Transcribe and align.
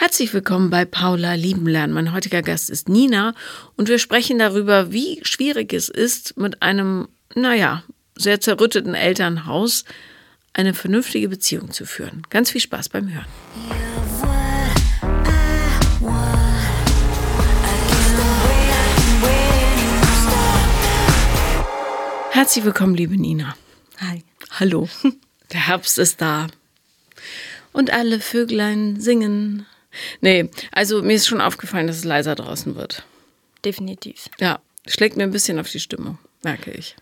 Herzlich 0.00 0.32
willkommen 0.32 0.70
bei 0.70 0.84
Paula 0.84 1.34
Liebenlernen. 1.34 1.92
Mein 1.92 2.12
heutiger 2.12 2.40
Gast 2.40 2.70
ist 2.70 2.88
Nina 2.88 3.34
und 3.74 3.88
wir 3.88 3.98
sprechen 3.98 4.38
darüber, 4.38 4.92
wie 4.92 5.18
schwierig 5.24 5.72
es 5.72 5.88
ist, 5.88 6.36
mit 6.36 6.62
einem, 6.62 7.08
naja, 7.34 7.82
sehr 8.14 8.40
zerrütteten 8.40 8.94
Elternhaus 8.94 9.84
eine 10.52 10.72
vernünftige 10.72 11.28
Beziehung 11.28 11.72
zu 11.72 11.84
führen. 11.84 12.22
Ganz 12.30 12.52
viel 12.52 12.60
Spaß 12.60 12.90
beim 12.90 13.12
Hören. 13.12 13.26
Herzlich 22.30 22.64
willkommen, 22.64 22.94
liebe 22.94 23.16
Nina. 23.16 23.56
Hi. 23.98 24.22
Hallo. 24.60 24.88
Der 25.52 25.66
Herbst 25.66 25.98
ist 25.98 26.20
da. 26.20 26.46
Und 27.72 27.90
alle 27.92 28.20
Vöglein 28.20 29.00
singen. 29.00 29.66
Nee, 30.20 30.50
also 30.72 31.02
mir 31.02 31.14
ist 31.14 31.26
schon 31.26 31.40
aufgefallen, 31.40 31.86
dass 31.86 31.96
es 31.96 32.04
leiser 32.04 32.34
draußen 32.34 32.76
wird. 32.76 33.04
Definitiv. 33.64 34.26
Ja, 34.38 34.60
schlägt 34.86 35.16
mir 35.16 35.24
ein 35.24 35.30
bisschen 35.30 35.58
auf 35.58 35.70
die 35.70 35.80
Stimmung, 35.80 36.18
merke 36.42 36.70
ich. 36.70 36.96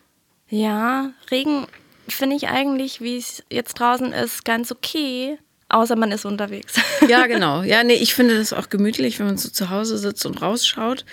Ja, 0.49 1.11
Regen 1.31 1.67
finde 2.09 2.37
ich 2.37 2.49
eigentlich, 2.49 3.01
wie 3.01 3.17
es 3.17 3.43
jetzt 3.51 3.75
draußen 3.75 4.13
ist, 4.13 4.45
ganz 4.45 4.71
okay. 4.71 5.39
Außer 5.69 5.97
man 5.97 6.13
ist 6.13 6.25
unterwegs. 6.25 6.75
Ja, 7.09 7.27
genau. 7.27 7.63
Ja, 7.63 7.85
nee, 7.85 7.95
ich 7.95 8.15
finde 8.15 8.37
das 8.37 8.53
auch 8.53 8.69
gemütlich, 8.69 9.19
wenn 9.19 9.27
man 9.27 9.39
so 9.39 9.49
zu 9.49 9.71
Hause 9.71 9.99
sitzt 9.99 10.27
und 10.27 10.43
rausschaut. 10.43 11.05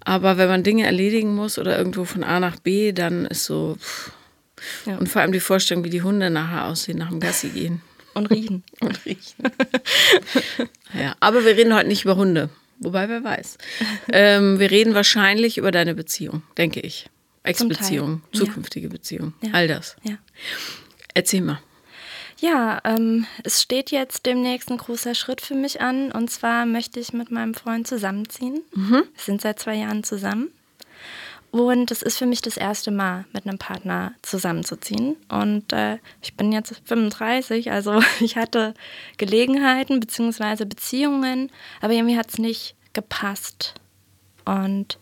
Aber 0.00 0.38
wenn 0.38 0.48
man 0.48 0.62
Dinge 0.62 0.86
erledigen 0.86 1.34
muss 1.34 1.58
oder 1.58 1.76
irgendwo 1.76 2.04
von 2.04 2.24
A 2.24 2.40
nach 2.40 2.60
B, 2.60 2.92
dann 2.92 3.26
ist 3.26 3.44
so. 3.44 3.76
Ja. 4.86 4.96
Und 4.96 5.08
vor 5.08 5.20
allem 5.20 5.32
die 5.32 5.40
Vorstellung, 5.40 5.84
wie 5.84 5.90
die 5.90 6.02
Hunde 6.02 6.30
nachher 6.30 6.66
aussehen, 6.66 6.98
nach 6.98 7.08
dem 7.08 7.20
Gassi 7.20 7.48
gehen. 7.48 7.82
Und 8.14 8.30
riechen. 8.30 8.62
Und 8.80 9.04
riechen. 9.04 9.34
ja, 10.98 11.14
aber 11.20 11.44
wir 11.44 11.56
reden 11.56 11.74
heute 11.74 11.88
nicht 11.88 12.04
über 12.04 12.16
Hunde. 12.16 12.50
Wobei, 12.78 13.08
wer 13.08 13.22
weiß. 13.22 13.58
Ähm, 14.12 14.58
wir 14.58 14.70
reden 14.70 14.94
wahrscheinlich 14.94 15.58
über 15.58 15.70
deine 15.70 15.94
Beziehung, 15.94 16.42
denke 16.56 16.80
ich. 16.80 17.08
Ex-Beziehung, 17.44 18.22
zukünftige 18.32 18.86
ja. 18.86 18.92
Beziehung, 18.92 19.34
ja. 19.42 19.50
all 19.52 19.68
das. 19.68 19.96
Ja. 20.02 20.16
Erzähl 21.12 21.42
mal. 21.42 21.60
Ja, 22.40 22.80
ähm, 22.84 23.26
es 23.42 23.62
steht 23.62 23.90
jetzt 23.90 24.26
demnächst 24.26 24.70
ein 24.70 24.78
großer 24.78 25.14
Schritt 25.14 25.40
für 25.40 25.54
mich 25.54 25.80
an. 25.80 26.10
Und 26.10 26.30
zwar 26.30 26.66
möchte 26.66 27.00
ich 27.00 27.12
mit 27.12 27.30
meinem 27.30 27.54
Freund 27.54 27.86
zusammenziehen. 27.86 28.62
Mhm. 28.74 28.90
Wir 28.90 29.04
sind 29.16 29.40
seit 29.40 29.60
zwei 29.60 29.76
Jahren 29.76 30.04
zusammen. 30.04 30.50
Und 31.54 31.92
es 31.92 32.02
ist 32.02 32.18
für 32.18 32.26
mich 32.26 32.42
das 32.42 32.56
erste 32.56 32.90
Mal, 32.90 33.26
mit 33.32 33.46
einem 33.46 33.58
Partner 33.58 34.12
zusammenzuziehen. 34.22 35.14
Und 35.28 35.72
äh, 35.72 35.98
ich 36.20 36.34
bin 36.34 36.50
jetzt 36.50 36.82
35, 36.84 37.70
also 37.70 38.02
ich 38.20 38.36
hatte 38.36 38.74
Gelegenheiten 39.18 40.00
bzw. 40.00 40.64
Beziehungen, 40.64 41.52
aber 41.80 41.92
irgendwie 41.92 42.18
hat 42.18 42.30
es 42.30 42.38
nicht 42.38 42.74
gepasst. 42.92 43.74
Und 44.44 44.98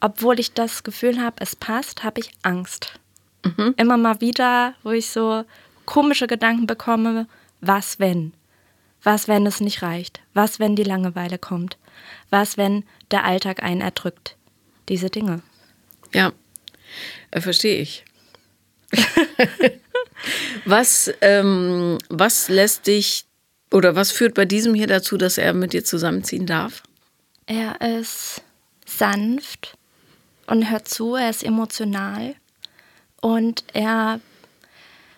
obwohl 0.00 0.40
ich 0.40 0.52
das 0.52 0.82
Gefühl 0.82 1.22
habe, 1.22 1.36
es 1.38 1.54
passt, 1.54 2.02
habe 2.02 2.18
ich 2.18 2.32
Angst. 2.42 2.98
Mhm. 3.44 3.74
Immer 3.76 3.96
mal 3.96 4.20
wieder, 4.20 4.74
wo 4.82 4.90
ich 4.90 5.10
so 5.10 5.44
komische 5.86 6.26
Gedanken 6.26 6.66
bekomme, 6.66 7.28
was 7.60 8.00
wenn? 8.00 8.32
Was, 9.04 9.28
wenn 9.28 9.46
es 9.46 9.60
nicht 9.60 9.80
reicht? 9.82 10.22
Was, 10.32 10.58
wenn 10.58 10.74
die 10.74 10.82
Langeweile 10.82 11.38
kommt? 11.38 11.78
Was, 12.30 12.56
wenn 12.56 12.82
der 13.12 13.24
Alltag 13.24 13.62
einen 13.62 13.80
erdrückt? 13.80 14.36
Diese 14.88 15.08
Dinge. 15.08 15.42
Ja, 16.14 16.32
äh, 17.30 17.40
verstehe 17.40 17.82
ich. 17.82 18.04
was, 20.64 21.12
ähm, 21.20 21.98
was 22.08 22.48
lässt 22.48 22.86
dich 22.86 23.26
oder 23.70 23.96
was 23.96 24.12
führt 24.12 24.34
bei 24.34 24.44
diesem 24.44 24.74
hier 24.74 24.86
dazu, 24.86 25.16
dass 25.16 25.36
er 25.36 25.52
mit 25.52 25.72
dir 25.72 25.84
zusammenziehen 25.84 26.46
darf? 26.46 26.82
Er 27.46 27.80
ist 27.80 28.42
sanft 28.86 29.76
und 30.46 30.70
hört 30.70 30.88
zu, 30.88 31.16
er 31.16 31.28
ist 31.28 31.42
emotional 31.42 32.34
und 33.20 33.64
er 33.72 34.20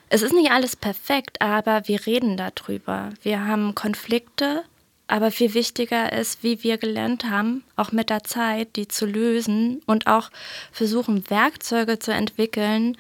es 0.09 0.23
ist 0.23 0.33
nicht 0.33 0.53
alles 0.53 0.77
perfekt, 0.77 1.41
aber 1.43 1.89
wir 1.89 2.07
reden 2.07 2.37
darüber. 2.37 3.11
Wir 3.23 3.45
haben 3.45 3.75
Konflikte, 3.75 4.63
aber 5.09 5.31
viel 5.31 5.55
wichtiger 5.55 6.13
ist, 6.13 6.43
wie 6.43 6.63
wir 6.63 6.79
gelernt 6.79 7.25
haben, 7.25 7.63
auch 7.77 7.93
mit 7.93 8.11
der 8.11 8.25
Zeit, 8.25 8.77
die 8.77 8.89
zu 8.89 9.07
lösen 9.07 9.83
und 9.87 10.07
auch 10.07 10.31
versuchen, 10.73 11.29
Werkzeuge 11.31 11.99
zu 11.99 12.13
entwickeln, 12.13 12.97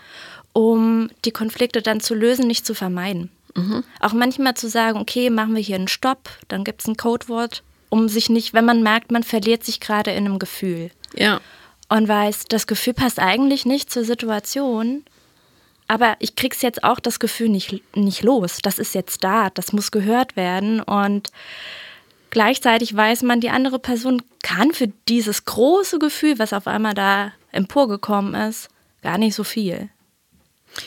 um 0.52 1.10
die 1.24 1.32
Konflikte 1.32 1.82
dann 1.82 2.00
zu 2.00 2.14
lösen, 2.14 2.46
nicht 2.46 2.64
zu 2.64 2.74
vermeiden. 2.74 3.30
Mhm. 3.54 3.82
Auch 4.00 4.12
manchmal 4.12 4.54
zu 4.54 4.68
sagen, 4.68 4.98
okay, 5.00 5.30
machen 5.30 5.54
wir 5.54 5.62
hier 5.62 5.76
einen 5.76 5.88
Stopp, 5.88 6.30
dann 6.48 6.62
gibt 6.62 6.82
es 6.82 6.88
ein 6.88 6.96
Codewort, 6.96 7.62
um 7.88 8.08
sich 8.08 8.28
nicht, 8.28 8.54
wenn 8.54 8.64
man 8.64 8.82
merkt, 8.82 9.10
man 9.10 9.22
verliert 9.22 9.64
sich 9.64 9.80
gerade 9.80 10.12
in 10.12 10.26
einem 10.26 10.38
Gefühl. 10.38 10.90
Ja. 11.14 11.40
Und 11.88 12.08
weiß, 12.08 12.44
das 12.48 12.66
Gefühl 12.66 12.94
passt 12.94 13.18
eigentlich 13.18 13.64
nicht 13.64 13.90
zur 13.90 14.04
Situation, 14.04 15.04
aber 15.88 16.16
ich 16.18 16.34
krieg's 16.34 16.62
jetzt 16.62 16.82
auch 16.84 17.00
das 17.00 17.20
Gefühl 17.20 17.48
nicht, 17.48 17.82
nicht 17.96 18.22
los. 18.22 18.58
Das 18.62 18.78
ist 18.78 18.94
jetzt 18.94 19.22
da, 19.22 19.50
das 19.50 19.72
muss 19.72 19.90
gehört 19.92 20.36
werden. 20.36 20.80
Und 20.80 21.30
Gleichzeitig 22.36 22.94
weiß 22.94 23.22
man, 23.22 23.40
die 23.40 23.48
andere 23.48 23.78
Person 23.78 24.20
kann 24.42 24.72
für 24.72 24.88
dieses 25.08 25.46
große 25.46 25.98
Gefühl, 25.98 26.38
was 26.38 26.52
auf 26.52 26.66
einmal 26.66 26.92
da 26.92 27.32
emporgekommen 27.50 28.34
ist, 28.34 28.68
gar 29.00 29.16
nicht 29.16 29.34
so 29.34 29.42
viel. 29.42 29.88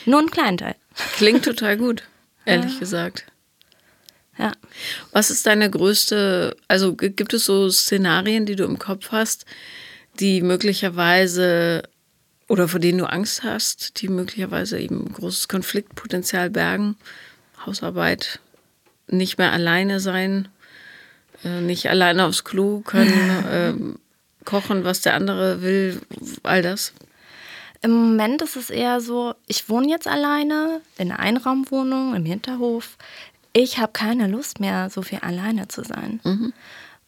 Nur 0.06 0.20
ein 0.20 0.30
Kleinteil. 0.30 0.76
Klingt 1.16 1.44
total 1.44 1.76
gut, 1.76 2.04
ehrlich 2.44 2.74
ja. 2.74 2.78
gesagt. 2.78 3.24
Ja. 4.38 4.52
Was 5.10 5.32
ist 5.32 5.44
deine 5.44 5.68
größte, 5.68 6.56
also 6.68 6.94
gibt 6.94 7.34
es 7.34 7.46
so 7.46 7.68
Szenarien, 7.68 8.46
die 8.46 8.54
du 8.54 8.62
im 8.62 8.78
Kopf 8.78 9.10
hast, 9.10 9.44
die 10.20 10.42
möglicherweise 10.42 11.82
oder 12.46 12.68
vor 12.68 12.78
denen 12.78 12.98
du 12.98 13.10
Angst 13.10 13.42
hast, 13.42 14.00
die 14.00 14.06
möglicherweise 14.06 14.78
eben 14.78 15.12
großes 15.12 15.48
Konfliktpotenzial 15.48 16.48
bergen? 16.48 16.94
Hausarbeit, 17.66 18.38
nicht 19.08 19.38
mehr 19.38 19.50
alleine 19.50 19.98
sein, 19.98 20.46
nicht 21.42 21.88
alleine 21.88 22.24
aufs 22.24 22.44
Klo 22.44 22.80
können, 22.80 23.44
äh, 23.50 24.44
kochen, 24.44 24.84
was 24.84 25.02
der 25.02 25.14
andere 25.14 25.62
will, 25.62 26.00
all 26.42 26.62
das? 26.62 26.92
Im 27.82 27.92
Moment 27.92 28.42
ist 28.42 28.56
es 28.56 28.68
eher 28.68 29.00
so, 29.00 29.34
ich 29.46 29.68
wohne 29.68 29.88
jetzt 29.88 30.06
alleine 30.06 30.82
in 30.98 31.10
einer 31.10 31.20
Einraumwohnung 31.20 32.14
im 32.14 32.26
Hinterhof. 32.26 32.98
Ich 33.52 33.78
habe 33.78 33.92
keine 33.92 34.26
Lust 34.26 34.60
mehr, 34.60 34.90
so 34.90 35.02
viel 35.02 35.20
alleine 35.20 35.68
zu 35.68 35.82
sein. 35.82 36.20
Mhm. 36.24 36.52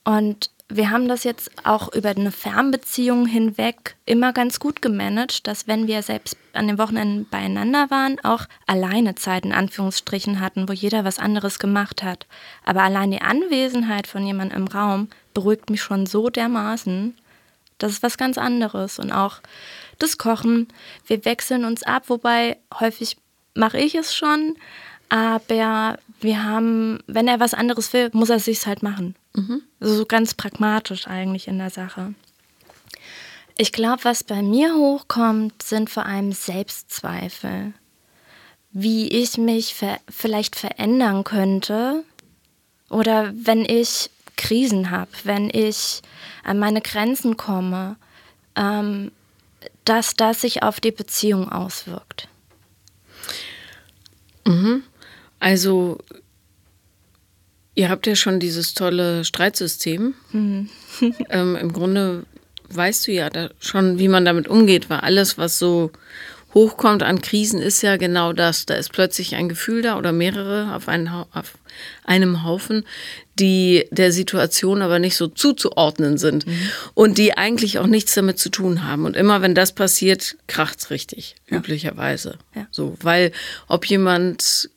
Und 0.05 0.51
wir 0.77 0.91
haben 0.91 1.09
das 1.09 1.25
jetzt 1.25 1.51
auch 1.65 1.93
über 1.93 2.11
eine 2.11 2.33
Fernbeziehung 2.33 3.27
hinweg 3.27 3.97
immer 4.07 4.33
ganz 4.33 4.61
gut 4.61 4.83
gemanagt, 4.83 5.47
dass 5.47 5.67
wenn 5.67 5.87
wir 5.87 6.03
selbst 6.03 6.37
an 6.53 6.67
den 6.67 6.79
Wochenenden 6.79 7.29
beieinander 7.29 7.91
waren, 7.91 8.19
auch 8.25 8.47
alleine 8.67 9.15
Zeit 9.15 9.45
in 9.45 9.53
Anführungsstrichen 9.53 10.41
hatten, 10.41 10.69
wo 10.69 10.73
jeder 10.73 11.05
was 11.05 11.19
anderes 11.19 11.59
gemacht 11.59 12.03
hat. 12.03 12.27
Aber 12.65 12.83
allein 12.83 13.11
die 13.11 13.21
Anwesenheit 13.21 14.07
von 14.07 14.27
jemandem 14.27 14.63
im 14.63 14.69
Raum 14.69 15.09
beruhigt 15.35 15.71
mich 15.71 15.83
schon 15.83 16.07
so 16.07 16.31
dermaßen. 16.31 17.17
Das 17.79 17.93
ist 17.93 18.03
was 18.03 18.17
ganz 18.17 18.39
anderes. 18.39 18.99
Und 18.99 19.13
auch 19.13 19.41
das 19.99 20.19
Kochen, 20.19 20.69
wir 21.07 21.25
wechseln 21.25 21.65
uns 21.65 21.83
ab, 21.83 22.05
wobei 22.09 22.59
häufig 22.79 23.17
mache 23.55 23.79
ich 23.79 23.95
es 23.95 24.15
schon, 24.15 24.57
aber 25.09 25.99
wir 26.23 26.45
haben, 26.45 27.01
wenn 27.07 27.29
er 27.29 27.41
was 27.41 27.55
anderes 27.55 27.93
will, 27.93 28.11
muss 28.13 28.31
er 28.31 28.37
es 28.37 28.47
sich 28.47 28.67
halt 28.67 28.83
machen. 28.83 29.17
Mhm. 29.35 29.63
Also 29.81 29.95
so 29.97 30.07
ganz 30.07 30.35
pragmatisch 30.35 31.07
eigentlich 31.07 31.49
in 31.49 31.59
der 31.59 31.71
Sache. 31.71 32.15
Ich 33.57 33.73
glaube, 33.73 34.05
was 34.05 34.25
bei 34.25 34.43
mir 34.43 34.75
hochkommt, 34.75 35.63
sind 35.63 35.91
vor 35.91 36.07
allem 36.07 36.33
Selbstzweifel. 36.33 37.73
Wie 38.71 39.09
ich 39.09 39.37
mich 39.37 39.75
ver 39.75 39.99
vielleicht 40.09 40.57
verändern 40.57 41.25
könnte 41.25 42.05
oder 42.89 43.33
wenn 43.35 43.67
ich 43.67 44.11
Krisen 44.37 44.91
habe, 44.91 45.11
wenn 45.25 45.51
ich 45.51 46.01
an 46.43 46.59
meine 46.59 46.81
Grenzen 46.81 47.37
komme, 47.37 47.97
ähm, 48.57 49.13
dass 49.85 50.15
das 50.15 50.41
sich 50.41 50.63
auf 50.63 50.81
die 50.81 50.91
Beziehung 50.91 51.53
auswirkt. 51.53 52.29
Mhm. 54.47 54.83
Also 55.43 55.99
Ihr 57.75 57.89
habt 57.89 58.07
ja 58.07 58.15
schon 58.17 58.39
dieses 58.39 58.75
tolle 58.75 59.25
Streitsystem. 59.25 60.15
Mhm. 60.33 60.69
ähm, 61.31 61.57
Im 61.57 61.73
Grunde 61.73 62.25
weißt 62.69 63.07
du 63.07 63.13
ja 63.13 63.31
schon, 63.61 63.99
wie 63.99 64.09
man 64.09 64.25
damit 64.25 64.49
umgeht, 64.49 64.91
weil 64.91 65.01
alles, 65.01 65.39
was 65.39 65.59
so 65.59 65.91
hochkommt 66.53 67.03
an 67.03 67.23
Krisen, 67.23 67.63
ist 67.63 67.81
ja 67.81 67.97
genau 67.97 68.35
das. 68.35 68.67
Da 68.67 68.75
ist 68.75 68.93
plötzlich 68.93 69.37
ein 69.37 69.49
Gefühl 69.49 69.81
da 69.81 69.97
oder 69.97 70.13
mehrere 70.13 70.75
auf, 70.75 70.87
einen, 70.87 71.09
auf 71.09 71.55
einem 72.05 72.45
Haufen, 72.45 72.85
die 73.39 73.87
der 73.91 74.13
Situation 74.13 74.83
aber 74.83 74.99
nicht 74.99 75.17
so 75.17 75.29
zuzuordnen 75.29 76.19
sind 76.19 76.47
mhm. 76.47 76.69
und 76.93 77.17
die 77.17 77.39
eigentlich 77.39 77.79
auch 77.79 77.87
nichts 77.87 78.13
damit 78.13 78.39
zu 78.39 78.51
tun 78.51 78.85
haben. 78.85 79.07
Und 79.07 79.17
immer 79.17 79.41
wenn 79.41 79.55
das 79.55 79.73
passiert, 79.73 80.37
kracht 80.47 80.81
es 80.81 80.91
richtig, 80.91 81.37
ja. 81.49 81.57
üblicherweise. 81.57 82.37
Ja. 82.55 82.67
So, 82.71 82.99
weil 83.01 83.33
ob 83.67 83.87
jemand 83.87 84.69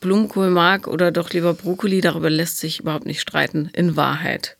Blumenkohl 0.00 0.50
mag 0.50 0.86
oder 0.86 1.10
doch 1.10 1.30
lieber 1.30 1.54
Brokkoli, 1.54 2.00
darüber 2.00 2.30
lässt 2.30 2.58
sich 2.58 2.80
überhaupt 2.80 3.06
nicht 3.06 3.20
streiten, 3.20 3.70
in 3.72 3.96
Wahrheit. 3.96 4.56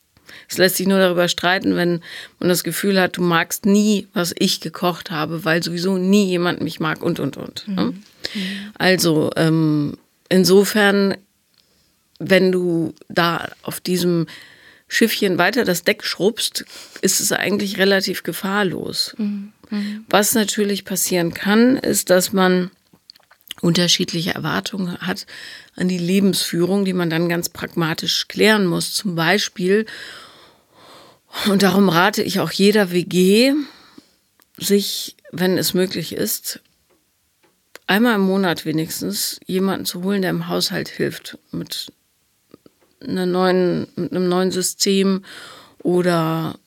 Es 0.49 0.59
lässt 0.59 0.77
sich 0.77 0.87
nur 0.87 0.99
darüber 0.99 1.29
streiten, 1.29 1.77
wenn 1.77 2.01
man 2.39 2.49
das 2.49 2.65
Gefühl 2.65 3.01
hat, 3.01 3.17
du 3.17 3.23
magst 3.23 3.67
nie, 3.67 4.09
was 4.15 4.35
ich 4.39 4.61
gekocht 4.61 5.11
habe, 5.11 5.45
weil 5.45 5.63
sowieso 5.63 5.99
nie 5.99 6.27
jemand 6.27 6.61
mich 6.61 6.81
mag 6.81 7.03
und, 7.03 7.21
und, 7.21 7.37
und. 7.37 7.69
Ne? 7.69 7.85
Mhm. 7.85 8.03
Also 8.77 9.31
ähm, 9.37 9.99
insofern, 10.29 11.17
wenn 12.19 12.53
du 12.53 12.95
da 13.09 13.49
auf 13.63 13.81
diesem 13.81 14.27
Schiffchen 14.89 15.37
weiter 15.37 15.65
das 15.65 15.85
Deck 15.85 16.05
schrubbst, 16.05 16.65
ist 17.03 17.21
es 17.21 17.33
eigentlich 17.33 17.79
relativ 17.79 18.23
gefahrlos. 18.23 19.15
Mhm. 19.19 19.53
Mhm. 19.71 20.07
Was 20.09 20.35
natürlich 20.35 20.85
passieren 20.85 21.35
kann, 21.35 21.77
ist, 21.77 22.09
dass 22.09 22.33
man 22.33 22.71
unterschiedliche 23.61 24.35
Erwartungen 24.35 24.99
hat 24.99 25.27
an 25.77 25.89
die 25.89 25.99
Lebensführung, 25.99 26.85
die 26.85 26.93
man 26.93 27.11
dann 27.11 27.29
ganz 27.29 27.49
pragmatisch 27.49 28.29
klären 28.29 28.67
muss. 28.67 28.95
Zum 28.95 29.15
Beispiel, 29.15 29.87
und 31.47 31.63
darum 31.63 31.89
rate 31.89 32.23
ich 32.23 32.41
auch 32.41 32.51
jeder 32.51 32.91
WG, 32.91 33.55
sich, 34.57 35.17
wenn 35.31 35.59
es 35.59 35.75
möglich 35.75 36.13
ist, 36.13 36.61
einmal 37.87 38.17
im 38.17 38.23
Monat 38.23 38.65
wenigstens 38.65 39.41
jemanden 39.47 39.87
zu 39.87 40.03
holen, 40.03 40.23
der 40.23 40.31
im 40.31 40.49
Haushalt 40.49 40.89
hilft 40.89 41.39
mit, 41.51 41.93
einer 43.01 43.27
neuen, 43.27 43.87
mit 43.97 44.13
einem 44.13 44.29
neuen 44.29 44.51
System 44.51 45.25
oder 45.83 46.59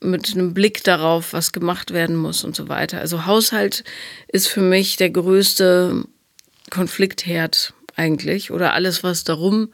mit 0.00 0.32
einem 0.32 0.54
Blick 0.54 0.84
darauf, 0.84 1.32
was 1.32 1.52
gemacht 1.52 1.92
werden 1.92 2.16
muss 2.16 2.44
und 2.44 2.54
so 2.54 2.68
weiter. 2.68 3.00
Also 3.00 3.26
Haushalt 3.26 3.84
ist 4.28 4.48
für 4.48 4.60
mich 4.60 4.96
der 4.96 5.10
größte 5.10 6.04
Konfliktherd 6.70 7.74
eigentlich 7.96 8.50
oder 8.50 8.74
alles, 8.74 9.02
was 9.02 9.24
darum 9.24 9.72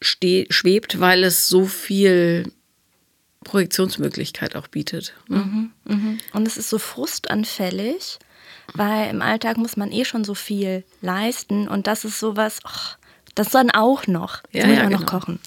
schwebt, 0.00 1.00
weil 1.00 1.24
es 1.24 1.48
so 1.48 1.66
viel 1.66 2.52
Projektionsmöglichkeit 3.44 4.56
auch 4.56 4.68
bietet. 4.68 5.14
Ne? 5.28 5.38
Mhm, 5.38 5.70
mh. 5.84 6.18
Und 6.32 6.46
es 6.46 6.56
ist 6.56 6.68
so 6.68 6.78
frustanfällig, 6.78 8.18
weil 8.74 9.10
im 9.10 9.22
Alltag 9.22 9.56
muss 9.56 9.76
man 9.76 9.92
eh 9.92 10.04
schon 10.04 10.24
so 10.24 10.34
viel 10.34 10.84
leisten 11.00 11.68
und 11.68 11.86
das 11.86 12.04
ist 12.04 12.20
sowas, 12.20 12.60
oh, 12.64 12.96
das 13.34 13.50
dann 13.50 13.70
auch 13.70 14.06
noch. 14.06 14.42
Jetzt 14.52 14.64
ja, 14.64 14.66
muss 14.68 14.76
ja, 14.76 14.82
man 14.82 14.92
genau. 14.92 15.00
noch 15.02 15.06
kochen. 15.06 15.38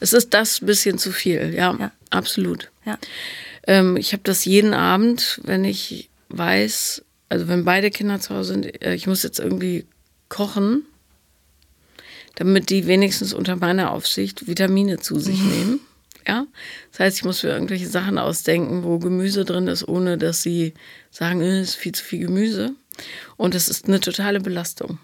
Es 0.00 0.12
ist 0.12 0.34
das 0.34 0.60
bisschen 0.60 0.98
zu 0.98 1.12
viel, 1.12 1.54
ja, 1.54 1.76
ja. 1.78 1.92
absolut. 2.10 2.70
Ja. 2.84 2.98
Ähm, 3.66 3.96
ich 3.96 4.12
habe 4.12 4.22
das 4.24 4.44
jeden 4.44 4.74
Abend, 4.74 5.40
wenn 5.44 5.64
ich 5.64 6.10
weiß, 6.28 7.04
also 7.28 7.48
wenn 7.48 7.64
beide 7.64 7.90
Kinder 7.90 8.20
zu 8.20 8.34
Hause 8.34 8.52
sind, 8.52 8.82
äh, 8.82 8.94
ich 8.94 9.06
muss 9.06 9.22
jetzt 9.22 9.38
irgendwie 9.38 9.86
kochen, 10.28 10.84
damit 12.36 12.70
die 12.70 12.86
wenigstens 12.86 13.34
unter 13.34 13.56
meiner 13.56 13.90
Aufsicht 13.92 14.46
Vitamine 14.46 14.98
zu 14.98 15.18
sich 15.18 15.40
nehmen. 15.42 15.80
Ja, 16.26 16.46
das 16.90 17.00
heißt, 17.00 17.16
ich 17.18 17.24
muss 17.24 17.42
mir 17.42 17.50
irgendwelche 17.50 17.88
Sachen 17.88 18.18
ausdenken, 18.18 18.84
wo 18.84 18.98
Gemüse 18.98 19.44
drin 19.44 19.68
ist, 19.68 19.88
ohne 19.88 20.18
dass 20.18 20.42
sie 20.42 20.74
sagen, 21.10 21.40
es 21.40 21.46
äh, 21.46 21.62
ist 21.62 21.74
viel 21.76 21.92
zu 21.92 22.04
viel 22.04 22.20
Gemüse. 22.20 22.74
Und 23.36 23.54
es 23.54 23.68
ist 23.68 23.86
eine 23.86 24.00
totale 24.00 24.40
Belastung. 24.40 24.98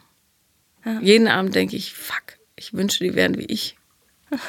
Ja. 0.85 1.01
Jeden 1.01 1.27
Abend 1.27 1.55
denke 1.55 1.77
ich, 1.77 1.95
fuck, 1.95 2.39
ich 2.55 2.75
wünsche, 2.75 3.03
die 3.03 3.15
wären 3.15 3.39
wie 3.39 3.47
ich. 3.47 3.77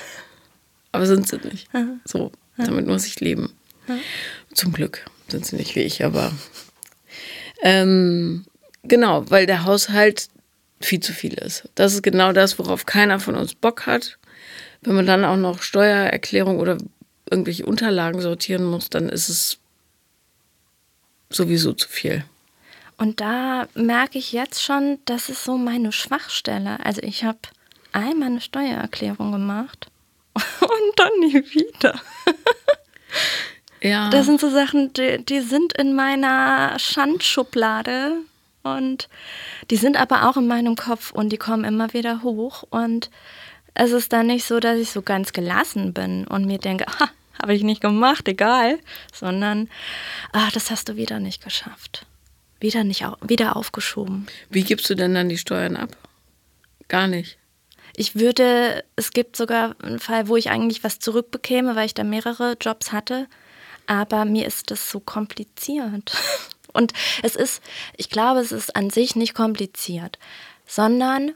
Aber 0.91 1.05
sind 1.05 1.27
sie 1.27 1.37
nicht. 1.37 1.69
So, 2.05 2.31
damit 2.57 2.87
muss 2.87 3.05
ich 3.05 3.19
leben. 3.19 3.53
Zum 4.53 4.73
Glück 4.73 5.05
sind 5.27 5.45
sie 5.45 5.55
nicht 5.55 5.75
wie 5.75 5.81
ich, 5.81 6.03
aber 6.03 6.31
ähm, 7.61 8.45
genau, 8.83 9.29
weil 9.29 9.45
der 9.45 9.65
Haushalt 9.65 10.29
viel 10.79 10.99
zu 10.99 11.13
viel 11.13 11.33
ist. 11.33 11.69
Das 11.75 11.93
ist 11.93 12.03
genau 12.03 12.31
das, 12.31 12.59
worauf 12.59 12.85
keiner 12.85 13.19
von 13.19 13.35
uns 13.35 13.55
Bock 13.55 13.85
hat. 13.85 14.17
Wenn 14.81 14.95
man 14.95 15.05
dann 15.05 15.25
auch 15.25 15.37
noch 15.37 15.61
Steuererklärung 15.61 16.59
oder 16.59 16.77
irgendwelche 17.29 17.65
Unterlagen 17.65 18.21
sortieren 18.21 18.63
muss, 18.63 18.89
dann 18.89 19.09
ist 19.09 19.29
es 19.29 19.57
sowieso 21.29 21.73
zu 21.73 21.89
viel. 21.89 22.23
Und 22.97 23.19
da 23.21 23.67
merke 23.75 24.17
ich 24.17 24.31
jetzt 24.31 24.63
schon, 24.63 24.99
das 25.05 25.29
ist 25.29 25.43
so 25.43 25.57
meine 25.57 25.91
Schwachstelle. 25.91 26.83
Also 26.83 27.01
ich 27.03 27.23
habe 27.23 27.37
einmal 27.91 28.29
eine 28.29 28.41
Steuererklärung 28.41 29.31
gemacht 29.31 29.87
und 30.35 30.93
dann 30.95 31.19
nie 31.19 31.33
wieder. 31.33 31.99
ja. 33.81 34.09
Das 34.09 34.25
sind 34.25 34.39
so 34.39 34.49
Sachen, 34.49 34.93
die, 34.93 35.23
die 35.23 35.41
sind 35.41 35.73
in 35.73 35.95
meiner 35.95 36.77
Schandschublade 36.79 38.17
und 38.63 39.09
die 39.69 39.77
sind 39.77 39.97
aber 39.97 40.29
auch 40.29 40.37
in 40.37 40.47
meinem 40.47 40.75
Kopf 40.75 41.11
und 41.11 41.29
die 41.29 41.37
kommen 41.37 41.63
immer 41.63 41.93
wieder 41.93 42.23
hoch 42.23 42.63
und 42.69 43.09
es 43.73 43.91
ist 43.91 44.11
dann 44.11 44.27
nicht 44.27 44.45
so, 44.45 44.59
dass 44.59 44.79
ich 44.79 44.91
so 44.91 45.01
ganz 45.01 45.33
gelassen 45.33 45.93
bin 45.93 46.25
und 46.25 46.45
mir 46.45 46.57
denke, 46.57 46.85
ha, 46.99 47.09
habe 47.41 47.53
ich 47.53 47.63
nicht 47.63 47.81
gemacht, 47.81 48.27
egal, 48.27 48.79
sondern 49.13 49.69
ah, 50.31 50.49
das 50.53 50.71
hast 50.71 50.89
du 50.89 50.95
wieder 50.95 51.19
nicht 51.19 51.43
geschafft. 51.43 52.05
Wieder 52.59 52.83
nicht 52.83 53.05
wieder 53.21 53.55
aufgeschoben. 53.55 54.25
Wie 54.49 54.63
gibst 54.63 54.89
du 54.89 54.95
denn 54.95 55.13
dann 55.13 55.29
die 55.29 55.37
Steuern 55.37 55.75
ab? 55.75 55.95
Gar 56.87 57.07
nicht. 57.07 57.37
Ich 57.99 58.13
würde, 58.13 58.85
es 58.95 59.11
gibt 59.11 59.35
sogar 59.35 59.75
einen 59.81 59.97
Fall, 59.97 60.27
wo 60.27 60.37
ich 60.37 60.51
eigentlich 60.51 60.83
was 60.83 60.99
zurückbekäme, 60.99 61.75
weil 61.75 61.87
ich 61.87 61.95
da 61.95 62.03
mehrere 62.03 62.55
Jobs 62.61 62.91
hatte. 62.91 63.27
Aber 63.87 64.23
mir 64.23 64.45
ist 64.45 64.69
das 64.69 64.91
so 64.91 64.99
kompliziert. 64.99 66.15
Und 66.73 66.93
es 67.23 67.35
ist, 67.35 67.59
ich 67.95 68.11
glaube, 68.11 68.39
es 68.41 68.51
ist 68.51 68.75
an 68.75 68.91
sich 68.91 69.15
nicht 69.15 69.33
kompliziert, 69.33 70.19
sondern 70.67 71.33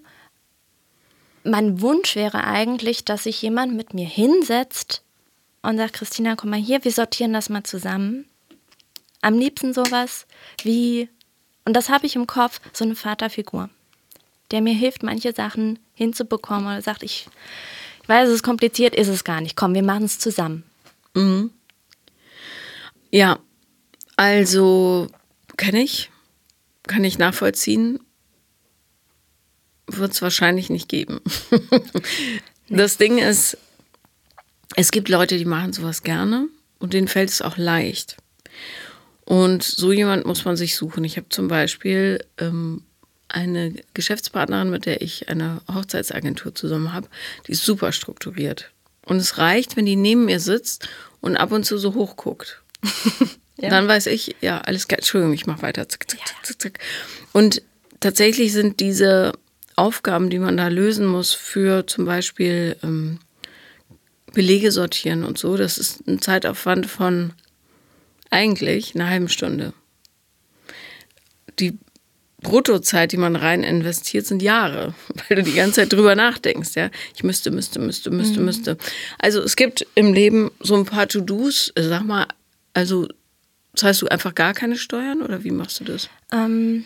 mein 1.44 1.82
Wunsch 1.82 2.16
wäre 2.16 2.44
eigentlich, 2.44 3.06
dass 3.06 3.24
sich 3.24 3.42
jemand 3.42 3.74
mit 3.74 3.96
mir 3.96 4.06
hinsetzt 4.06 5.02
und 5.64 5.78
sagt, 5.78 5.94
Christina, 5.94 6.36
komm 6.36 6.52
mal 6.52 6.60
hier, 6.60 6.84
wir 6.84 6.92
sortieren 6.92 7.34
das 7.34 7.50
mal 7.50 7.64
zusammen. 7.64 8.26
Am 9.22 9.40
liebsten 9.40 9.74
sowas 9.74 10.28
wie, 10.62 11.10
und 11.66 11.74
das 11.74 11.90
habe 11.90 12.06
ich 12.06 12.16
im 12.16 12.28
Kopf, 12.28 12.62
so 12.72 12.86
eine 12.86 12.96
Vaterfigur 12.96 13.72
der 14.52 14.62
mir 14.62 14.74
hilft, 14.74 15.04
manche 15.04 15.34
Sachen 15.34 15.80
hinzubekommen 15.94 16.66
oder 16.66 16.82
sagt, 16.82 17.04
ich, 17.04 17.28
ich 18.02 18.10
weiß, 18.10 18.30
es 18.30 18.36
ist 18.36 18.44
kompliziert, 18.44 18.96
ist 18.96 19.08
es 19.08 19.24
gar 19.24 19.42
nicht. 19.42 19.56
Komm, 19.56 19.74
wir 19.74 19.84
machen 19.84 20.06
es 20.06 20.20
zusammen. 20.20 20.64
Mhm. 21.14 21.52
Ja, 23.12 23.40
also 24.16 25.08
kenne 25.58 25.82
ich, 25.82 26.10
kann 26.88 27.04
ich 27.04 27.18
nachvollziehen, 27.18 28.00
wird 29.88 30.14
es 30.14 30.22
wahrscheinlich 30.22 30.70
nicht 30.70 30.88
geben. 30.88 31.22
das 32.70 32.98
Ding 32.98 33.18
ist, 33.18 33.58
es 34.76 34.92
gibt 34.92 35.10
Leute, 35.10 35.38
die 35.38 35.46
machen 35.46 35.74
sowas 35.74 36.04
gerne 36.04 36.48
und 36.80 36.94
denen 36.94 37.08
fällt 37.08 37.30
es 37.30 37.42
auch 37.42 37.58
leicht. 37.58 38.18
Und 39.26 39.64
so 39.64 39.92
jemand 39.92 40.26
muss 40.26 40.46
man 40.46 40.58
sich 40.58 40.76
suchen. 40.76 41.04
Ich 41.04 41.18
habe 41.18 41.30
zum 41.30 41.48
Beispiel 41.48 42.26
ähm, 42.38 42.84
eine 43.34 43.74
Geschäftspartnerin, 43.94 44.70
mit 44.70 44.86
der 44.86 45.02
ich 45.02 45.30
eine 45.30 45.62
Hochzeitsagentur 45.74 46.54
zusammen 46.56 46.94
habe, 46.94 47.08
die 47.48 47.54
ist 47.54 47.64
super 47.64 47.92
strukturiert. 47.92 48.72
Und 49.06 49.18
es 49.18 49.38
reicht, 49.38 49.78
wenn 49.78 49.86
die 49.86 49.96
neben 49.96 50.26
mir 50.26 50.40
sitzt 50.40 50.88
und 51.22 51.38
ab 51.38 51.52
und 51.52 51.66
zu 51.66 51.78
so 51.78 51.94
hochguckt. 51.94 52.62
ja. 53.58 53.70
Dann 53.70 53.88
weiß 53.88 54.08
ich, 54.08 54.36
ja, 54.42 54.62
alles 54.62 54.88
klar, 54.88 55.00
Entschuldigung, 55.00 55.34
ich 55.34 55.46
mache 55.46 55.62
weiter. 55.62 55.88
Zick, 55.90 56.10
zick, 56.10 56.20
zick, 56.44 56.62
zick. 56.62 56.80
Und 57.32 57.62
tatsächlich 58.00 58.54
sind 58.54 58.80
diese 58.80 59.34
Aufgaben, 59.76 60.30
die 60.30 60.40
man 60.40 60.58
da 60.58 60.68
lösen 60.68 61.06
muss, 61.06 61.34
für 61.34 61.88
zum 61.88 62.06
Beispiel 62.06 62.78
ähm, 62.84 63.20
Belege 64.34 64.72
sortieren 64.72 65.24
und 65.24 65.38
so, 65.38 65.58
das 65.58 65.78
ist 65.78 66.08
ein 66.08 66.22
Zeitaufwand 66.22 66.86
von 66.86 67.34
eigentlich 68.30 68.96
einer 68.96 69.10
halben 69.10 69.30
Stunde. 69.30 69.74
Die 71.60 71.78
Bruttozeit, 72.42 73.12
die 73.12 73.18
man 73.18 73.36
rein 73.36 73.64
investiert, 73.64 74.26
sind 74.26 74.42
Jahre, 74.42 74.94
weil 75.30 75.38
du 75.38 75.44
die 75.44 75.54
ganze 75.54 75.82
Zeit 75.82 75.94
drüber 75.94 76.16
nachdenkst, 76.16 76.76
ja. 76.76 76.90
Ich 77.16 77.24
müsste, 77.24 77.52
müsste, 77.52 77.80
müsste, 77.80 78.10
müsste, 78.10 78.40
mhm. 78.40 78.46
müsste. 78.46 78.78
Also 79.20 79.42
es 79.42 79.56
gibt 79.56 79.86
im 79.96 80.14
Leben 80.14 80.52
so 80.60 80.76
ein 80.76 80.86
paar 80.86 81.08
To-Dos, 81.08 81.72
sag 81.78 82.04
mal, 82.04 82.28
also 82.74 83.08
zahlst 83.76 84.02
du 84.02 84.08
einfach 84.08 84.36
gar 84.36 84.54
keine 84.54 84.78
Steuern 84.78 85.22
oder 85.22 85.44
wie 85.44 85.52
machst 85.52 85.80
du 85.80 85.84
das? 85.84 86.10
Ähm, 86.32 86.86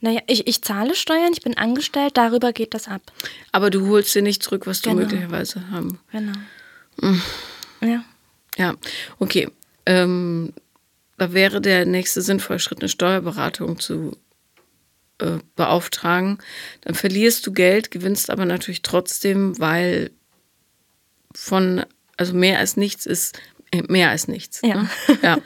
naja, 0.00 0.20
ich, 0.26 0.46
ich 0.48 0.62
zahle 0.62 0.94
Steuern, 0.94 1.32
ich 1.32 1.42
bin 1.42 1.56
angestellt, 1.56 2.16
darüber 2.16 2.52
geht 2.52 2.74
das 2.74 2.88
ab. 2.88 3.02
Aber 3.52 3.70
du 3.70 3.86
holst 3.88 4.14
dir 4.14 4.22
nicht 4.22 4.42
zurück, 4.42 4.66
was 4.66 4.80
du 4.80 4.90
genau. 4.90 5.02
möglicherweise 5.02 5.70
haben. 5.70 6.00
Genau. 6.10 6.32
Mhm. 7.00 7.22
Ja. 7.80 8.04
Ja, 8.56 8.74
okay. 9.18 9.48
Ähm, 9.86 10.52
da 11.18 11.32
wäre 11.32 11.60
der 11.60 11.84
nächste 11.86 12.22
sinnvolle 12.22 12.58
Schritt, 12.58 12.80
eine 12.80 12.88
Steuerberatung 12.88 13.78
zu 13.78 14.16
äh, 15.18 15.38
beauftragen. 15.56 16.38
Dann 16.82 16.94
verlierst 16.94 17.46
du 17.46 17.52
Geld, 17.52 17.90
gewinnst 17.90 18.30
aber 18.30 18.44
natürlich 18.44 18.82
trotzdem, 18.82 19.58
weil 19.60 20.10
von, 21.34 21.84
also 22.16 22.34
mehr 22.34 22.58
als 22.58 22.76
nichts 22.76 23.06
ist 23.06 23.38
äh, 23.70 23.82
mehr 23.88 24.10
als 24.10 24.28
nichts. 24.28 24.60
Ja. 24.62 24.82
Ne? 24.82 24.88
ja. 25.22 25.38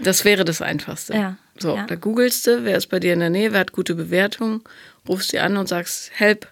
Das 0.00 0.24
wäre 0.24 0.44
das 0.44 0.60
Einfachste. 0.62 1.14
Ja, 1.14 1.36
So, 1.58 1.74
Ja. 1.76 1.86
da 1.86 1.94
googelst 1.94 2.46
du, 2.46 2.64
wer 2.64 2.76
ist 2.76 2.88
bei 2.88 3.00
dir 3.00 3.12
in 3.14 3.20
der 3.20 3.30
Nähe, 3.30 3.52
wer 3.52 3.60
hat 3.60 3.72
gute 3.72 3.94
Bewertungen, 3.94 4.62
rufst 5.08 5.30
sie 5.30 5.38
an 5.40 5.56
und 5.56 5.68
sagst, 5.68 6.10
help. 6.14 6.46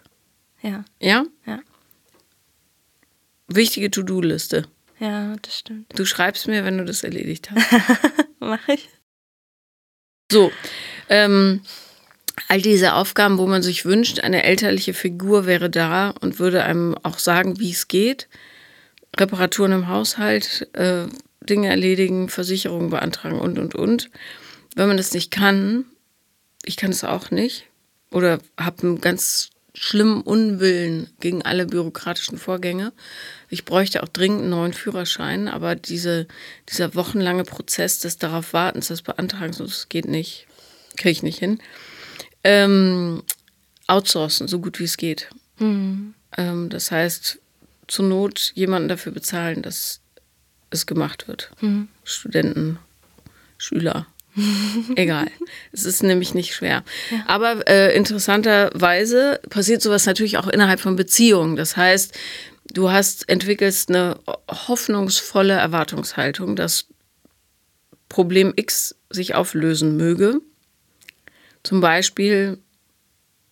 Ja, 0.62 0.84
Ja? 1.00 1.24
ja, 1.46 1.60
Wichtige 3.46 3.90
To-Do-Liste. 3.90 4.66
Ja, 4.98 5.34
das 5.42 5.58
stimmt. 5.58 5.86
Du 5.98 6.04
schreibst 6.04 6.46
mir, 6.46 6.64
wenn 6.64 6.78
du 6.78 6.84
das 6.84 7.02
erledigt 7.02 7.50
hast. 7.50 7.66
Mach 8.40 8.68
ich. 8.68 8.88
So, 10.30 10.50
ähm, 11.08 11.60
all 12.48 12.60
diese 12.60 12.94
Aufgaben, 12.94 13.38
wo 13.38 13.46
man 13.46 13.62
sich 13.62 13.84
wünscht, 13.84 14.20
eine 14.20 14.42
elterliche 14.44 14.94
Figur 14.94 15.46
wäre 15.46 15.70
da 15.70 16.10
und 16.10 16.38
würde 16.38 16.64
einem 16.64 16.96
auch 17.02 17.18
sagen, 17.18 17.58
wie 17.60 17.70
es 17.70 17.88
geht. 17.88 18.28
Reparaturen 19.16 19.72
im 19.72 19.88
Haushalt, 19.88 20.68
äh, 20.72 21.06
Dinge 21.40 21.68
erledigen, 21.68 22.28
Versicherungen 22.28 22.90
beantragen 22.90 23.38
und, 23.38 23.58
und, 23.58 23.74
und. 23.74 24.10
Wenn 24.74 24.88
man 24.88 24.96
das 24.96 25.12
nicht 25.12 25.30
kann, 25.30 25.84
ich 26.64 26.76
kann 26.76 26.90
es 26.90 27.04
auch 27.04 27.30
nicht 27.30 27.66
oder 28.10 28.38
habe 28.58 28.82
einen 28.82 29.00
ganz 29.00 29.50
schlimmen 29.74 30.22
Unwillen 30.22 31.10
gegen 31.20 31.42
alle 31.42 31.66
bürokratischen 31.66 32.38
Vorgänge. 32.38 32.92
Ich 33.48 33.64
bräuchte 33.64 34.02
auch 34.02 34.08
dringend 34.08 34.42
einen 34.42 34.50
neuen 34.50 34.72
Führerschein, 34.72 35.48
aber 35.48 35.74
diese, 35.74 36.28
dieser 36.70 36.94
wochenlange 36.94 37.44
Prozess 37.44 37.98
des 37.98 38.16
darauf 38.16 38.52
Wartens, 38.52 38.88
des 38.88 39.02
Beantragens, 39.02 39.58
das 39.58 39.88
geht 39.88 40.06
nicht, 40.06 40.46
kriege 40.96 41.10
ich 41.10 41.22
nicht 41.24 41.38
hin. 41.38 41.58
Ähm, 42.44 43.24
outsourcen, 43.88 44.46
so 44.46 44.60
gut 44.60 44.78
wie 44.78 44.84
es 44.84 44.96
geht. 44.96 45.28
Hm. 45.58 46.14
Ähm, 46.36 46.68
das 46.70 46.90
heißt, 46.90 47.40
zur 47.88 48.04
Not 48.04 48.52
jemanden 48.54 48.88
dafür 48.88 49.12
bezahlen, 49.12 49.60
dass 49.60 50.00
es 50.70 50.86
gemacht 50.86 51.26
wird. 51.26 51.50
Hm. 51.58 51.88
Studenten, 52.04 52.78
Schüler. 53.58 54.06
Egal. 54.96 55.28
Es 55.72 55.84
ist 55.84 56.02
nämlich 56.02 56.34
nicht 56.34 56.54
schwer. 56.54 56.84
Aber 57.26 57.66
äh, 57.68 57.96
interessanterweise 57.96 59.40
passiert 59.48 59.82
sowas 59.82 60.06
natürlich 60.06 60.38
auch 60.38 60.48
innerhalb 60.48 60.80
von 60.80 60.96
Beziehungen. 60.96 61.56
Das 61.56 61.76
heißt, 61.76 62.16
du 62.72 62.90
hast, 62.90 63.28
entwickelst 63.28 63.90
eine 63.90 64.18
hoffnungsvolle 64.48 65.54
Erwartungshaltung, 65.54 66.56
dass 66.56 66.86
Problem 68.08 68.52
X 68.56 68.96
sich 69.10 69.34
auflösen 69.34 69.96
möge. 69.96 70.40
Zum 71.62 71.80
Beispiel 71.80 72.58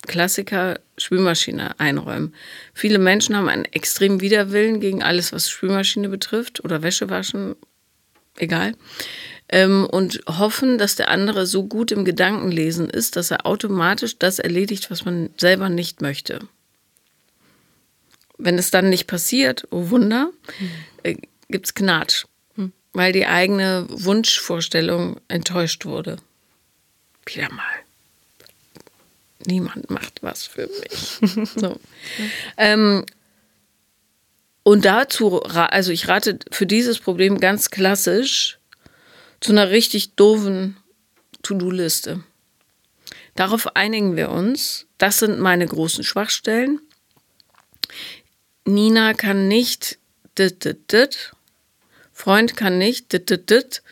Klassiker 0.05 0.79
Spülmaschine 0.97 1.79
einräumen. 1.79 2.35
Viele 2.73 2.99
Menschen 2.99 3.37
haben 3.37 3.47
einen 3.47 3.65
extremen 3.65 4.21
Widerwillen 4.21 4.79
gegen 4.79 5.01
alles, 5.01 5.31
was 5.31 5.49
Spülmaschine 5.49 6.09
betrifft 6.09 6.63
oder 6.63 6.83
Wäsche 6.83 7.09
waschen, 7.09 7.55
egal. 8.37 8.73
Ähm, 9.53 9.85
und 9.85 10.21
hoffen, 10.27 10.77
dass 10.77 10.95
der 10.95 11.09
andere 11.09 11.45
so 11.45 11.65
gut 11.65 11.91
im 11.91 12.05
Gedankenlesen 12.05 12.89
ist, 12.89 13.15
dass 13.15 13.29
er 13.29 13.45
automatisch 13.45 14.17
das 14.17 14.39
erledigt, 14.39 14.89
was 14.89 15.05
man 15.05 15.29
selber 15.37 15.69
nicht 15.69 16.01
möchte. 16.01 16.39
Wenn 18.37 18.57
es 18.57 18.71
dann 18.71 18.89
nicht 18.89 19.05
passiert, 19.05 19.67
oh 19.69 19.89
Wunder, 19.89 20.31
äh, 21.03 21.15
gibt 21.49 21.67
es 21.67 21.73
Knatsch, 21.75 22.25
weil 22.93 23.13
die 23.13 23.27
eigene 23.27 23.85
Wunschvorstellung 23.89 25.19
enttäuscht 25.27 25.85
wurde. 25.85 26.17
Wieder 27.25 27.51
mal 27.53 27.83
niemand 29.47 29.89
macht 29.89 30.21
was 30.21 30.45
für 30.45 30.67
mich. 30.67 31.49
so. 31.55 31.79
ähm, 32.57 33.05
und 34.63 34.85
dazu, 34.85 35.41
also 35.43 35.91
ich 35.91 36.07
rate 36.07 36.39
für 36.51 36.65
dieses 36.65 36.99
Problem 36.99 37.39
ganz 37.39 37.69
klassisch 37.69 38.59
zu 39.43 39.51
einer 39.51 39.69
richtig 39.69 40.15
doofen 40.15 40.77
To-Do-Liste. 41.43 42.23
Darauf 43.35 43.75
einigen 43.75 44.15
wir 44.15 44.29
uns. 44.29 44.87
Das 44.97 45.19
sind 45.19 45.37
meine 45.39 45.65
großen 45.65 46.05
Schwachstellen. 46.05 46.79
Nina 48.63 49.13
kann 49.13 49.49
nicht 49.49 49.99
dit, 50.37 50.63
dit, 50.63 50.91
dit. 50.93 51.33
Freund 52.13 52.55
kann 52.55 52.77
nicht 52.77 53.11
dit, 53.11 53.29
dit, 53.29 53.49
dit. 53.49 53.83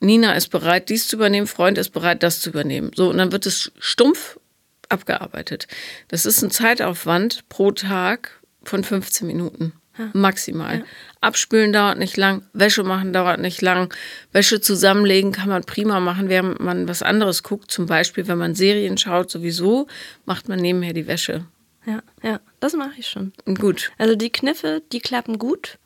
Nina 0.00 0.32
ist 0.32 0.48
bereit, 0.48 0.88
dies 0.88 1.06
zu 1.06 1.16
übernehmen, 1.16 1.46
Freund 1.46 1.78
ist 1.78 1.90
bereit, 1.90 2.24
das 2.24 2.40
zu 2.40 2.50
übernehmen. 2.50 2.90
So, 2.96 3.10
und 3.10 3.18
dann 3.18 3.30
wird 3.30 3.46
es 3.46 3.70
stumpf 3.78 4.40
abgearbeitet. 4.88 5.68
Das 6.08 6.26
ist 6.26 6.42
ein 6.42 6.50
Zeitaufwand 6.50 7.48
pro 7.48 7.70
Tag 7.70 8.42
von 8.64 8.82
15 8.82 9.26
Minuten. 9.26 9.72
Maximal. 10.12 10.84
Abspülen 11.24 11.72
dauert 11.72 11.98
nicht 11.98 12.16
lang, 12.16 12.42
Wäsche 12.52 12.84
machen 12.84 13.12
dauert 13.12 13.40
nicht 13.40 13.62
lang, 13.62 13.92
Wäsche 14.32 14.60
zusammenlegen 14.60 15.32
kann 15.32 15.48
man 15.48 15.64
prima 15.64 15.98
machen, 15.98 16.28
während 16.28 16.60
man 16.60 16.86
was 16.86 17.02
anderes 17.02 17.42
guckt. 17.42 17.70
Zum 17.70 17.86
Beispiel, 17.86 18.28
wenn 18.28 18.38
man 18.38 18.54
Serien 18.54 18.98
schaut, 18.98 19.30
sowieso, 19.30 19.86
macht 20.26 20.48
man 20.48 20.58
nebenher 20.60 20.92
die 20.92 21.06
Wäsche. 21.06 21.46
Ja, 21.86 22.02
ja, 22.22 22.40
das 22.60 22.74
mache 22.74 22.94
ich 22.98 23.08
schon. 23.08 23.32
Gut. 23.44 23.90
Also 23.98 24.16
die 24.16 24.30
Kniffe, 24.30 24.82
die 24.92 25.00
klappen 25.00 25.38
gut. 25.38 25.78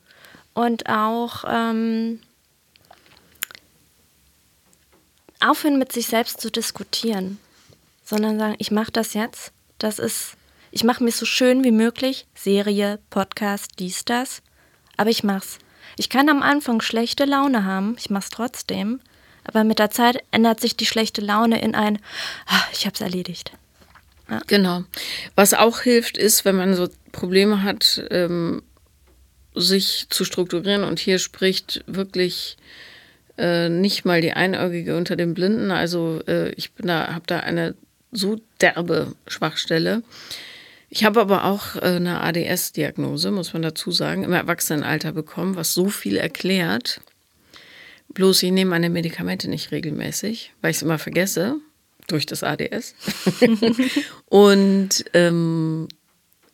Und 0.53 0.89
auch 0.89 1.43
ähm, 1.47 2.19
aufhören 5.39 5.79
mit 5.79 5.91
sich 5.91 6.07
selbst 6.07 6.41
zu 6.41 6.51
diskutieren, 6.51 7.39
sondern 8.03 8.39
sagen, 8.39 8.55
ich 8.57 8.71
mache 8.71 8.91
das 8.91 9.13
jetzt. 9.13 9.51
Das 9.77 9.99
ist, 9.99 10.35
ich 10.71 10.83
mache 10.83 11.03
mir 11.03 11.11
so 11.11 11.25
schön 11.25 11.63
wie 11.63 11.71
möglich, 11.71 12.25
Serie, 12.35 12.99
Podcast, 13.09 13.71
dies, 13.79 14.03
das. 14.05 14.41
Aber 14.99 15.09
ich 15.09 15.23
mach's. 15.23 15.59
Ich 15.95 16.09
kann 16.09 16.27
am 16.27 16.43
Anfang 16.43 16.81
schlechte 16.81 17.23
Laune 17.23 17.63
haben, 17.63 17.95
ich 17.97 18.09
mach's 18.09 18.29
trotzdem. 18.29 18.99
Aber 19.45 19.63
mit 19.63 19.79
der 19.79 19.91
Zeit 19.91 20.21
ändert 20.31 20.59
sich 20.59 20.75
die 20.75 20.85
schlechte 20.85 21.21
Laune 21.21 21.61
in 21.61 21.73
ein, 21.73 21.99
ah, 22.47 22.63
ich 22.73 22.85
hab's 22.85 22.99
erledigt. 22.99 23.53
Genau. 24.47 24.83
Was 25.35 25.53
auch 25.53 25.79
hilft, 25.79 26.17
ist, 26.17 26.43
wenn 26.43 26.57
man 26.57 26.73
so 26.73 26.89
Probleme 27.13 27.63
hat, 27.63 28.03
ähm, 28.11 28.61
sich 29.55 30.07
zu 30.09 30.25
strukturieren. 30.25 30.83
Und 30.83 30.99
hier 30.99 31.17
spricht 31.17 31.81
wirklich 31.87 32.57
äh, 33.37 33.69
nicht 33.69 34.03
mal 34.03 34.19
die 34.19 34.33
Einäugige 34.33 34.97
unter 34.97 35.15
den 35.15 35.33
Blinden. 35.33 35.71
Also 35.71 36.19
äh, 36.27 36.51
ich 36.55 36.71
da, 36.77 37.13
habe 37.13 37.23
da 37.25 37.39
eine 37.39 37.73
so 38.11 38.35
derbe 38.59 39.13
Schwachstelle. 39.27 40.03
Ich 40.89 41.03
habe 41.03 41.21
aber 41.21 41.45
auch 41.45 41.75
äh, 41.75 41.81
eine 41.81 42.21
ADS-Diagnose, 42.21 43.31
muss 43.31 43.53
man 43.53 43.61
dazu 43.61 43.91
sagen, 43.91 44.23
im 44.23 44.33
Erwachsenenalter 44.33 45.11
bekommen, 45.11 45.55
was 45.55 45.73
so 45.73 45.89
viel 45.89 46.17
erklärt. 46.17 47.01
Bloß 48.13 48.41
ich 48.41 48.51
nehme 48.51 48.71
meine 48.71 48.89
Medikamente 48.89 49.49
nicht 49.49 49.71
regelmäßig, 49.71 50.53
weil 50.61 50.71
ich 50.71 50.77
es 50.77 50.83
immer 50.83 50.97
vergesse 50.97 51.57
durch 52.07 52.25
das 52.25 52.43
ADS. 52.43 52.95
und 54.25 55.05
ähm, 55.13 55.87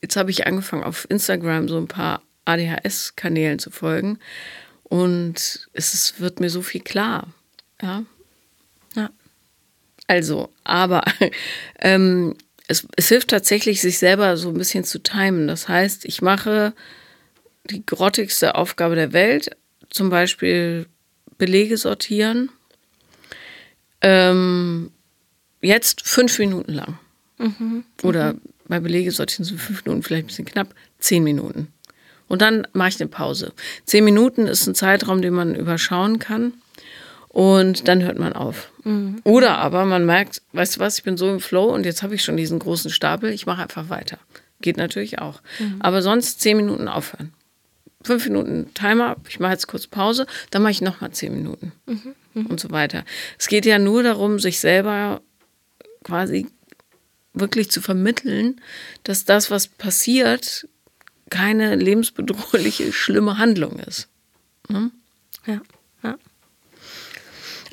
jetzt 0.01 0.18
habe 0.18 0.32
ich 0.32 0.46
angefangen, 0.46 0.84
auf 0.84 1.08
Instagram 1.10 1.70
so 1.70 1.77
ein 1.77 1.88
paar 1.88 2.22
ADHS-Kanälen 2.44 3.60
zu 3.60 3.72
folgen. 3.72 4.20
Und 4.84 5.68
es 5.72 5.94
ist, 5.94 6.20
wird 6.20 6.42
mir 6.42 6.50
so 6.50 6.62
viel 6.62 6.82
klar. 6.82 7.27
Ja. 7.82 8.04
Ja. 8.96 9.10
Also, 10.08 10.50
aber 10.65 11.04
ähm, 11.80 12.36
es, 12.68 12.88
es 12.96 13.10
hilft 13.10 13.30
tatsächlich, 13.30 13.82
sich 13.82 13.98
selber 14.00 14.38
so 14.38 14.50
ein 14.50 14.58
bisschen 14.58 14.84
zu 14.84 15.00
timen. 15.00 15.48
Das 15.48 15.68
heißt, 15.68 16.06
ich 16.06 16.22
mache 16.22 16.74
die 17.66 17.86
grottigste 17.86 18.56
Aufgabe 18.56 18.96
der 18.96 19.14
Welt, 19.14 19.56
zum 19.90 20.10
Beispiel 20.10 20.88
Belege 21.38 21.78
sortieren. 21.78 22.50
Ähm, 24.02 24.92
jetzt 25.62 26.08
fünf 26.08 26.38
Minuten 26.40 26.74
lang. 26.74 27.00
Oder 28.04 28.36
bei 28.68 28.80
Belege 28.80 29.12
sortieren 29.12 29.46
so 29.46 29.58
fünf 29.58 29.86
Minuten, 29.86 30.04
vielleicht 30.04 30.26
ein 30.26 30.28
bisschen 30.28 30.46
knapp, 30.46 30.74
zehn 31.00 31.24
Minuten. 31.24 31.72
Und 32.28 32.42
dann 32.42 32.68
mache 32.74 32.90
ich 32.90 33.02
eine 33.02 33.10
Pause. 33.10 33.54
Zehn 33.86 34.04
Minuten 34.04 34.48
ist 34.48 34.66
ein 34.68 34.76
Zeitraum, 34.76 35.22
den 35.22 35.34
man 35.34 35.56
überschauen 35.56 36.20
kann. 36.20 36.54
Und 37.36 37.89
dann 37.89 38.01
hört 38.01 38.18
man 38.18 38.32
auf. 38.32 38.72
Oder 39.25 39.58
aber 39.58 39.84
man 39.84 40.06
merkt, 40.06 40.42
weißt 40.54 40.77
du 40.77 40.80
was, 40.80 41.00
ich 41.00 41.04
bin 41.04 41.18
so 41.18 41.30
im 41.30 41.42
Flow 41.42 41.65
und 41.65 41.86
jetzt 41.86 42.01
habe 42.01 42.15
ich 42.15 42.24
schon 42.24 42.38
diesen 42.38 42.60
großen 42.60 42.89
Stapel, 42.89 43.30
ich 43.30 43.46
mache 43.46 43.62
einfach 43.62 43.89
weiter. 43.89 44.20
Geht 44.62 44.77
natürlich 44.77 45.20
auch. 45.20 45.42
Aber 45.80 46.01
sonst 46.01 46.39
zehn 46.39 46.56
Minuten 46.56 46.88
aufhören. 46.88 47.34
Fünf 48.04 48.24
Minuten 48.25 48.74
Timer, 48.74 49.18
ich 49.27 49.42
mache 49.42 49.51
jetzt 49.51 49.68
kurz 49.68 49.86
Pause, 49.86 50.27
dann 50.50 50.62
mache 50.62 50.72
ich 50.72 50.82
nochmal 50.82 51.12
zehn 51.12 51.34
Minuten 51.34 51.74
und 52.34 52.58
so 52.62 52.72
weiter. 52.72 53.04
Es 53.38 53.50
geht 53.50 53.65
ja 53.65 53.80
nur 53.80 54.01
darum, 54.01 54.39
sich 54.39 54.62
selber 54.62 55.20
quasi 56.06 56.48
wirklich 57.34 57.70
zu 57.70 57.82
vermitteln, 57.82 58.62
dass 59.04 59.25
das, 59.25 59.51
was 59.51 59.68
passiert, 59.68 60.70
keine 61.30 61.75
lebensbedrohliche, 61.75 62.94
schlimme 62.94 63.38
Handlung 63.38 63.77
ist. 63.80 64.08
Ja, 64.70 64.89
ja. 65.48 65.60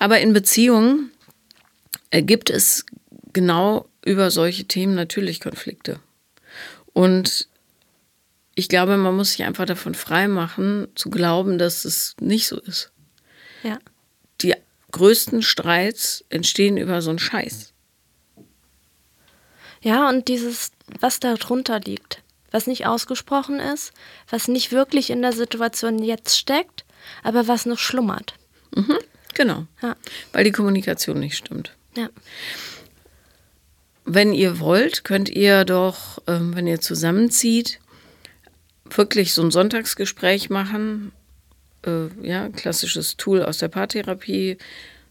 Aber 0.02 0.18
in 0.18 0.32
Beziehungen 0.32 1.12
äh, 2.10 2.22
gibt 2.22 2.50
es 2.50 2.84
genau 3.32 3.88
über 4.04 4.32
solche 4.32 4.64
Themen 4.64 4.96
natürlich 4.96 5.38
Konflikte. 5.38 6.00
Und 6.92 7.46
ich 8.56 8.68
glaube, 8.68 8.96
man 8.96 9.14
muss 9.14 9.30
sich 9.30 9.44
einfach 9.44 9.64
davon 9.64 9.94
freimachen, 9.94 10.88
zu 10.96 11.08
glauben, 11.08 11.56
dass 11.56 11.84
es 11.84 12.16
nicht 12.18 12.48
so 12.48 12.58
ist. 12.58 12.90
Ja. 13.62 13.78
Die 14.40 14.56
größten 14.90 15.40
Streits 15.40 16.24
entstehen 16.30 16.78
über 16.78 17.00
so 17.00 17.10
einen 17.10 17.20
Scheiß. 17.20 17.72
Ja, 19.82 20.08
und 20.08 20.26
dieses, 20.26 20.72
was 20.98 21.20
da 21.20 21.34
drunter 21.34 21.78
liegt, 21.78 22.24
was 22.50 22.66
nicht 22.66 22.86
ausgesprochen 22.86 23.60
ist, 23.60 23.92
was 24.28 24.48
nicht 24.48 24.72
wirklich 24.72 25.10
in 25.10 25.22
der 25.22 25.32
Situation 25.32 26.02
jetzt 26.02 26.36
steckt, 26.36 26.84
aber 27.22 27.46
was 27.46 27.66
noch 27.66 27.78
schlummert. 27.78 28.34
Mhm, 28.74 28.98
genau. 29.34 29.66
Ja. 29.82 29.96
Weil 30.32 30.44
die 30.44 30.52
Kommunikation 30.52 31.20
nicht 31.20 31.36
stimmt. 31.36 31.74
Ja. 31.96 32.08
Wenn 34.04 34.32
ihr 34.32 34.58
wollt, 34.58 35.04
könnt 35.04 35.28
ihr 35.28 35.64
doch, 35.64 36.20
ähm, 36.26 36.56
wenn 36.56 36.66
ihr 36.66 36.80
zusammenzieht, 36.80 37.78
wirklich 38.84 39.32
so 39.32 39.42
ein 39.42 39.50
Sonntagsgespräch 39.50 40.50
machen. 40.50 41.12
Äh, 41.86 42.08
ja, 42.20 42.48
klassisches 42.48 43.16
Tool 43.16 43.42
aus 43.42 43.58
der 43.58 43.68
Paartherapie. 43.68 44.58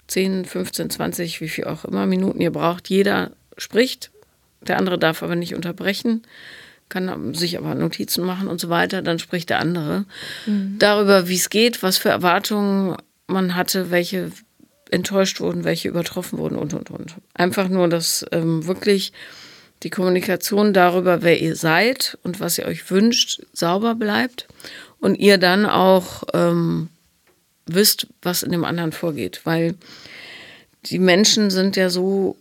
10, 0.08 0.44
15, 0.44 0.90
20, 0.90 1.40
wie 1.40 1.48
viel 1.48 1.64
auch 1.64 1.86
immer 1.86 2.06
Minuten 2.06 2.42
ihr 2.42 2.52
braucht. 2.52 2.90
Jeder 2.90 3.32
spricht, 3.58 4.12
der 4.60 4.78
andere 4.78 5.00
darf 5.00 5.24
aber 5.24 5.36
nicht 5.36 5.56
unterbrechen, 5.56 6.24
kann 6.90 7.34
sich 7.34 7.58
aber 7.58 7.76
Notizen 7.76 8.26
machen 8.26 8.50
und 8.50 8.60
so 8.60 8.68
weiter. 8.68 9.02
Dann 9.02 9.20
spricht 9.20 9.50
der 9.50 9.60
andere 9.60 10.06
mhm. 10.46 10.76
darüber, 10.80 11.30
wie 11.30 11.36
es 11.36 11.50
geht, 11.50 11.82
was 11.82 11.98
für 11.98 12.10
Erwartungen 12.10 12.98
man 13.32 13.56
hatte, 13.56 13.92
welche 13.92 14.32
enttäuscht 14.90 15.40
wurden, 15.40 15.64
welche 15.64 15.88
übertroffen 15.88 16.38
wurden 16.38 16.58
und, 16.58 16.74
und, 16.74 16.92
und. 16.92 17.16
Einfach 17.34 17.70
nur, 17.70 17.88
dass 17.88 18.26
ähm, 18.32 18.68
wirklich 18.68 19.14
die 19.84 19.90
Kommunikation 19.90 20.74
darüber, 20.74 21.22
wer 21.22 21.40
ihr 21.40 21.56
seid 21.56 22.18
und 22.24 22.40
was 22.40 22.58
ihr 22.58 22.66
euch 22.66 22.90
wünscht, 22.92 23.42
sauber 23.54 23.96
bleibt 23.96 24.48
und 25.00 25.16
ihr 25.16 25.38
dann 25.38 25.66
auch 25.66 26.24
ähm, 26.34 26.90
wisst, 27.66 28.08
was 28.22 28.44
in 28.44 28.52
dem 28.52 28.66
anderen 28.66 28.92
vorgeht. 28.92 29.42
Weil 29.44 29.76
die 30.86 31.00
Menschen 31.00 31.50
sind 31.50 31.76
ja 31.78 31.90
so 31.90 32.38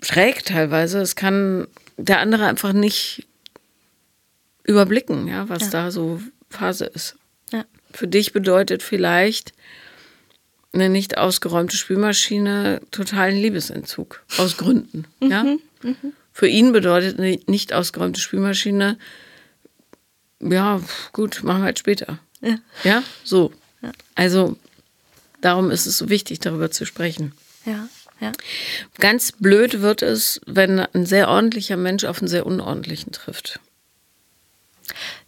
schräg 0.00 0.44
teilweise. 0.44 1.00
Es 1.00 1.14
kann 1.14 1.66
der 1.96 2.20
andere 2.20 2.46
einfach 2.46 2.72
nicht 2.72 3.26
überblicken, 4.64 5.28
ja, 5.28 5.48
was 5.48 5.62
ja. 5.64 5.70
da 5.70 5.90
so 5.90 6.20
Phase 6.50 6.86
ist. 6.86 7.16
Ja. 7.52 7.64
Für 7.94 8.08
dich 8.08 8.32
bedeutet 8.32 8.82
vielleicht, 8.82 9.52
eine 10.72 10.88
nicht 10.88 11.16
ausgeräumte 11.16 11.76
Spülmaschine 11.76 12.80
totalen 12.90 13.36
Liebesentzug. 13.36 14.24
Aus 14.36 14.56
Gründen. 14.56 15.06
Mhm. 15.20 15.30
Ja? 15.30 15.44
Mhm. 15.44 16.12
Für 16.32 16.48
ihn 16.48 16.72
bedeutet 16.72 17.20
eine 17.20 17.38
nicht 17.46 17.72
ausgeräumte 17.72 18.20
Spülmaschine, 18.20 18.98
ja, 20.40 20.80
gut, 21.12 21.44
machen 21.44 21.60
wir 21.60 21.66
halt 21.66 21.78
später. 21.78 22.18
Ja, 22.40 22.58
ja? 22.82 23.02
so. 23.22 23.52
Ja. 23.80 23.92
Also 24.16 24.56
darum 25.40 25.70
ist 25.70 25.86
es 25.86 25.96
so 25.96 26.08
wichtig, 26.08 26.40
darüber 26.40 26.72
zu 26.72 26.84
sprechen. 26.84 27.32
Ja, 27.64 27.88
ja. 28.20 28.32
Ganz 28.98 29.30
blöd 29.30 29.80
wird 29.80 30.02
es, 30.02 30.40
wenn 30.46 30.80
ein 30.80 31.06
sehr 31.06 31.28
ordentlicher 31.28 31.76
Mensch 31.76 32.04
auf 32.04 32.18
einen 32.18 32.28
sehr 32.28 32.44
unordentlichen 32.44 33.12
trifft. 33.12 33.60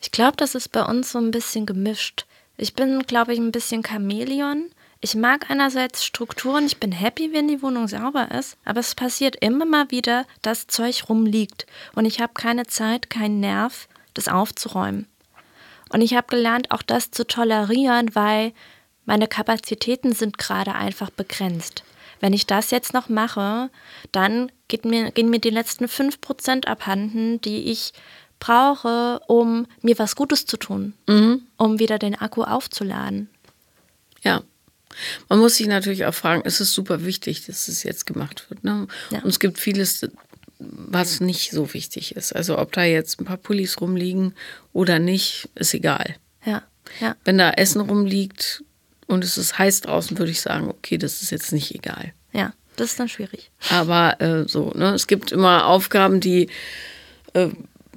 Ich 0.03 0.11
glaube, 0.11 0.37
das 0.37 0.55
ist 0.55 0.73
bei 0.73 0.83
uns 0.83 1.13
so 1.13 1.19
ein 1.19 1.31
bisschen 1.31 1.67
gemischt. 1.67 2.26
Ich 2.57 2.75
bin, 2.75 3.01
glaube 3.07 3.33
ich, 3.35 3.39
ein 3.39 3.53
bisschen 3.53 3.85
Chamäleon. 3.85 4.71
Ich 5.01 5.15
mag 5.15 5.51
einerseits 5.51 6.05
Strukturen, 6.05 6.67
ich 6.67 6.79
bin 6.79 6.91
happy, 6.91 7.33
wenn 7.33 7.49
die 7.49 7.61
Wohnung 7.63 7.87
sauber 7.87 8.31
ist, 8.31 8.57
aber 8.65 8.81
es 8.81 8.95
passiert 8.95 9.37
immer 9.45 9.67
mal 9.67 9.91
wieder, 9.91 10.25
dass 10.41 10.67
Zeug 10.67 11.09
rumliegt 11.09 11.67
und 11.95 12.07
ich 12.07 12.21
habe 12.21 12.33
keine 12.33 12.67
Zeit, 12.67 13.11
keinen 13.11 13.41
Nerv, 13.41 13.89
das 14.15 14.29
aufzuräumen. 14.29 15.07
Und 15.91 16.01
ich 16.01 16.15
habe 16.15 16.27
gelernt, 16.29 16.71
auch 16.71 16.83
das 16.83 17.11
zu 17.11 17.27
tolerieren, 17.27 18.15
weil 18.15 18.53
meine 19.05 19.29
Kapazitäten 19.29 20.13
sind 20.13 20.39
gerade 20.39 20.75
einfach 20.75 21.11
begrenzt. 21.11 21.85
Wenn 22.21 22.33
ich 22.33 22.47
das 22.47 22.71
jetzt 22.71 22.95
noch 22.95 23.09
mache, 23.09 23.71
dann 24.11 24.51
mir, 24.83 25.11
gehen 25.13 25.31
mir 25.31 25.39
die 25.39 25.51
letzten 25.51 25.85
5% 25.85 26.67
abhanden, 26.67 27.41
die 27.43 27.71
ich 27.71 27.93
brauche, 28.39 29.21
um 29.27 29.67
mir 29.83 29.99
was 29.99 30.17
Gutes 30.17 30.47
zu 30.47 30.57
tun, 30.57 30.95
mhm. 31.07 31.43
um 31.57 31.79
wieder 31.79 31.99
den 31.99 32.15
Akku 32.15 32.43
aufzuladen. 32.43 33.29
Ja, 34.23 34.43
man 35.29 35.39
muss 35.39 35.57
sich 35.57 35.67
natürlich 35.67 36.05
auch 36.07 36.15
fragen, 36.15 36.43
es 36.45 36.61
ist 36.61 36.73
super 36.73 37.05
wichtig, 37.05 37.47
dass 37.47 37.69
es 37.69 37.83
jetzt 37.83 38.07
gemacht 38.07 38.49
wird. 38.49 38.65
Ne? 38.65 38.87
Ja. 39.11 39.21
Und 39.21 39.29
es 39.29 39.41
gibt 39.41 39.59
vieles, 39.59 40.07
was 40.59 41.21
nicht 41.21 41.51
so 41.51 41.75
wichtig 41.75 42.17
ist. 42.17 42.35
Also 42.35 42.59
ob 42.59 42.73
da 42.73 42.85
jetzt 42.85 43.21
ein 43.21 43.25
paar 43.25 43.37
Pullis 43.37 43.81
rumliegen 43.81 44.35
oder 44.73 44.99
nicht, 44.99 45.49
ist 45.55 45.75
egal. 45.75 46.17
Ja. 46.45 46.63
ja. 47.01 47.17
Wenn 47.25 47.39
da 47.39 47.51
Essen 47.51 47.81
rumliegt 47.81 48.65
und 49.07 49.25
es 49.25 49.37
ist 49.39 49.59
heiß 49.59 49.83
draußen, 49.83 50.19
würde 50.19 50.33
ich 50.33 50.41
sagen, 50.41 50.69
okay, 50.69 50.99
das 50.99 51.23
ist 51.23 51.31
jetzt 51.31 51.53
nicht 51.53 51.75
egal. 51.75 52.13
Ja, 52.33 52.53
das 52.77 52.91
ist 52.91 53.01
dann 53.01 53.09
schwierig. 53.09 53.51
Aber 53.71 54.21
äh, 54.21 54.49
so, 54.49 54.73
ne? 54.75 54.95
Es 54.95 55.07
gibt 55.07 55.33
immer 55.33 55.67
Aufgaben, 55.67 56.21
die 56.21 56.49
äh, 57.35 57.49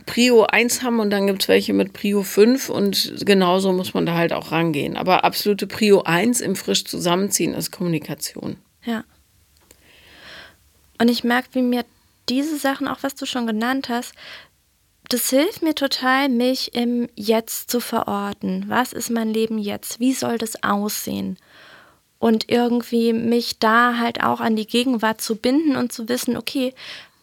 Prio 0.10 0.46
1 0.46 0.82
haben 0.82 1.00
und 1.00 1.12
dann 1.12 1.28
gibt 1.28 1.44
es 1.44 1.48
welche 1.50 1.72
mit 1.72 1.94
Prio 1.94 2.24
5 2.24 2.70
und 2.70 3.14
genauso 3.28 3.72
muss 3.74 3.94
man 3.94 4.08
da 4.08 4.16
halt 4.16 4.34
auch 4.34 4.52
rangehen. 4.52 4.98
Aber 4.98 5.24
absolute 5.24 5.68
Prio 5.68 6.02
1 6.02 6.42
im 6.42 6.56
frisch 6.56 6.84
zusammenziehen 6.84 7.54
ist 7.54 7.70
Kommunikation. 7.70 8.56
Ja. 8.84 9.04
Und 11.00 11.10
ich 11.10 11.24
merke, 11.24 11.50
wie 11.54 11.62
mir 11.62 11.86
diese 12.28 12.58
Sachen, 12.58 12.88
auch 12.88 13.04
was 13.04 13.14
du 13.14 13.28
schon 13.28 13.46
genannt 13.46 13.90
hast, 13.90 14.14
das 15.10 15.30
hilft 15.30 15.62
mir 15.62 15.76
total, 15.76 16.28
mich 16.28 16.74
im 16.74 17.08
Jetzt 17.16 17.70
zu 17.70 17.80
verorten. 17.80 18.66
Was 18.68 18.94
ist 18.94 19.12
mein 19.12 19.32
Leben 19.32 19.60
jetzt? 19.60 20.00
Wie 20.00 20.14
soll 20.14 20.40
das 20.40 20.64
aussehen? 20.64 21.38
Und 22.18 22.50
irgendwie 22.50 23.14
mich 23.14 23.60
da 23.60 24.00
halt 24.00 24.24
auch 24.24 24.40
an 24.40 24.56
die 24.56 24.68
Gegenwart 24.68 25.22
zu 25.22 25.36
binden 25.36 25.76
und 25.76 25.94
zu 25.94 26.10
wissen, 26.10 26.36
okay, 26.36 26.74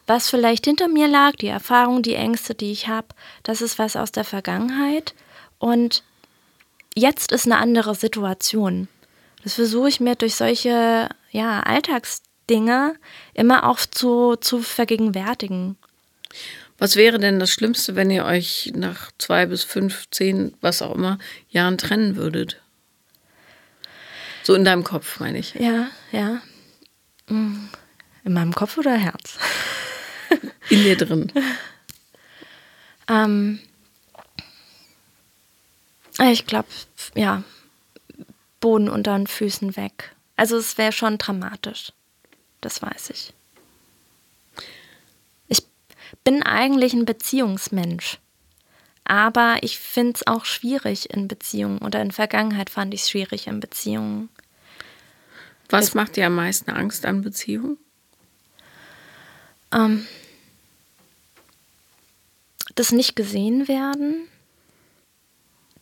was 0.07 0.31
vielleicht 0.31 0.64
hinter 0.64 0.88
mir 0.88 1.09
lag, 1.09 1.33
die 1.37 1.49
Erfahrung, 1.49 2.03
die 2.03 2.14
Ängste, 2.14 2.55
die 2.55 2.73
ich 2.73 2.88
habe, 2.88 3.09
das 3.42 3.61
ist 3.61 3.79
was 3.79 3.97
aus 3.97 4.12
der 4.12 4.25
Vergangenheit. 4.25 5.14
Und 5.59 6.03
jetzt 6.95 7.33
ist 7.33 7.47
eine 7.47 7.59
andere 7.59 7.95
Situation. 7.95 8.88
Das 9.42 9.55
versuche 9.55 9.88
ich 9.88 10.01
mir 10.01 10.14
durch 10.14 10.35
solche 10.35 11.09
ja, 11.31 11.61
Alltagsdinge 11.61 12.97
immer 13.35 13.69
auch 13.69 13.81
zu, 13.81 14.37
zu 14.37 14.61
vergegenwärtigen. 14.61 15.77
Was 16.79 16.97
wäre 16.97 17.19
denn 17.19 17.40
das 17.40 17.51
Schlimmste, 17.51 17.97
wenn 17.97 18.11
ihr 18.11 18.25
euch 18.25 18.73
nach 18.75 19.11
zwei 19.19 19.47
bis 19.47 19.64
fünf, 19.64 20.05
zehn, 20.11 20.55
was 20.61 20.83
auch 20.83 20.95
immer, 20.95 21.19
Jahren 21.49 21.79
trennen 21.79 22.16
würdet? 22.16 22.61
So 24.42 24.55
in 24.55 24.64
deinem 24.64 24.85
Kopf, 24.85 25.19
meine 25.19 25.38
ich. 25.38 25.55
Ja, 25.55 25.88
ja. 26.12 26.42
In 27.29 27.71
meinem 28.25 28.55
Kopf 28.55 28.79
oder 28.79 28.95
Herz? 28.95 29.38
in 30.70 30.82
dir 30.82 30.96
drin? 30.96 31.32
Ähm, 33.08 33.60
ich 36.18 36.46
glaube, 36.46 36.68
ja, 37.14 37.42
Boden 38.60 38.88
unter 38.88 39.16
den 39.16 39.26
Füßen 39.26 39.76
weg. 39.76 40.14
Also 40.36 40.56
es 40.56 40.78
wäre 40.78 40.92
schon 40.92 41.18
dramatisch. 41.18 41.92
Das 42.60 42.82
weiß 42.82 43.10
ich. 43.10 43.32
Ich 45.48 45.62
bin 46.24 46.42
eigentlich 46.42 46.92
ein 46.94 47.04
Beziehungsmensch. 47.04 48.18
Aber 49.04 49.58
ich 49.60 49.78
finde 49.78 50.14
es 50.16 50.26
auch 50.26 50.44
schwierig 50.44 51.10
in 51.10 51.28
Beziehungen 51.28 51.78
oder 51.78 52.02
in 52.02 52.10
Vergangenheit 52.10 52.70
fand 52.70 52.92
ich 52.92 53.02
es 53.02 53.10
schwierig 53.10 53.46
in 53.46 53.60
Beziehungen. 53.60 54.28
Was 55.68 55.88
es, 55.88 55.94
macht 55.94 56.16
dir 56.16 56.26
am 56.26 56.34
meisten 56.34 56.70
Angst 56.70 57.06
an 57.06 57.22
Beziehungen? 57.22 57.78
Ähm, 59.76 60.06
das 62.74 62.92
nicht 62.92 63.14
gesehen 63.14 63.68
werden, 63.68 64.26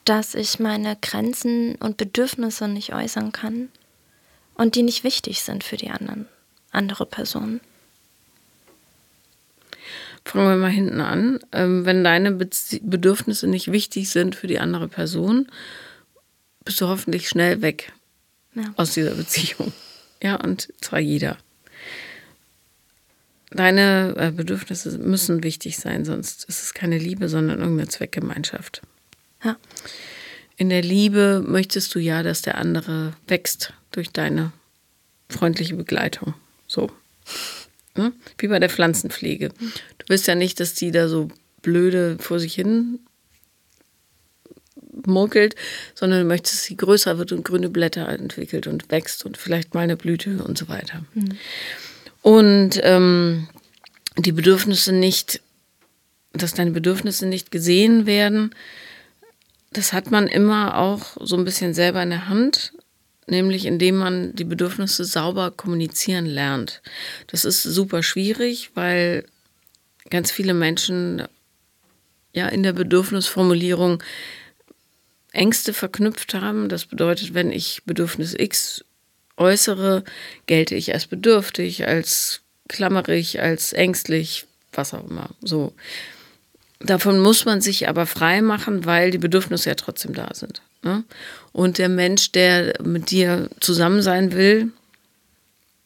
dass 0.05 0.35
ich 0.35 0.59
meine 0.59 0.97
Grenzen 1.01 1.77
und 1.77 1.97
Bedürfnisse 1.97 2.69
nicht 2.69 2.93
äußern 2.93 3.33
kann 3.33 3.69
und 4.55 4.75
die 4.75 4.83
nicht 4.83 5.05
wichtig 5.05 5.43
sind 5.43 5.65
für 5.65 5.77
die 5.77 5.91
anderen, 5.91 6.29
andere 6.71 7.07
Personen. 7.07 7.61
Fangen 10.25 10.49
wir 10.49 10.57
mal 10.57 10.71
hinten 10.71 11.01
an. 11.01 11.39
Ähm, 11.53 11.85
wenn 11.85 12.03
deine 12.03 12.33
Bedürfnisse 12.33 13.47
nicht 13.47 13.73
wichtig 13.73 14.09
sind 14.11 14.35
für 14.35 14.47
die 14.47 14.59
andere 14.59 14.89
Person, 14.89 15.49
bist 16.65 16.81
du 16.81 16.89
hoffentlich 16.89 17.29
schnell 17.29 17.61
weg 17.61 17.93
ja. 18.55 18.73
aus 18.77 18.95
dieser 18.95 19.15
Beziehung. 19.15 19.73
Ja, 20.23 20.37
und 20.37 20.73
zwar 20.81 21.01
jeder. 21.01 21.37
Deine 23.55 24.15
äh, 24.19 24.31
Bedürfnisse 24.33 24.99
müssen 24.99 25.45
wichtig 25.45 25.77
sein, 25.77 26.05
sonst 26.05 26.45
ist 26.45 26.63
es 26.63 26.75
keine 26.75 26.99
Liebe, 26.99 27.29
sondern 27.29 27.61
irgendeine 27.61 27.89
Zweckgemeinschaft. 27.89 28.83
Ja. 29.45 29.57
In 30.57 30.71
der 30.71 30.83
Liebe 30.83 31.43
möchtest 31.47 31.95
du 31.95 32.01
ja, 32.01 32.23
dass 32.23 32.43
der 32.43 32.59
andere 32.59 33.15
wächst 33.29 33.73
durch 33.93 34.11
deine 34.11 34.53
freundliche 35.29 35.77
Begleitung. 35.77 36.35
So. 36.67 36.91
Hm? 37.97 38.13
Wie 38.39 38.49
bei 38.49 38.59
der 38.59 38.71
Pflanzenpflege. 38.71 39.51
Du 39.51 40.05
willst 40.09 40.27
ja 40.27 40.35
nicht, 40.35 40.59
dass 40.59 40.75
die 40.75 40.91
da 40.91 41.09
so 41.09 41.29
blöde 41.63 42.17
vor 42.19 42.41
sich 42.41 42.55
hin 42.55 42.99
muckelt, 45.07 45.55
sondern 45.95 46.21
du 46.21 46.27
möchtest, 46.27 46.55
dass 46.55 46.65
sie 46.65 46.77
größer 46.77 47.19
wird 47.19 47.33
und 47.33 47.45
grüne 47.45 47.69
Blätter 47.69 48.09
entwickelt 48.09 48.67
und 48.67 48.91
wächst 48.91 49.25
und 49.25 49.37
vielleicht 49.37 49.75
mal 49.75 49.81
eine 49.81 49.97
Blüte 49.97 50.43
und 50.43 50.59
so 50.59 50.69
weiter. 50.69 51.05
Mhm. 51.15 51.39
Und 52.25 52.81
ähm, 52.83 53.49
die 54.17 54.33
Bedürfnisse 54.33 54.95
nicht, 54.95 55.43
dass 56.33 56.55
deine 56.55 56.71
Bedürfnisse 56.71 57.27
nicht 57.27 57.51
gesehen 57.51 58.07
werden, 58.07 58.55
das 59.75 59.93
hat 59.93 60.11
man 60.11 60.27
immer 60.27 60.79
auch 60.79 61.19
so 61.21 61.37
ein 61.37 61.45
bisschen 61.45 61.75
selber 61.75 62.03
in 62.03 62.09
der 62.09 62.27
Hand, 62.27 62.73
nämlich 63.27 63.67
indem 63.67 63.97
man 63.97 64.35
die 64.35 64.45
Bedürfnisse 64.45 65.05
sauber 65.05 65.51
kommunizieren 65.51 66.25
lernt. 66.25 66.81
Das 67.27 67.45
ist 67.45 67.63
super 67.63 68.03
schwierig, 68.03 68.71
weil 68.73 69.27
ganz 70.09 70.33
viele 70.33 70.55
Menschen 70.55 71.25
ja 72.33 72.49
in 72.49 72.63
der 72.63 72.73
Bedürfnisformulierung 72.73 74.03
Ängste 75.33 75.75
verknüpft 75.75 76.33
haben. 76.33 76.71
Das 76.71 76.87
bedeutet, 76.87 77.35
wenn 77.35 77.53
ich 77.53 77.83
Bedürfnis 77.85 78.33
X 78.33 78.83
äußere, 79.37 80.05
gelte 80.47 80.75
ich 80.75 80.95
als 80.95 81.07
bedürftig, 81.07 81.87
als 81.87 82.43
klammerig, 82.69 83.41
als 83.41 83.73
ängstlich, 83.73 84.47
was 84.73 84.95
auch 84.95 85.09
immer. 85.09 85.31
So. 85.43 85.73
Davon 86.81 87.21
muss 87.21 87.45
man 87.45 87.61
sich 87.61 87.89
aber 87.89 88.07
frei 88.07 88.43
machen, 88.43 88.85
weil 88.85 89.11
die 89.11 89.19
Bedürfnisse 89.19 89.71
ja 89.71 89.75
trotzdem 89.75 90.13
da 90.13 90.29
sind. 90.35 90.61
Ne? 90.83 91.05
Und 91.53 91.79
der 91.79 91.89
Mensch, 91.89 92.33
der 92.33 92.75
mit 92.83 93.11
dir 93.11 93.49
zusammen 93.61 94.03
sein 94.03 94.33
will, 94.33 94.71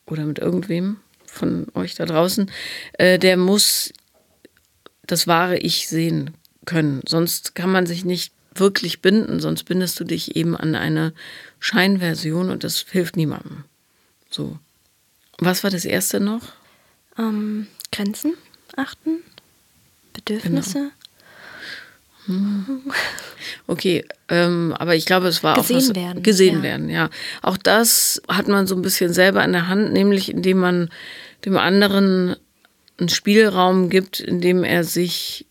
oder 0.07 0.25
mit 0.25 0.39
irgendwem 0.39 0.97
von 1.27 1.67
euch 1.75 1.95
da 1.95 2.07
draußen, 2.07 2.51
äh, 2.95 3.19
der 3.19 3.37
muss 3.37 3.93
das 5.07 5.27
wahre 5.27 5.59
Ich 5.59 5.89
sehen 5.89 6.35
können. 6.65 7.03
Sonst 7.07 7.55
kann 7.55 7.71
man 7.71 7.87
sich 7.87 8.05
nicht 8.05 8.33
wirklich 8.61 9.01
binden, 9.01 9.41
sonst 9.41 9.65
bindest 9.65 9.99
du 10.01 10.05
dich 10.05 10.37
eben 10.37 10.57
an 10.57 10.75
eine 10.75 11.13
Scheinversion 11.61 12.51
und 12.51 12.65
das 12.65 12.85
hilft 12.91 13.17
niemandem. 13.17 13.65
So. 14.31 14.59
Was 15.39 15.63
war 15.65 15.71
das 15.71 15.85
erste 15.85 16.21
noch? 16.21 16.43
Ähm, 17.19 17.67
Grenzen 17.93 18.35
achten, 18.77 19.23
Bedürfnisse. 20.13 20.79
Genau. 20.79 20.93
Hm. 22.27 22.83
Okay, 23.67 24.05
ähm, 24.29 24.75
aber 24.79 24.95
ich 24.95 25.07
glaube, 25.07 25.29
es 25.29 25.43
war 25.43 25.57
gesehen 25.57 25.77
auch 25.77 25.89
was, 25.89 25.95
werden. 25.95 26.23
Gesehen 26.23 26.57
ja. 26.57 26.63
werden, 26.63 26.89
ja. 26.91 27.11
Auch 27.43 27.57
das 27.57 28.21
hat 28.29 28.49
man 28.49 28.67
so 28.67 28.75
ein 28.75 28.83
bisschen 28.83 29.13
selber 29.13 29.43
in 29.45 29.53
der 29.53 29.69
Hand, 29.69 29.93
nämlich 29.93 30.31
indem 30.31 30.59
man 30.59 30.91
dem 31.45 31.57
anderen 31.57 32.37
einen 32.99 33.09
Spielraum 33.09 33.89
gibt, 33.89 34.21
in 34.21 34.41
dem 34.41 34.65
er 34.65 34.85
sich 34.85 35.47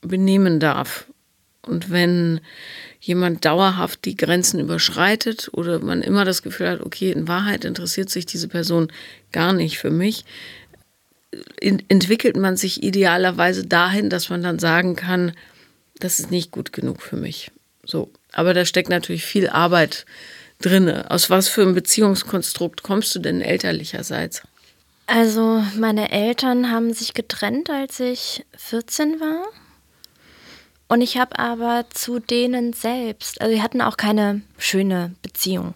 benehmen 0.00 0.58
darf. 0.58 1.06
Und 1.68 1.90
wenn 1.90 2.40
jemand 3.00 3.44
dauerhaft 3.44 4.04
die 4.04 4.16
Grenzen 4.16 4.58
überschreitet 4.58 5.50
oder 5.52 5.78
man 5.78 6.02
immer 6.02 6.24
das 6.24 6.42
Gefühl 6.42 6.68
hat, 6.68 6.80
okay, 6.80 7.12
in 7.12 7.28
Wahrheit 7.28 7.64
interessiert 7.64 8.10
sich 8.10 8.26
diese 8.26 8.48
Person 8.48 8.90
gar 9.32 9.52
nicht 9.52 9.78
für 9.78 9.90
mich, 9.90 10.24
entwickelt 11.60 12.36
man 12.36 12.56
sich 12.56 12.82
idealerweise 12.82 13.66
dahin, 13.66 14.10
dass 14.10 14.30
man 14.30 14.42
dann 14.42 14.58
sagen 14.58 14.96
kann, 14.96 15.32
das 16.00 16.20
ist 16.20 16.30
nicht 16.30 16.50
gut 16.50 16.72
genug 16.72 17.02
für 17.02 17.16
mich. 17.16 17.50
So. 17.84 18.10
Aber 18.32 18.54
da 18.54 18.64
steckt 18.64 18.88
natürlich 18.88 19.24
viel 19.24 19.48
Arbeit 19.48 20.06
drin. 20.60 20.88
Aus 20.90 21.30
was 21.30 21.48
für 21.48 21.62
einem 21.62 21.74
Beziehungskonstrukt 21.74 22.82
kommst 22.82 23.14
du 23.14 23.18
denn 23.18 23.40
elterlicherseits? 23.40 24.42
Also, 25.06 25.64
meine 25.78 26.10
Eltern 26.10 26.70
haben 26.70 26.92
sich 26.92 27.14
getrennt, 27.14 27.70
als 27.70 27.98
ich 27.98 28.44
14 28.56 29.20
war. 29.20 29.46
Und 30.88 31.02
ich 31.02 31.18
habe 31.18 31.38
aber 31.38 31.84
zu 31.90 32.18
denen 32.18 32.72
selbst, 32.72 33.40
also 33.40 33.54
wir 33.54 33.62
hatten 33.62 33.82
auch 33.82 33.98
keine 33.98 34.40
schöne 34.56 35.14
Beziehung. 35.22 35.74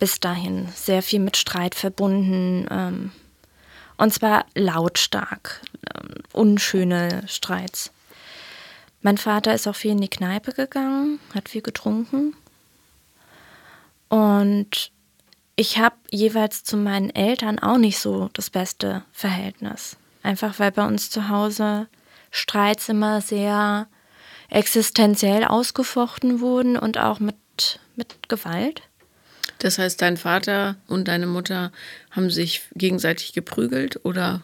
Bis 0.00 0.18
dahin 0.18 0.68
sehr 0.74 1.02
viel 1.02 1.20
mit 1.20 1.36
Streit 1.36 1.76
verbunden. 1.76 2.66
Ähm, 2.68 3.12
und 3.96 4.12
zwar 4.12 4.44
lautstark, 4.54 5.62
ähm, 5.94 6.14
unschöne 6.32 7.22
Streits. 7.28 7.92
Mein 9.02 9.18
Vater 9.18 9.54
ist 9.54 9.68
auch 9.68 9.76
viel 9.76 9.92
in 9.92 10.00
die 10.00 10.08
Kneipe 10.08 10.52
gegangen, 10.52 11.20
hat 11.32 11.48
viel 11.48 11.62
getrunken. 11.62 12.34
Und 14.08 14.90
ich 15.56 15.78
habe 15.78 15.96
jeweils 16.10 16.64
zu 16.64 16.76
meinen 16.76 17.10
Eltern 17.10 17.60
auch 17.60 17.78
nicht 17.78 17.98
so 17.98 18.30
das 18.32 18.50
beste 18.50 19.04
Verhältnis. 19.12 19.96
Einfach 20.24 20.58
weil 20.58 20.72
bei 20.72 20.84
uns 20.84 21.10
zu 21.10 21.28
Hause 21.28 21.86
Streits 22.32 22.88
immer 22.88 23.20
sehr 23.20 23.86
existenziell 24.48 25.44
ausgefochten 25.44 26.40
wurden 26.40 26.76
und 26.76 26.98
auch 26.98 27.20
mit, 27.20 27.36
mit 27.96 28.28
Gewalt. 28.28 28.82
Das 29.58 29.78
heißt, 29.78 30.00
dein 30.02 30.16
Vater 30.16 30.76
und 30.88 31.08
deine 31.08 31.26
Mutter 31.26 31.72
haben 32.10 32.30
sich 32.30 32.62
gegenseitig 32.74 33.32
geprügelt 33.32 34.04
oder 34.04 34.42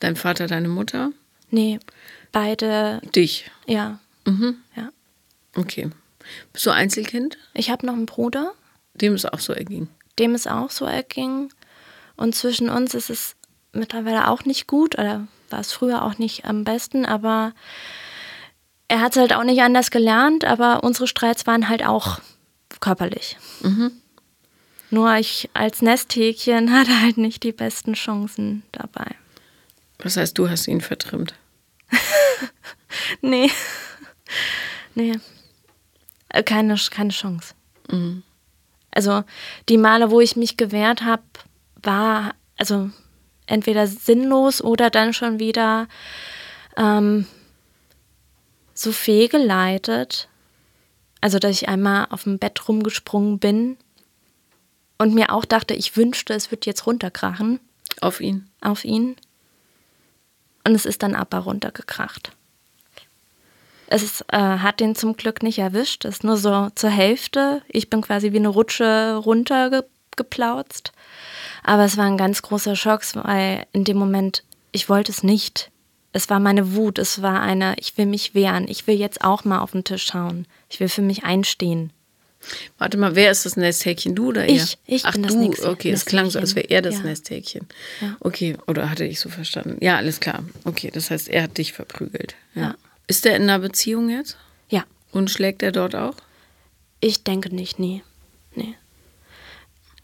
dein 0.00 0.16
Vater, 0.16 0.46
deine 0.46 0.68
Mutter? 0.68 1.12
Nee, 1.50 1.78
beide. 2.32 3.00
Dich? 3.14 3.50
Ja. 3.66 4.00
Mhm. 4.24 4.56
Ja. 4.74 4.90
Okay. 5.54 5.90
Bist 6.52 6.66
du 6.66 6.70
Einzelkind? 6.70 7.38
Ich 7.54 7.70
habe 7.70 7.86
noch 7.86 7.94
einen 7.94 8.06
Bruder. 8.06 8.52
Dem 8.94 9.14
es 9.14 9.24
auch 9.24 9.38
so 9.38 9.52
erging. 9.52 9.88
Dem 10.18 10.34
es 10.34 10.46
auch 10.46 10.70
so 10.70 10.86
erging. 10.86 11.52
Und 12.16 12.34
zwischen 12.34 12.68
uns 12.70 12.94
ist 12.94 13.10
es 13.10 13.36
mittlerweile 13.72 14.28
auch 14.28 14.44
nicht 14.44 14.66
gut, 14.66 14.98
oder 14.98 15.28
war 15.50 15.60
es 15.60 15.72
früher 15.72 16.02
auch 16.02 16.18
nicht 16.18 16.44
am 16.44 16.64
besten, 16.64 17.04
aber 17.04 17.52
er 18.88 19.00
hat 19.00 19.12
es 19.12 19.18
halt 19.20 19.32
auch 19.32 19.44
nicht 19.44 19.62
anders 19.62 19.90
gelernt, 19.90 20.44
aber 20.44 20.84
unsere 20.84 21.06
Streits 21.06 21.46
waren 21.46 21.68
halt 21.68 21.84
auch 21.84 22.20
körperlich. 22.80 23.36
Mhm. 23.62 23.92
Nur 24.90 25.14
ich 25.16 25.50
als 25.54 25.82
Nesthäkchen 25.82 26.72
hatte 26.78 27.00
halt 27.00 27.18
nicht 27.18 27.42
die 27.42 27.52
besten 27.52 27.94
Chancen 27.94 28.62
dabei. 28.72 29.14
Das 29.98 30.16
heißt, 30.16 30.36
du 30.38 30.48
hast 30.48 30.68
ihn 30.68 30.80
vertrimmt? 30.80 31.34
nee. 33.20 33.50
Nee. 34.94 35.18
Äh, 36.28 36.42
keine, 36.42 36.76
keine 36.90 37.10
Chance. 37.10 37.54
Mhm. 37.90 38.22
Also 38.90 39.24
die 39.68 39.78
Male, 39.78 40.10
wo 40.10 40.20
ich 40.20 40.36
mich 40.36 40.56
gewehrt 40.56 41.02
habe, 41.02 41.22
war 41.82 42.34
also 42.56 42.90
entweder 43.46 43.86
sinnlos 43.86 44.62
oder 44.62 44.90
dann 44.90 45.12
schon 45.12 45.38
wieder 45.38 45.88
ähm, 46.76 47.26
so 48.78 48.92
fehlgeleitet. 48.92 50.28
Also, 51.20 51.38
dass 51.38 51.50
ich 51.50 51.68
einmal 51.68 52.06
auf 52.10 52.24
dem 52.24 52.38
Bett 52.38 52.68
rumgesprungen 52.68 53.38
bin 53.38 53.76
und 54.98 55.14
mir 55.14 55.32
auch 55.32 55.44
dachte, 55.44 55.74
ich 55.74 55.96
wünschte, 55.96 56.34
es 56.34 56.50
wird 56.50 56.66
jetzt 56.66 56.86
runterkrachen. 56.86 57.60
Auf 58.00 58.20
ihn. 58.20 58.48
Auf 58.60 58.84
ihn. 58.84 59.16
Und 60.64 60.74
es 60.74 60.84
ist 60.84 61.02
dann 61.02 61.14
aber 61.14 61.38
runtergekracht. 61.38 62.32
Es 63.88 64.02
ist, 64.02 64.24
äh, 64.32 64.36
hat 64.36 64.80
den 64.80 64.96
zum 64.96 65.16
Glück 65.16 65.42
nicht 65.42 65.58
erwischt. 65.58 66.04
Es 66.04 66.16
ist 66.16 66.24
nur 66.24 66.36
so 66.36 66.70
zur 66.74 66.90
Hälfte. 66.90 67.62
Ich 67.68 67.88
bin 67.88 68.02
quasi 68.02 68.32
wie 68.32 68.38
eine 68.38 68.48
Rutsche 68.48 69.16
runtergeplautzt. 69.16 70.92
Aber 71.62 71.84
es 71.84 71.96
war 71.96 72.04
ein 72.04 72.18
ganz 72.18 72.42
großer 72.42 72.74
Schock, 72.74 73.02
weil 73.14 73.66
in 73.72 73.84
dem 73.84 73.96
Moment, 73.96 74.42
ich 74.72 74.88
wollte 74.88 75.12
es 75.12 75.22
nicht. 75.22 75.70
Es 76.16 76.30
war 76.30 76.40
meine 76.40 76.74
Wut, 76.74 76.98
es 76.98 77.20
war 77.20 77.42
eine, 77.42 77.74
ich 77.78 77.98
will 77.98 78.06
mich 78.06 78.34
wehren, 78.34 78.68
ich 78.68 78.86
will 78.86 78.98
jetzt 78.98 79.22
auch 79.22 79.44
mal 79.44 79.58
auf 79.58 79.72
den 79.72 79.84
Tisch 79.84 80.06
schauen. 80.06 80.46
Ich 80.70 80.80
will 80.80 80.88
für 80.88 81.02
mich 81.02 81.24
einstehen. 81.24 81.92
Warte 82.78 82.96
mal, 82.96 83.14
wer 83.14 83.30
ist 83.30 83.44
das 83.44 83.58
Nesthäkchen? 83.58 84.14
Du 84.14 84.28
oder 84.28 84.46
er? 84.46 84.54
Ich, 84.54 84.78
ich 84.86 85.04
Ach, 85.04 85.12
bin 85.12 85.24
du, 85.24 85.28
das 85.28 85.36
Nesthäkchen. 85.36 85.70
okay, 85.70 85.90
es 85.90 86.06
klang 86.06 86.30
so, 86.30 86.38
als 86.38 86.54
wäre 86.54 86.70
er 86.70 86.80
das 86.80 86.94
ja. 86.94 87.00
Nesthäkchen. 87.02 87.66
Ja. 88.00 88.16
Okay, 88.20 88.56
oder 88.66 88.88
hatte 88.88 89.04
ich 89.04 89.20
so 89.20 89.28
verstanden? 89.28 89.76
Ja, 89.82 89.98
alles 89.98 90.18
klar. 90.20 90.42
Okay, 90.64 90.90
das 90.90 91.10
heißt, 91.10 91.28
er 91.28 91.42
hat 91.42 91.58
dich 91.58 91.74
verprügelt. 91.74 92.34
Ja. 92.54 92.62
Ja. 92.62 92.74
Ist 93.08 93.26
er 93.26 93.36
in 93.36 93.42
einer 93.42 93.58
Beziehung 93.58 94.08
jetzt? 94.08 94.38
Ja. 94.70 94.84
Und 95.12 95.30
schlägt 95.30 95.62
er 95.62 95.70
dort 95.70 95.94
auch? 95.94 96.14
Ich 97.00 97.24
denke 97.24 97.54
nicht, 97.54 97.78
nee. 97.78 98.02
Nee. 98.54 98.74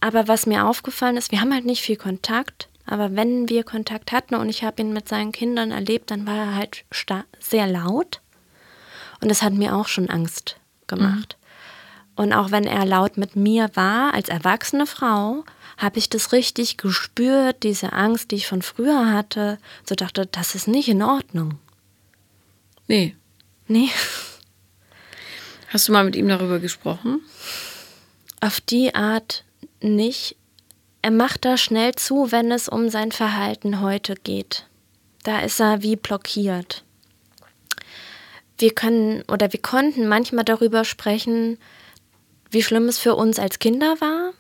Aber 0.01 0.29
was 0.29 0.45
mir 0.45 0.67
aufgefallen 0.67 1.17
ist, 1.17 1.33
wir 1.33 1.41
haben 1.41 1.55
halt 1.55 1.65
nicht 1.65 1.81
viel 1.81 1.97
Kontakt, 1.97 2.69
aber 2.93 3.17
wenn 3.17 3.49
wir 3.49 3.65
Kontakt 3.65 4.13
hatten 4.13 4.35
und 4.35 4.51
ich 4.51 4.65
habe 4.65 4.83
ihn 4.83 4.93
mit 4.93 5.09
seinen 5.09 5.33
Kindern 5.33 5.71
erlebt, 5.71 6.11
dann 6.11 6.27
war 6.27 6.37
er 6.37 6.55
halt 6.55 6.85
sehr 7.41 7.67
laut. 7.67 8.21
Und 9.23 9.31
das 9.31 9.41
hat 9.41 9.55
mir 9.55 9.75
auch 9.75 9.89
schon 9.89 10.11
Angst 10.11 10.57
gemacht. 10.87 11.39
Mhm. 11.39 12.23
Und 12.23 12.33
auch 12.35 12.51
wenn 12.51 12.65
er 12.65 12.85
laut 12.85 13.17
mit 13.17 13.35
mir 13.35 13.71
war, 13.73 14.13
als 14.13 14.29
erwachsene 14.29 14.87
Frau, 14.87 15.45
habe 15.79 15.99
ich 15.99 16.11
das 16.11 16.33
richtig 16.33 16.77
gespürt, 16.77 17.63
diese 17.63 17.95
Angst, 17.95 18.31
die 18.31 18.37
ich 18.37 18.47
von 18.47 18.61
früher 18.61 19.11
hatte. 19.11 19.59
So 19.89 19.95
dachte, 19.95 20.27
das 20.27 20.55
ist 20.55 20.69
nicht 20.69 20.91
in 20.91 21.03
Ordnung. 21.03 21.59
Nee. 22.89 23.17
Nee. 23.69 23.89
Hast 25.69 25.89
du 25.89 25.93
mal 25.93 26.05
mit 26.05 26.15
ihm 26.15 26.29
darüber 26.29 26.59
gesprochen? 26.59 27.23
Auf 28.43 28.61
die 28.61 28.95
Art 28.95 29.45
nicht. 29.81 30.37
Er 31.03 31.11
macht 31.11 31.45
da 31.45 31.57
schnell 31.57 31.95
zu, 31.97 32.31
wenn 32.31 32.53
es 32.53 32.69
um 32.69 32.89
sein 32.89 33.11
Verhalten 33.11 33.81
heute 33.81 34.15
geht. 34.15 34.67
Da 35.25 35.41
ist 35.41 35.61
er 35.61 35.83
wie 35.83 35.97
blockiert. 35.97 36.85
wir 38.59 38.73
können 38.73 39.23
oder 39.23 39.53
wir 39.53 39.61
konnten 39.61 40.07
manchmal 40.07 40.45
darüber 40.45 40.85
sprechen, 40.85 41.59
wie 42.51 42.63
schlimm 42.63 42.87
es 42.87 42.99
für 42.99 43.17
uns 43.17 43.41
als 43.41 43.59
Kinder 43.59 44.01
war. 44.01 44.33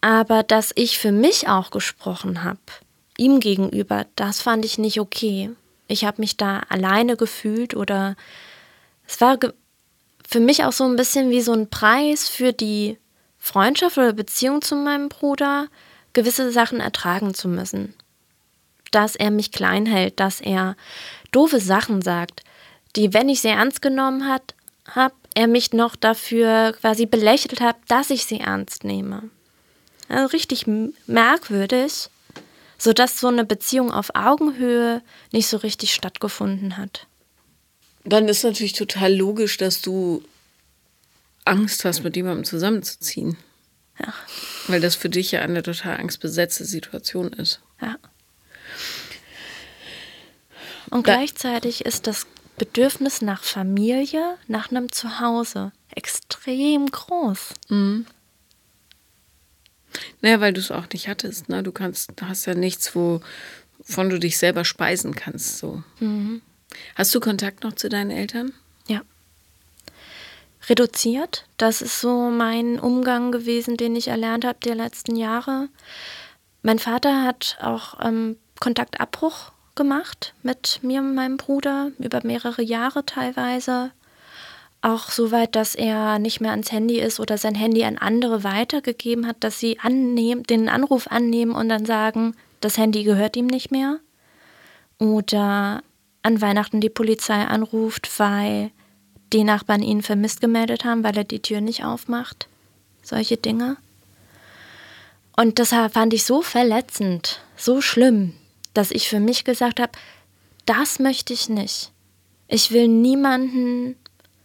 Aber 0.00 0.44
dass 0.44 0.70
ich 0.76 0.98
für 0.98 1.10
mich 1.10 1.48
auch 1.48 1.70
gesprochen 1.72 2.44
habe, 2.44 2.60
ihm 3.18 3.40
gegenüber, 3.40 4.06
das 4.14 4.40
fand 4.40 4.64
ich 4.64 4.78
nicht 4.78 5.00
okay. 5.00 5.50
Ich 5.88 6.04
habe 6.04 6.20
mich 6.20 6.36
da 6.36 6.60
alleine 6.68 7.16
gefühlt 7.16 7.74
oder 7.74 8.14
es 9.08 9.20
war 9.20 9.38
für 10.28 10.40
mich 10.40 10.64
auch 10.64 10.72
so 10.72 10.84
ein 10.84 10.94
bisschen 10.94 11.30
wie 11.30 11.40
so 11.40 11.52
ein 11.52 11.68
Preis 11.70 12.28
für 12.28 12.52
die 12.52 12.98
Freundschaft 13.46 13.96
oder 13.96 14.12
Beziehung 14.12 14.60
zu 14.60 14.74
meinem 14.74 15.08
Bruder, 15.08 15.68
gewisse 16.14 16.50
Sachen 16.50 16.80
ertragen 16.80 17.32
zu 17.32 17.46
müssen. 17.46 17.94
Dass 18.90 19.14
er 19.14 19.30
mich 19.30 19.52
klein 19.52 19.86
hält, 19.86 20.18
dass 20.18 20.40
er 20.40 20.76
doofe 21.30 21.60
Sachen 21.60 22.02
sagt, 22.02 22.42
die, 22.96 23.14
wenn 23.14 23.28
ich 23.28 23.42
sie 23.42 23.48
ernst 23.48 23.82
genommen 23.82 24.28
habe, 24.28 25.14
er 25.34 25.46
mich 25.46 25.72
noch 25.72 25.94
dafür 25.94 26.74
quasi 26.80 27.06
belächelt 27.06 27.60
hat, 27.60 27.76
dass 27.86 28.10
ich 28.10 28.24
sie 28.24 28.40
ernst 28.40 28.82
nehme. 28.82 29.30
Also 30.08 30.26
richtig 30.32 30.66
merkwürdig, 31.06 32.08
sodass 32.78 33.20
so 33.20 33.28
eine 33.28 33.44
Beziehung 33.44 33.92
auf 33.92 34.10
Augenhöhe 34.14 35.02
nicht 35.30 35.46
so 35.46 35.58
richtig 35.58 35.94
stattgefunden 35.94 36.76
hat. 36.76 37.06
Dann 38.04 38.28
ist 38.28 38.42
natürlich 38.42 38.72
total 38.72 39.14
logisch, 39.14 39.56
dass 39.56 39.82
du 39.82 40.24
Angst 41.46 41.84
hast, 41.84 42.02
mit 42.02 42.16
jemandem 42.16 42.44
zusammenzuziehen. 42.44 43.36
Ja. 43.98 44.12
Weil 44.66 44.80
das 44.80 44.94
für 44.94 45.08
dich 45.08 45.32
ja 45.32 45.40
eine 45.40 45.62
total 45.62 45.98
angstbesetzte 45.98 46.64
Situation 46.64 47.32
ist. 47.32 47.60
Ja. 47.80 47.96
Und 50.90 51.06
da 51.06 51.14
gleichzeitig 51.14 51.84
ist 51.84 52.06
das 52.06 52.26
Bedürfnis 52.58 53.22
nach 53.22 53.42
Familie, 53.42 54.36
nach 54.46 54.70
einem 54.70 54.90
Zuhause 54.92 55.72
extrem 55.90 56.86
groß. 56.86 57.54
Mhm. 57.68 58.06
Naja, 60.20 60.40
weil 60.40 60.52
du 60.52 60.60
es 60.60 60.70
auch 60.70 60.88
nicht 60.92 61.08
hattest. 61.08 61.48
Ne? 61.48 61.62
Du 61.62 61.72
kannst, 61.72 62.12
hast 62.20 62.46
ja 62.46 62.54
nichts, 62.54 62.94
wovon 62.94 64.10
du 64.10 64.18
dich 64.18 64.38
selber 64.38 64.64
speisen 64.64 65.14
kannst. 65.14 65.58
So. 65.58 65.82
Mhm. 66.00 66.42
Hast 66.94 67.14
du 67.14 67.20
Kontakt 67.20 67.64
noch 67.64 67.74
zu 67.74 67.88
deinen 67.88 68.10
Eltern? 68.10 68.52
Reduziert. 70.68 71.46
Das 71.56 71.80
ist 71.80 72.00
so 72.00 72.30
mein 72.30 72.78
Umgang 72.80 73.30
gewesen, 73.30 73.76
den 73.76 73.94
ich 73.94 74.08
erlernt 74.08 74.44
habe 74.44 74.58
die 74.64 74.70
letzten 74.70 75.16
Jahre. 75.16 75.68
Mein 76.62 76.78
Vater 76.78 77.22
hat 77.22 77.56
auch 77.60 78.00
ähm, 78.00 78.36
Kontaktabbruch 78.58 79.52
gemacht 79.76 80.34
mit 80.42 80.80
mir 80.82 81.00
und 81.00 81.14
meinem 81.14 81.36
Bruder 81.36 81.92
über 81.98 82.20
mehrere 82.24 82.62
Jahre 82.62 83.06
teilweise. 83.06 83.92
Auch 84.82 85.10
so 85.10 85.30
weit, 85.30 85.54
dass 85.54 85.74
er 85.74 86.18
nicht 86.18 86.40
mehr 86.40 86.50
ans 86.50 86.72
Handy 86.72 86.98
ist 86.98 87.20
oder 87.20 87.38
sein 87.38 87.54
Handy 87.54 87.84
an 87.84 87.98
andere 87.98 88.42
weitergegeben 88.44 89.26
hat, 89.26 89.36
dass 89.40 89.60
sie 89.60 89.78
annehmen, 89.78 90.42
den 90.42 90.68
Anruf 90.68 91.06
annehmen 91.08 91.54
und 91.54 91.68
dann 91.68 91.86
sagen, 91.86 92.34
das 92.60 92.76
Handy 92.76 93.04
gehört 93.04 93.36
ihm 93.36 93.46
nicht 93.46 93.70
mehr. 93.70 94.00
Oder 94.98 95.82
an 96.22 96.40
Weihnachten 96.40 96.80
die 96.80 96.90
Polizei 96.90 97.44
anruft, 97.44 98.18
weil 98.18 98.70
die 99.32 99.44
Nachbarn 99.44 99.82
ihn 99.82 100.02
vermisst 100.02 100.40
gemeldet 100.40 100.84
haben, 100.84 101.04
weil 101.04 101.16
er 101.16 101.24
die 101.24 101.40
Tür 101.40 101.60
nicht 101.60 101.84
aufmacht. 101.84 102.48
Solche 103.02 103.36
Dinge. 103.36 103.76
Und 105.36 105.58
das 105.58 105.70
fand 105.70 106.14
ich 106.14 106.24
so 106.24 106.42
verletzend, 106.42 107.40
so 107.56 107.80
schlimm, 107.82 108.34
dass 108.72 108.90
ich 108.90 109.08
für 109.08 109.20
mich 109.20 109.44
gesagt 109.44 109.80
habe, 109.80 109.92
das 110.64 110.98
möchte 110.98 111.32
ich 111.32 111.48
nicht. 111.48 111.92
Ich 112.48 112.72
will 112.72 112.88
niemanden, 112.88 113.96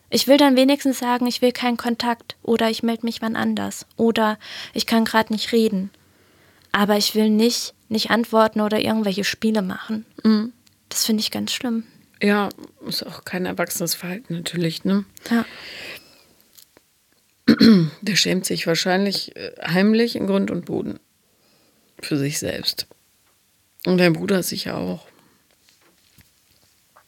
ich 0.10 0.28
will 0.28 0.38
dann 0.38 0.58
wenigstens 0.58 1.00
sagen, 1.00 1.28
ich 1.28 1.42
will 1.42 1.54
keinen 1.54 1.78
Kontakt 1.78 2.36
oder 2.44 2.70
ich 2.70 2.84
melde 2.84 3.06
mich 3.06 3.22
wann 3.22 3.36
anders 3.36 3.86
oder 3.96 4.38
ich 4.74 4.86
kann 4.86 5.06
gerade 5.06 5.32
nicht 5.32 5.52
reden. 5.54 5.92
Aber 6.74 6.98
ich 6.98 7.16
will 7.16 7.30
nicht, 7.30 7.74
nicht 7.90 8.12
antworten 8.12 8.62
oder 8.62 8.80
irgendwelche 8.80 9.24
Spiele 9.24 9.62
machen. 9.62 10.06
Mhm. 10.24 10.52
Das 10.90 11.06
finde 11.06 11.22
ich 11.22 11.32
ganz 11.32 11.54
schlimm. 11.54 11.86
Ja, 12.22 12.50
ist 12.88 13.06
auch 13.06 13.26
kein 13.26 13.46
erwachsenes 13.46 13.96
Verhalten 13.96 14.36
natürlich, 14.36 14.84
ne? 14.84 15.06
Ja. 15.30 15.46
Der 18.02 18.16
schämt 18.16 18.46
sich 18.46 18.68
wahrscheinlich 18.68 19.36
äh, 19.36 19.54
heimlich 19.66 20.16
in 20.16 20.28
Grund 20.28 20.52
und 20.52 20.66
Boden 20.66 21.00
für 22.00 22.18
sich 22.18 22.40
selbst. 22.40 22.88
Und 23.86 23.98
dein 23.98 24.14
Bruder 24.14 24.44
sicher 24.44 24.78
auch. 24.78 25.08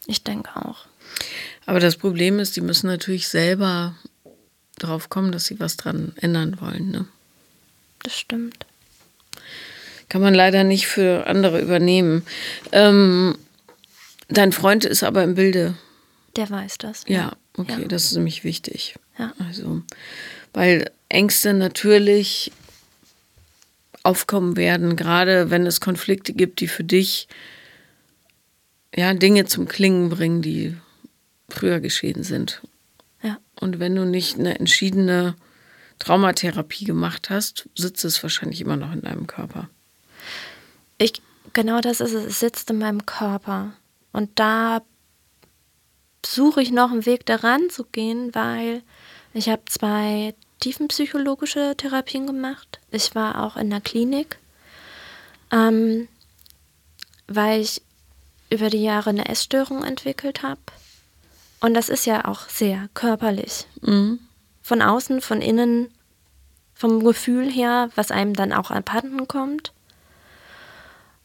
Ich 0.06 0.24
denke 0.24 0.50
auch. 0.56 0.86
Aber 1.66 1.80
das 1.80 1.96
Problem 1.96 2.40
ist, 2.40 2.56
die 2.56 2.60
müssen 2.60 2.88
natürlich 2.88 3.28
selber 3.28 3.94
drauf 4.78 5.08
kommen, 5.08 5.32
dass 5.32 5.46
sie 5.46 5.60
was 5.60 5.76
dran 5.76 6.12
ändern 6.20 6.60
wollen. 6.60 6.90
Ne? 6.90 7.06
Das 8.02 8.18
stimmt. 8.18 8.66
Kann 10.08 10.20
man 10.20 10.34
leider 10.34 10.64
nicht 10.64 10.86
für 10.86 11.26
andere 11.26 11.60
übernehmen. 11.60 12.26
Ähm, 12.72 13.38
dein 14.28 14.52
Freund 14.52 14.84
ist 14.84 15.02
aber 15.02 15.22
im 15.22 15.34
Bilde. 15.34 15.74
Der 16.36 16.50
weiß 16.50 16.78
das. 16.78 17.04
Ja, 17.06 17.32
okay, 17.56 17.82
ja. 17.82 17.88
das 17.88 18.04
ist 18.04 18.14
nämlich 18.14 18.44
wichtig. 18.44 18.96
Ja. 19.18 19.32
Also, 19.38 19.82
weil 20.52 20.90
Ängste 21.08 21.54
natürlich 21.54 22.52
aufkommen 24.02 24.56
werden, 24.56 24.96
gerade 24.96 25.50
wenn 25.50 25.66
es 25.66 25.80
Konflikte 25.80 26.32
gibt, 26.32 26.60
die 26.60 26.68
für 26.68 26.84
dich 26.84 27.28
ja 28.94 29.14
Dinge 29.14 29.46
zum 29.46 29.66
Klingen 29.66 30.10
bringen, 30.10 30.42
die 30.42 30.76
früher 31.48 31.80
geschehen 31.80 32.22
sind. 32.22 32.62
Ja. 33.22 33.38
Und 33.58 33.80
wenn 33.80 33.94
du 33.94 34.04
nicht 34.04 34.38
eine 34.38 34.58
entschiedene 34.58 35.34
Traumatherapie 35.98 36.84
gemacht 36.84 37.30
hast, 37.30 37.68
sitzt 37.74 38.04
es 38.04 38.22
wahrscheinlich 38.22 38.60
immer 38.60 38.76
noch 38.76 38.92
in 38.92 39.02
deinem 39.02 39.26
Körper. 39.26 39.68
Ich, 40.98 41.22
genau 41.52 41.80
das 41.80 42.00
ist 42.00 42.12
es, 42.12 42.24
es 42.24 42.40
sitzt 42.40 42.70
in 42.70 42.78
meinem 42.78 43.06
Körper. 43.06 43.72
Und 44.14 44.38
da 44.38 44.80
suche 46.24 46.62
ich 46.62 46.70
noch 46.70 46.92
einen 46.92 47.04
Weg 47.04 47.26
daran 47.26 47.68
zu 47.68 47.84
gehen, 47.84 48.32
weil 48.32 48.82
ich 49.34 49.48
habe 49.48 49.62
zwei 49.66 50.34
tiefenpsychologische 50.60 51.74
Therapien 51.76 52.26
gemacht. 52.26 52.78
Ich 52.92 53.16
war 53.16 53.42
auch 53.42 53.56
in 53.56 53.70
der 53.70 53.80
Klinik, 53.80 54.38
ähm, 55.50 56.06
weil 57.26 57.60
ich 57.60 57.82
über 58.50 58.70
die 58.70 58.84
Jahre 58.84 59.10
eine 59.10 59.28
Essstörung 59.28 59.82
entwickelt 59.82 60.44
habe. 60.44 60.60
Und 61.58 61.74
das 61.74 61.88
ist 61.88 62.06
ja 62.06 62.24
auch 62.24 62.48
sehr 62.48 62.88
körperlich. 62.94 63.66
Mhm. 63.82 64.20
Von 64.62 64.80
außen, 64.80 65.22
von 65.22 65.42
innen, 65.42 65.92
vom 66.72 67.02
Gefühl 67.02 67.50
her, 67.50 67.90
was 67.96 68.12
einem 68.12 68.34
dann 68.34 68.52
auch 68.52 68.70
abhanden 68.70 69.26
kommt. 69.26 69.72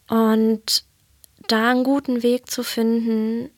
Und 0.07 0.83
da 1.51 1.71
einen 1.71 1.83
guten 1.83 2.23
Weg 2.23 2.49
zu 2.49 2.63
finden, 2.63 3.49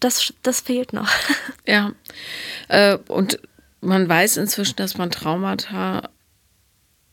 das, 0.00 0.32
das 0.42 0.60
fehlt 0.60 0.92
noch. 0.92 1.08
Ja. 1.66 1.92
Äh, 2.68 2.96
und 3.06 3.38
man 3.80 4.08
weiß 4.08 4.38
inzwischen, 4.38 4.76
dass 4.76 4.98
man 4.98 5.10
Traumata 5.10 6.08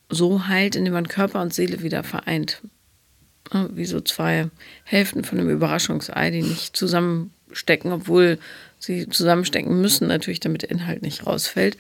so 0.10 0.48
heilt, 0.48 0.76
indem 0.76 0.94
man 0.94 1.08
Körper 1.08 1.42
und 1.42 1.54
Seele 1.54 1.84
wieder 1.84 2.04
vereint. 2.04 2.62
Wie 3.52 3.86
so 3.86 4.02
zwei 4.02 4.50
Hälften 4.84 5.24
von 5.24 5.38
einem 5.38 5.50
Überraschungsei, 5.50 6.32
die 6.32 6.42
nicht 6.42 6.76
zusammenstecken, 6.76 7.92
obwohl 7.92 8.40
sie 8.80 9.08
zusammenstecken 9.10 9.80
müssen, 9.80 10.08
natürlich, 10.08 10.40
damit 10.40 10.64
der 10.64 10.72
Inhalt 10.72 11.02
nicht 11.02 11.26
rausfällt. 11.28 11.78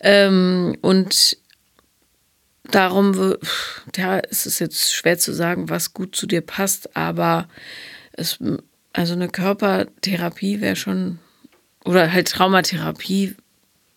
Ähm, 0.00 0.76
und 0.80 1.36
darum 2.64 3.36
ja, 3.96 4.18
ist 4.18 4.46
es 4.46 4.58
jetzt 4.58 4.92
schwer 4.92 5.18
zu 5.18 5.32
sagen, 5.32 5.68
was 5.68 5.94
gut 5.94 6.14
zu 6.14 6.26
dir 6.26 6.40
passt, 6.40 6.96
aber 6.96 7.48
es, 8.12 8.38
also 8.92 9.14
eine 9.14 9.28
Körpertherapie 9.28 10.60
wäre 10.60 10.76
schon, 10.76 11.18
oder 11.84 12.12
halt 12.12 12.28
Traumatherapie 12.28 13.34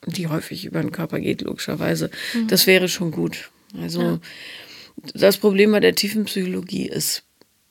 die 0.06 0.28
häufig 0.28 0.66
über 0.66 0.82
den 0.82 0.92
Körper 0.92 1.20
geht, 1.20 1.42
logischerweise. 1.42 2.10
Mhm. 2.34 2.48
Das 2.48 2.68
wäre 2.68 2.88
schon 2.88 3.12
gut. 3.12 3.50
Also 3.80 4.02
ja. 4.02 4.20
das 5.14 5.38
Problem 5.38 5.72
bei 5.72 5.80
der 5.80 5.96
tiefen 5.96 6.26
Psychologie 6.26 6.88
ist, 6.88 7.24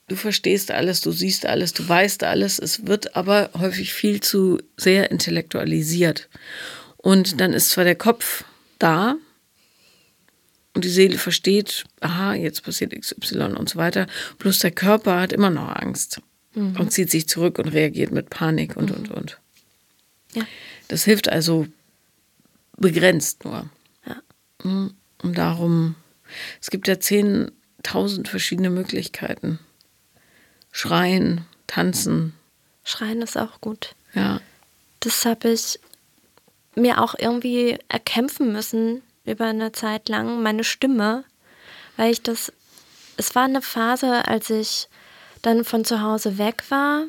du 0.07 0.15
verstehst 0.15 0.71
alles, 0.71 1.01
du 1.01 1.11
siehst 1.11 1.45
alles, 1.45 1.73
du 1.73 1.87
weißt 1.87 2.23
alles, 2.23 2.59
es 2.59 2.85
wird 2.87 3.15
aber 3.15 3.51
häufig 3.57 3.93
viel 3.93 4.21
zu 4.21 4.59
sehr 4.77 5.11
intellektualisiert. 5.11 6.29
Und 6.97 7.39
dann 7.39 7.53
ist 7.53 7.69
zwar 7.69 7.83
der 7.83 7.95
Kopf 7.95 8.43
da 8.79 9.15
und 10.73 10.85
die 10.85 10.89
Seele 10.89 11.17
versteht, 11.17 11.85
aha, 11.99 12.33
jetzt 12.33 12.63
passiert 12.63 12.99
XY 12.99 13.55
und 13.57 13.69
so 13.69 13.77
weiter, 13.77 14.07
plus 14.39 14.59
der 14.59 14.71
Körper 14.71 15.19
hat 15.19 15.33
immer 15.33 15.49
noch 15.49 15.69
Angst 15.75 16.21
mhm. 16.55 16.75
und 16.77 16.91
zieht 16.91 17.11
sich 17.11 17.27
zurück 17.27 17.59
und 17.59 17.69
reagiert 17.69 18.11
mit 18.11 18.29
Panik 18.29 18.75
und, 18.75 18.89
mhm. 18.89 18.95
und, 18.95 19.11
und. 19.11 19.39
Ja. 20.33 20.43
Das 20.87 21.03
hilft 21.03 21.29
also 21.29 21.67
begrenzt 22.77 23.45
nur. 23.45 23.69
Ja. 24.05 24.21
Mhm. 24.63 24.93
Und 25.21 25.37
darum, 25.37 25.95
es 26.61 26.69
gibt 26.69 26.87
ja 26.87 26.95
10.000 26.95 28.27
verschiedene 28.27 28.69
Möglichkeiten. 28.69 29.59
Schreien, 30.71 31.45
tanzen, 31.67 32.33
Schreien 32.83 33.21
ist 33.21 33.37
auch 33.37 33.61
gut. 33.61 33.95
Ja. 34.13 34.41
Das 34.99 35.25
habe 35.25 35.49
ich 35.49 35.79
mir 36.75 37.01
auch 37.01 37.15
irgendwie 37.17 37.77
erkämpfen 37.87 38.51
müssen 38.51 39.01
über 39.25 39.45
eine 39.45 39.71
Zeit 39.71 40.09
lang, 40.09 40.41
meine 40.41 40.63
Stimme, 40.63 41.23
weil 41.97 42.11
ich 42.11 42.21
das, 42.21 42.51
es 43.17 43.35
war 43.35 43.43
eine 43.43 43.61
Phase, 43.61 44.27
als 44.27 44.49
ich 44.49 44.87
dann 45.41 45.63
von 45.63 45.85
zu 45.85 46.01
Hause 46.01 46.37
weg 46.37 46.63
war, 46.69 47.05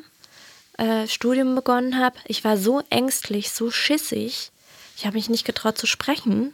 äh, 0.77 1.07
Studium 1.07 1.55
begonnen 1.55 1.97
habe. 1.97 2.17
Ich 2.25 2.43
war 2.43 2.57
so 2.57 2.81
ängstlich, 2.89 3.51
so 3.51 3.71
schissig. 3.71 4.51
Ich 4.97 5.05
habe 5.05 5.15
mich 5.15 5.29
nicht 5.29 5.45
getraut 5.45 5.77
zu 5.77 5.87
sprechen. 5.87 6.53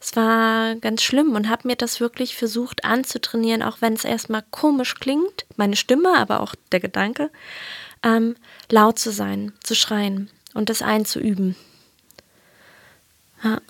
Es 0.00 0.16
war 0.16 0.74
ganz 0.76 1.02
schlimm 1.02 1.32
und 1.32 1.48
habe 1.48 1.66
mir 1.66 1.76
das 1.76 1.98
wirklich 1.98 2.36
versucht 2.36 2.84
anzutrainieren, 2.84 3.62
auch 3.62 3.78
wenn 3.80 3.94
es 3.94 4.04
erstmal 4.04 4.44
komisch 4.50 4.96
klingt, 4.96 5.46
meine 5.56 5.76
Stimme, 5.76 6.16
aber 6.18 6.40
auch 6.40 6.54
der 6.72 6.80
Gedanke, 6.80 7.30
ähm, 8.02 8.36
laut 8.70 8.98
zu 8.98 9.10
sein, 9.12 9.54
zu 9.62 9.74
schreien 9.74 10.30
und 10.52 10.68
das 10.68 10.82
einzuüben. 10.82 11.56
Ja. 13.42 13.60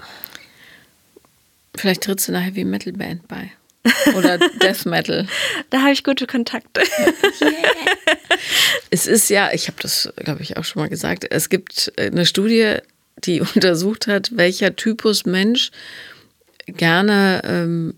Vielleicht 1.77 2.03
trittst 2.03 2.29
du 2.29 2.33
einer 2.33 2.41
Heavy 2.41 2.65
Metal 2.65 2.93
Band 2.93 3.27
bei. 3.29 3.53
Oder 4.17 4.39
Death 4.63 4.87
Metal. 4.87 5.27
Da 5.71 5.83
habe 5.83 5.93
ich 5.93 6.05
gute 6.05 6.27
Kontakte. 6.27 6.83
Yeah. 7.41 7.53
Es 8.91 9.07
ist 9.07 9.29
ja, 9.29 9.51
ich 9.53 9.67
habe 9.67 9.77
das, 9.81 10.13
glaube 10.17 10.43
ich, 10.43 10.57
auch 10.57 10.65
schon 10.65 10.83
mal 10.83 10.89
gesagt, 10.89 11.27
es 11.31 11.49
gibt 11.49 11.93
eine 11.99 12.27
Studie, 12.27 12.77
die 13.19 13.41
untersucht 13.55 14.07
hat, 14.07 14.37
welcher 14.37 14.77
Typus 14.77 15.27
Mensch 15.27 15.71
gerne 16.67 17.43
ähm, 17.45 17.95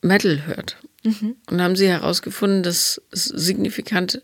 Metal 0.00 0.46
hört. 0.46 0.76
Mhm. 1.02 1.36
Und 1.50 1.60
haben 1.60 1.76
sie 1.76 1.88
herausgefunden, 1.88 2.62
dass 2.62 3.00
es 3.10 3.24
signifikant 3.24 4.22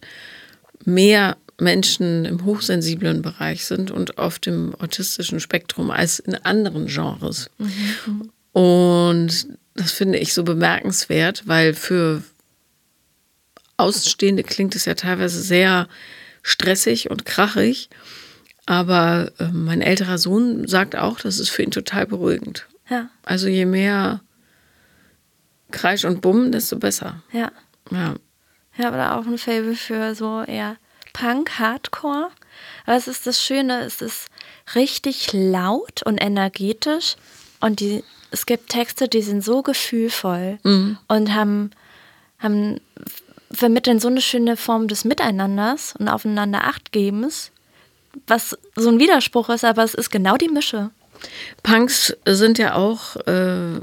mehr 0.84 1.36
Menschen 1.58 2.24
im 2.26 2.44
hochsensiblen 2.44 3.22
Bereich 3.22 3.64
sind 3.64 3.90
und 3.90 4.18
auf 4.18 4.38
dem 4.38 4.74
autistischen 4.74 5.40
Spektrum 5.40 5.90
als 5.90 6.18
in 6.18 6.34
anderen 6.34 6.86
Genres. 6.86 7.50
Mhm. 7.58 8.30
Und 8.56 9.48
das 9.74 9.92
finde 9.92 10.16
ich 10.16 10.32
so 10.32 10.42
bemerkenswert, 10.42 11.46
weil 11.46 11.74
für 11.74 12.22
Außenstehende 13.76 14.44
klingt 14.44 14.74
es 14.74 14.86
ja 14.86 14.94
teilweise 14.94 15.42
sehr 15.42 15.88
stressig 16.40 17.10
und 17.10 17.26
krachig. 17.26 17.90
Aber 18.64 19.30
äh, 19.38 19.48
mein 19.52 19.82
älterer 19.82 20.16
Sohn 20.16 20.66
sagt 20.66 20.96
auch, 20.96 21.20
das 21.20 21.38
ist 21.38 21.50
für 21.50 21.64
ihn 21.64 21.70
total 21.70 22.06
beruhigend. 22.06 22.66
Ja. 22.88 23.10
Also 23.24 23.46
je 23.46 23.66
mehr 23.66 24.22
Kreisch 25.70 26.06
und 26.06 26.22
Bumm, 26.22 26.50
desto 26.50 26.78
besser. 26.78 27.22
Ja. 27.32 27.52
Ja. 27.90 28.14
Ja, 28.78 28.88
aber 28.88 29.16
auch 29.16 29.26
ein 29.26 29.36
Fable 29.36 29.76
für 29.76 30.14
so 30.14 30.42
eher 30.42 30.78
Punk, 31.12 31.58
Hardcore. 31.58 32.30
Aber 32.86 32.96
es 32.96 33.06
ist 33.06 33.26
das 33.26 33.42
Schöne, 33.42 33.84
es 33.84 34.00
ist 34.00 34.28
richtig 34.74 35.34
laut 35.34 36.02
und 36.04 36.16
energetisch 36.16 37.16
und 37.60 37.80
die, 37.80 38.02
es 38.36 38.44
gibt 38.44 38.68
Texte, 38.68 39.08
die 39.08 39.22
sind 39.22 39.42
so 39.42 39.62
gefühlvoll 39.62 40.58
mhm. 40.62 40.98
und 41.08 41.34
haben, 41.34 41.70
haben 42.38 42.80
vermitteln 43.50 43.98
so 43.98 44.08
eine 44.08 44.20
schöne 44.20 44.58
Form 44.58 44.88
des 44.88 45.06
Miteinanders 45.06 45.94
und 45.98 46.08
aufeinander 46.08 46.64
Achtgebens, 46.64 47.50
was 48.26 48.58
so 48.74 48.90
ein 48.90 48.98
Widerspruch 48.98 49.48
ist, 49.48 49.64
aber 49.64 49.84
es 49.84 49.94
ist 49.94 50.10
genau 50.10 50.36
die 50.36 50.50
Mische. 50.50 50.90
Punks 51.62 52.14
sind 52.26 52.58
ja 52.58 52.74
auch 52.74 53.16
äh, 53.26 53.80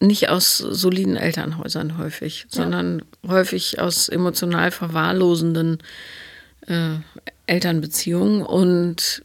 nicht 0.00 0.28
aus 0.28 0.58
soliden 0.58 1.16
Elternhäusern 1.16 1.96
häufig, 1.96 2.46
ja. 2.50 2.62
sondern 2.62 3.02
häufig 3.26 3.80
aus 3.80 4.10
emotional 4.10 4.70
verwahrlosenden 4.70 5.78
äh, 6.66 6.96
Elternbeziehungen 7.46 8.42
und 8.42 9.24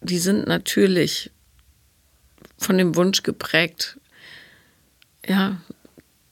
die 0.00 0.18
sind 0.18 0.46
natürlich 0.46 1.32
von 2.58 2.76
dem 2.76 2.96
Wunsch 2.96 3.22
geprägt, 3.22 3.98
ja, 5.26 5.56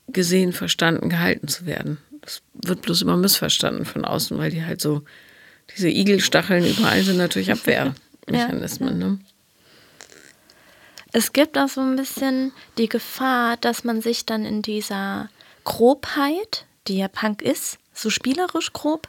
gesehen, 0.08 0.52
verstanden, 0.52 1.08
gehalten 1.08 1.48
zu 1.48 1.66
werden. 1.66 1.98
Das 2.20 2.42
wird 2.54 2.82
bloß 2.82 3.02
immer 3.02 3.16
missverstanden 3.16 3.84
von 3.84 4.04
außen, 4.04 4.36
weil 4.38 4.50
die 4.50 4.64
halt 4.64 4.80
so, 4.80 5.02
diese 5.76 5.88
Igelstacheln 5.88 6.64
überall 6.64 7.02
sind 7.02 7.16
natürlich 7.16 7.52
Abwehrmechanismen. 7.52 9.00
Ja. 9.00 9.08
Ne? 9.08 9.18
Es 11.12 11.32
gibt 11.32 11.56
auch 11.56 11.68
so 11.68 11.80
ein 11.80 11.96
bisschen 11.96 12.52
die 12.76 12.88
Gefahr, 12.88 13.56
dass 13.56 13.84
man 13.84 14.02
sich 14.02 14.26
dann 14.26 14.44
in 14.44 14.60
dieser 14.60 15.30
Grobheit, 15.64 16.66
die 16.88 16.98
ja 16.98 17.08
Punk 17.08 17.42
ist, 17.42 17.78
so 17.94 18.10
spielerisch 18.10 18.72
grob, 18.72 19.08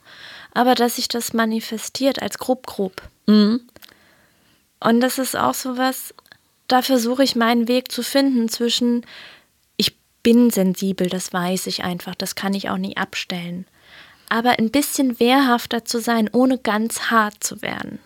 aber 0.54 0.74
dass 0.74 0.96
sich 0.96 1.08
das 1.08 1.34
manifestiert 1.34 2.22
als 2.22 2.38
grob-grob. 2.38 3.02
Mhm. 3.26 3.62
Und 4.80 5.02
das 5.02 5.18
ist 5.18 5.36
auch 5.36 5.54
so 5.54 5.78
was, 5.78 6.14
da 6.68 6.82
versuche 6.82 7.24
ich 7.24 7.36
meinen 7.36 7.68
Weg 7.68 7.92
zu 7.92 8.04
finden 8.04 8.50
zwischen 8.50 9.06
bin 10.28 10.50
sensibel, 10.50 11.08
das 11.08 11.32
weiß 11.32 11.68
ich 11.68 11.86
einfach, 11.86 12.14
das 12.14 12.36
kann 12.36 12.54
ich 12.54 12.70
auch 12.70 12.78
nie 12.78 12.98
abstellen. 12.98 13.66
Aber 14.28 14.60
ein 14.60 14.72
bisschen 14.72 15.22
wehrhafter 15.22 15.86
zu 15.86 16.02
sein, 16.02 16.30
ohne 16.34 16.58
ganz 16.58 17.04
hart 17.04 17.42
zu 17.42 17.62
werden. 17.62 18.00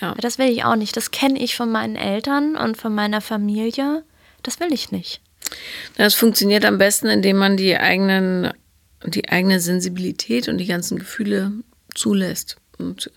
Ja. 0.00 0.16
Das 0.20 0.38
will 0.38 0.50
ich 0.50 0.64
auch 0.64 0.74
nicht. 0.74 0.96
Das 0.96 1.12
kenne 1.12 1.38
ich 1.38 1.54
von 1.54 1.70
meinen 1.70 1.94
Eltern 1.94 2.56
und 2.56 2.76
von 2.76 2.92
meiner 2.92 3.20
Familie. 3.20 4.02
Das 4.42 4.58
will 4.58 4.72
ich 4.72 4.90
nicht. 4.90 5.20
Das 5.96 6.14
funktioniert 6.14 6.64
am 6.64 6.78
besten, 6.78 7.06
indem 7.06 7.36
man 7.36 7.56
die 7.56 7.76
eigenen, 7.76 8.52
die 9.06 9.28
eigene 9.28 9.60
Sensibilität 9.60 10.48
und 10.48 10.58
die 10.58 10.66
ganzen 10.66 10.98
Gefühle 10.98 11.52
zulässt 11.94 12.56
und 12.78 13.10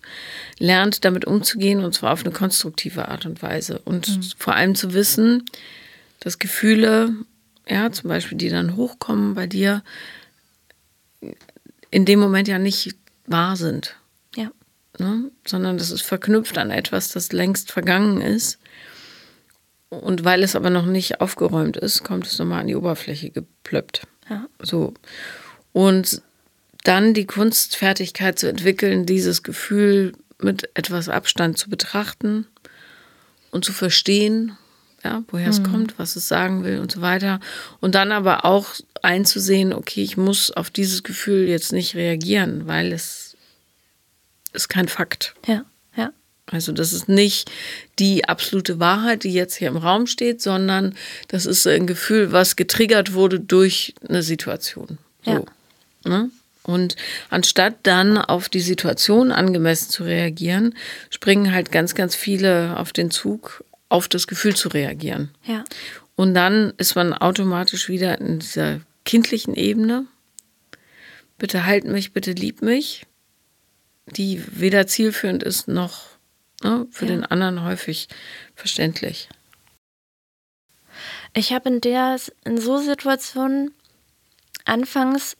lernt, 0.59 1.05
damit 1.05 1.25
umzugehen 1.25 1.83
und 1.83 1.93
zwar 1.93 2.13
auf 2.13 2.21
eine 2.21 2.33
konstruktive 2.33 3.07
Art 3.07 3.25
und 3.25 3.41
Weise. 3.41 3.79
Und 3.85 4.07
mhm. 4.07 4.23
vor 4.37 4.55
allem 4.55 4.75
zu 4.75 4.93
wissen, 4.93 5.43
dass 6.19 6.39
Gefühle 6.39 7.13
ja, 7.67 7.91
zum 7.91 8.09
Beispiel, 8.09 8.37
die 8.37 8.49
dann 8.49 8.75
hochkommen 8.75 9.33
bei 9.33 9.47
dir, 9.47 9.83
in 11.89 12.05
dem 12.05 12.19
Moment 12.19 12.47
ja 12.47 12.59
nicht 12.59 12.95
wahr 13.25 13.55
sind. 13.55 13.95
Ja. 14.35 14.51
Ne? 14.99 15.31
Sondern 15.45 15.77
das 15.77 15.91
ist 15.91 16.01
verknüpft 16.01 16.57
an 16.57 16.71
etwas, 16.71 17.09
das 17.09 17.31
längst 17.31 17.71
vergangen 17.71 18.21
ist. 18.21 18.59
Und 19.89 20.25
weil 20.25 20.43
es 20.43 20.55
aber 20.55 20.69
noch 20.69 20.85
nicht 20.85 21.21
aufgeräumt 21.21 21.77
ist, 21.77 22.03
kommt 22.03 22.27
es 22.27 22.37
nochmal 22.37 22.61
an 22.61 22.67
die 22.67 22.75
Oberfläche 22.75 23.29
geplöppt. 23.29 24.07
Ja. 24.29 24.47
So. 24.59 24.93
Und 25.71 26.21
dann 26.87 27.13
die 27.13 27.25
Kunstfertigkeit 27.25 28.39
zu 28.39 28.47
entwickeln, 28.47 29.05
dieses 29.05 29.43
Gefühl 29.43 30.13
mit 30.39 30.69
etwas 30.73 31.09
Abstand 31.09 31.57
zu 31.57 31.69
betrachten 31.69 32.47
und 33.51 33.65
zu 33.65 33.73
verstehen 33.73 34.57
ja, 35.05 35.23
woher 35.27 35.49
es 35.49 35.59
mhm. 35.59 35.71
kommt, 35.71 35.99
was 35.99 36.15
es 36.15 36.27
sagen 36.27 36.63
will 36.63 36.79
und 36.79 36.91
so 36.91 36.99
weiter. 36.99 37.39
Und 37.79 37.95
dann 37.95 38.11
aber 38.11 38.43
auch 38.43 38.73
einzusehen, 39.03 39.71
okay, 39.71 40.01
ich 40.01 40.17
muss 40.17 40.49
auf 40.49 40.71
dieses 40.71 41.03
Gefühl 41.03 41.47
jetzt 41.47 41.71
nicht 41.71 41.95
reagieren, 41.95 42.65
weil 42.65 42.91
es 42.91 43.37
ist 44.51 44.67
kein 44.67 44.87
Fakt. 44.87 45.35
Ja, 45.45 45.63
ja. 45.95 46.11
Also 46.47 46.71
das 46.71 46.91
ist 46.91 47.07
nicht 47.07 47.51
die 47.99 48.27
absolute 48.27 48.79
Wahrheit, 48.79 49.23
die 49.23 49.33
jetzt 49.33 49.55
hier 49.55 49.67
im 49.67 49.77
Raum 49.77 50.07
steht, 50.07 50.41
sondern 50.41 50.95
das 51.27 51.45
ist 51.45 51.67
ein 51.67 51.85
Gefühl, 51.85 52.31
was 52.31 52.55
getriggert 52.55 53.13
wurde 53.13 53.39
durch 53.39 53.93
eine 54.09 54.23
Situation. 54.23 54.97
So, 55.23 55.31
ja. 55.31 55.43
Ne? 56.03 56.31
Und 56.65 56.95
anstatt 57.29 57.75
dann 57.83 58.17
auf 58.17 58.49
die 58.49 58.61
Situation 58.61 59.31
angemessen 59.31 59.89
zu 59.89 60.03
reagieren, 60.03 60.75
springen 61.09 61.53
halt 61.53 61.71
ganz, 61.71 61.95
ganz 61.95 62.15
viele 62.15 62.77
auf 62.77 62.91
den 62.91 63.11
Zug 63.11 63.63
auf 63.89 64.07
das 64.07 64.27
Gefühl 64.27 64.55
zu 64.55 64.69
reagieren. 64.69 65.31
Ja. 65.43 65.63
Und 66.15 66.33
dann 66.33 66.73
ist 66.77 66.95
man 66.95 67.13
automatisch 67.13 67.87
wieder 67.87 68.19
in 68.19 68.39
dieser 68.39 68.81
kindlichen 69.03 69.55
Ebene. 69.55 70.05
Bitte 71.37 71.65
halt 71.65 71.85
mich, 71.85 72.13
bitte 72.13 72.31
lieb 72.31 72.61
mich, 72.61 73.05
die 74.07 74.43
weder 74.47 74.87
zielführend 74.87 75.43
ist 75.43 75.67
noch 75.67 76.05
ne, 76.63 76.87
für 76.89 77.05
ja. 77.05 77.11
den 77.11 77.25
anderen 77.25 77.63
häufig 77.63 78.07
verständlich. 78.55 79.29
Ich 81.33 81.51
habe 81.51 81.69
in 81.69 81.81
der 81.81 82.17
in 82.45 82.57
so 82.57 82.77
Situationen 82.77 83.73
anfangs 84.63 85.35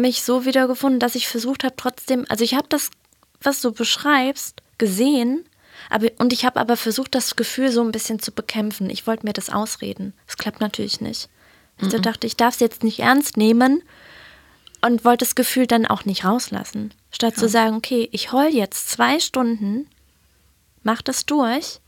mich 0.00 0.22
so 0.22 0.44
wiedergefunden, 0.44 1.00
dass 1.00 1.14
ich 1.14 1.28
versucht 1.28 1.64
habe, 1.64 1.74
trotzdem, 1.76 2.24
also 2.28 2.44
ich 2.44 2.54
habe 2.54 2.66
das, 2.68 2.90
was 3.40 3.60
du 3.60 3.72
beschreibst, 3.72 4.62
gesehen 4.78 5.44
aber, 5.90 6.10
und 6.18 6.32
ich 6.32 6.44
habe 6.44 6.58
aber 6.60 6.76
versucht, 6.76 7.14
das 7.14 7.36
Gefühl 7.36 7.70
so 7.70 7.82
ein 7.82 7.92
bisschen 7.92 8.18
zu 8.18 8.32
bekämpfen. 8.32 8.90
Ich 8.90 9.06
wollte 9.06 9.26
mir 9.26 9.32
das 9.32 9.50
ausreden. 9.50 10.14
Das 10.26 10.36
klappt 10.36 10.60
natürlich 10.60 11.00
nicht. 11.00 11.28
Also 11.80 11.98
mhm. 11.98 12.02
dachte, 12.02 12.26
ich 12.26 12.36
darf 12.36 12.54
es 12.54 12.60
jetzt 12.60 12.82
nicht 12.82 13.00
ernst 13.00 13.36
nehmen 13.36 13.82
und 14.80 15.04
wollte 15.04 15.24
das 15.24 15.34
Gefühl 15.34 15.66
dann 15.66 15.86
auch 15.86 16.04
nicht 16.04 16.24
rauslassen. 16.24 16.94
Statt 17.10 17.34
ja. 17.34 17.40
zu 17.40 17.48
sagen, 17.48 17.76
okay, 17.76 18.08
ich 18.12 18.32
heul 18.32 18.48
jetzt 18.54 18.90
zwei 18.90 19.20
Stunden, 19.20 19.86
mach 20.82 21.02
das 21.02 21.26
durch 21.26 21.80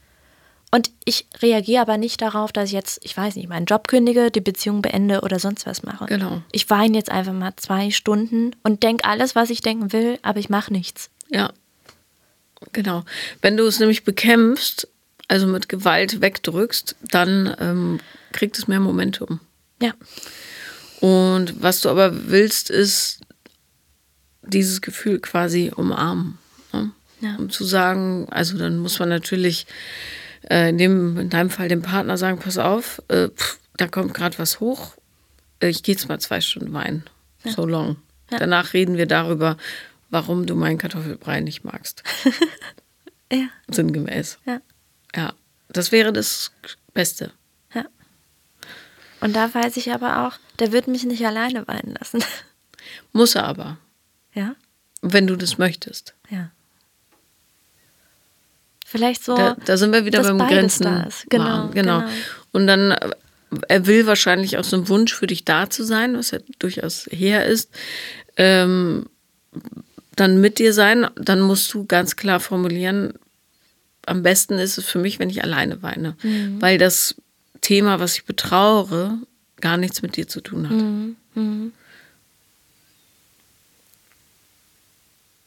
Und 0.75 0.91
ich 1.05 1.29
reagiere 1.41 1.83
aber 1.83 1.99
nicht 1.99 2.21
darauf, 2.21 2.51
dass 2.51 2.65
ich 2.67 2.73
jetzt, 2.73 2.99
ich 3.05 3.17
weiß 3.17 3.37
nicht, 3.37 3.49
meinen 3.49 3.65
Job 3.65 3.87
kündige, 3.87 4.33
die 4.33 4.41
Beziehung 4.41 4.83
beende 4.83 5.21
oder 5.21 5.39
sonst 5.39 5.67
was 5.67 5.85
mache. 5.85 6.07
Genau. 6.07 6.43
Ich 6.51 6.69
weine 6.69 6.97
jetzt 6.97 7.13
einfach 7.13 7.33
mal 7.33 7.53
zwei 7.55 7.93
Stunden 7.93 8.57
und 8.65 8.83
denke 8.83 9.05
alles, 9.05 9.37
was 9.37 9.51
ich 9.51 9.61
denken 9.61 9.93
will, 9.93 10.19
aber 10.23 10.41
ich 10.41 10.49
mache 10.49 10.73
nichts. 10.73 11.11
Ja. 11.29 11.53
Genau. 12.73 13.05
Wenn 13.41 13.57
du 13.57 13.65
es 13.67 13.79
nämlich 13.79 14.03
bekämpfst, 14.03 14.89
also 15.29 15.47
mit 15.47 15.69
Gewalt 15.69 16.21
wegdrückst, 16.21 16.97
dann 17.03 17.55
ähm, 17.61 18.01
kriegt 18.33 18.59
es 18.59 18.67
mehr 18.67 18.81
Momentum. 18.81 19.39
Ja. 19.81 19.93
Und 20.99 21.63
was 21.63 21.83
du 21.83 21.89
aber 21.89 22.31
willst, 22.31 22.69
ist 22.69 23.21
dieses 24.43 24.81
Gefühl 24.81 25.21
quasi 25.21 25.71
umarmen. 25.73 26.37
Ne? 26.73 26.91
Ja. 27.21 27.37
Um 27.37 27.49
zu 27.49 27.63
sagen, 27.63 28.27
also 28.33 28.59
dann 28.59 28.79
muss 28.79 28.99
man 28.99 29.09
natürlich 29.09 29.69
äh, 30.51 30.69
in, 30.71 30.79
dem, 30.79 31.19
in 31.19 31.31
deinem 31.31 31.51
Fall 31.51 31.69
dem 31.69 31.83
Partner 31.83 32.17
sagen, 32.17 32.39
pass 32.39 32.59
auf, 32.59 33.03
äh, 33.09 33.29
pff, 33.29 33.59
da 33.77 33.89
kommt 33.89 34.15
gerade 34.15 34.39
was 34.39 34.61
hoch, 34.61 34.95
äh, 35.61 35.69
ich 35.69 35.83
gehe 35.83 35.95
jetzt 35.95 36.09
mal 36.09 36.21
zwei 36.21 36.41
Stunden 36.41 36.73
weinen. 36.73 37.05
So 37.45 37.67
long. 37.67 37.97
Ja. 38.31 38.39
Danach 38.39 38.73
reden 38.73 38.97
wir 38.97 39.07
darüber, 39.07 39.59
warum 40.11 40.47
du 40.47 40.55
meinen 40.55 40.79
Kartoffelbrei 40.79 41.41
nicht 41.41 41.65
magst. 41.65 42.03
Ja. 43.33 43.49
Sinngemäß. 43.69 44.39
Ja. 44.47 44.61
Ja, 45.17 45.33
das 45.69 45.91
wäre 45.91 46.13
das 46.13 46.53
Beste. 46.93 47.33
Ja. 47.75 47.87
Und 49.21 49.35
da 49.35 49.53
weiß 49.53 49.77
ich 49.79 49.93
aber 49.93 50.27
auch, 50.29 50.39
der 50.61 50.71
wird 50.73 50.87
mich 50.87 51.05
nicht 51.05 51.27
alleine 51.27 51.67
weinen 51.67 51.95
lassen. 51.99 52.23
Muss 53.13 53.35
er 53.35 53.45
aber, 53.45 53.79
Ja? 54.35 54.55
wenn 55.01 55.27
du 55.27 55.35
das 55.37 55.59
möchtest. 55.59 56.15
Ja. 56.31 56.51
Vielleicht 58.95 59.25
so. 59.25 59.35
Da, 59.35 59.57
da 59.65 59.77
sind 59.77 59.93
wir 59.93 60.05
wieder 60.05 60.23
beim 60.23 60.39
Grenzen. 60.39 60.85
da 60.85 61.03
ist. 61.03 61.29
Genau, 61.29 61.69
genau. 61.69 61.99
genau. 61.99 62.13
Und 62.53 62.69
dann, 62.69 62.93
äh, 62.93 63.11
er 63.67 63.89
will 63.89 64.07
wahrscheinlich 64.07 64.57
aus 64.57 64.73
einem 64.73 64.89
Wunsch 64.89 65.13
für 65.13 65.27
dich 65.27 65.45
da 65.45 65.69
zu 65.69 65.83
sein, 65.83 66.17
was 66.17 66.31
ja 66.31 66.39
durchaus 66.61 67.09
her 67.11 67.45
ist, 67.45 67.71
ähm, 68.37 69.07
dann 70.15 70.41
mit 70.41 70.61
dir 70.61 70.73
sein. 70.73 71.09
Dann 71.17 71.41
musst 71.41 71.75
du 71.75 71.87
ganz 71.87 72.15
klar 72.15 72.39
formulieren, 72.39 73.15
am 74.07 74.23
besten 74.23 74.59
ist 74.59 74.79
es 74.79 74.85
für 74.85 75.01
mich, 75.01 75.19
wenn 75.19 75.29
ich 75.29 75.43
alleine 75.43 75.83
weine. 75.83 76.15
Mhm. 76.23 76.63
Weil 76.63 76.79
das 76.79 77.17
Thema, 77.63 77.99
was 77.99 78.15
ich 78.15 78.27
betrauere, 78.27 79.19
gar 79.61 79.77
nichts 79.77 80.03
mit 80.03 80.15
dir 80.15 80.29
zu 80.29 80.41
tun 80.41 80.71
hat. 80.71 80.77
Mhm. 81.35 81.73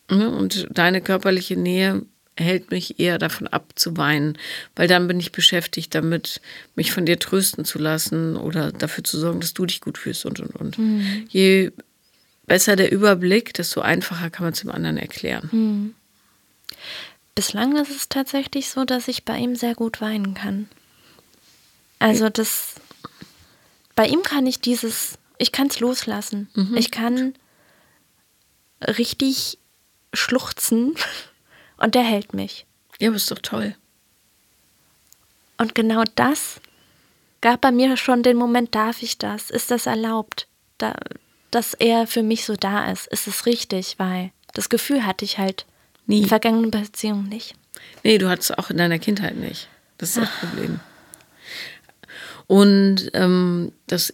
Ne? 0.09 0.29
Und 0.31 0.67
deine 0.69 0.99
körperliche 0.99 1.55
Nähe 1.55 2.01
hält 2.37 2.71
mich 2.71 2.99
eher 2.99 3.17
davon 3.17 3.47
ab 3.47 3.73
zu 3.75 3.97
weinen, 3.97 4.37
weil 4.75 4.87
dann 4.87 5.07
bin 5.07 5.19
ich 5.19 5.31
beschäftigt 5.31 5.93
damit, 5.95 6.41
mich 6.75 6.91
von 6.91 7.05
dir 7.05 7.19
trösten 7.19 7.65
zu 7.65 7.79
lassen 7.79 8.37
oder 8.37 8.71
dafür 8.71 9.03
zu 9.03 9.19
sorgen, 9.19 9.39
dass 9.39 9.53
du 9.53 9.65
dich 9.65 9.81
gut 9.81 9.97
fühlst 9.97 10.25
und 10.25 10.39
und 10.39 10.55
und. 10.55 10.77
Je 11.29 11.71
besser 12.45 12.75
der 12.75 12.91
Überblick, 12.91 13.53
desto 13.53 13.81
einfacher 13.81 14.29
kann 14.29 14.45
man 14.45 14.53
es 14.53 14.61
dem 14.61 14.71
anderen 14.71 14.97
erklären. 14.97 15.95
Bislang 17.35 17.75
ist 17.75 17.91
es 17.91 18.09
tatsächlich 18.09 18.69
so, 18.69 18.85
dass 18.85 19.07
ich 19.07 19.25
bei 19.25 19.37
ihm 19.37 19.55
sehr 19.55 19.75
gut 19.75 20.01
weinen 20.01 20.33
kann. 20.33 20.67
Also 21.99 22.29
das 22.29 22.75
bei 23.95 24.07
ihm 24.07 24.21
kann 24.21 24.45
ich 24.45 24.61
dieses, 24.61 25.17
ich 25.39 25.51
kann 25.51 25.67
es 25.67 25.79
loslassen. 25.79 26.49
Ich 26.75 26.91
kann 26.91 27.33
richtig 28.81 29.57
schluchzen 30.13 30.93
und 31.77 31.95
der 31.95 32.03
hält 32.03 32.33
mich. 32.33 32.65
Ja, 32.99 33.09
aber 33.09 33.17
ist 33.17 33.31
doch 33.31 33.39
toll. 33.39 33.75
Und 35.57 35.75
genau 35.75 36.03
das 36.15 36.59
gab 37.41 37.61
bei 37.61 37.71
mir 37.71 37.97
schon 37.97 38.23
den 38.23 38.37
Moment, 38.37 38.75
darf 38.75 39.01
ich 39.01 39.17
das? 39.17 39.49
Ist 39.49 39.71
das 39.71 39.85
erlaubt? 39.85 40.47
Da, 40.77 40.95
dass 41.51 41.73
er 41.73 42.07
für 42.07 42.23
mich 42.23 42.45
so 42.45 42.55
da 42.55 42.91
ist. 42.91 43.07
Ist 43.07 43.27
es 43.27 43.45
richtig? 43.45 43.95
Weil 43.97 44.31
das 44.53 44.69
Gefühl 44.69 45.05
hatte 45.05 45.25
ich 45.25 45.37
halt 45.37 45.65
Nie. 46.05 46.21
in 46.21 46.27
vergangenen 46.27 46.71
Beziehungen 46.71 47.29
nicht. 47.29 47.55
Nee, 48.03 48.17
du 48.17 48.29
hattest 48.29 48.51
es 48.51 48.57
auch 48.57 48.69
in 48.69 48.77
deiner 48.77 48.99
Kindheit 48.99 49.35
nicht. 49.35 49.67
Das 49.97 50.09
ist 50.09 50.17
das 50.17 50.29
Problem. 50.39 50.79
Und 52.47 53.09
ähm, 53.13 53.71
das 53.87 54.13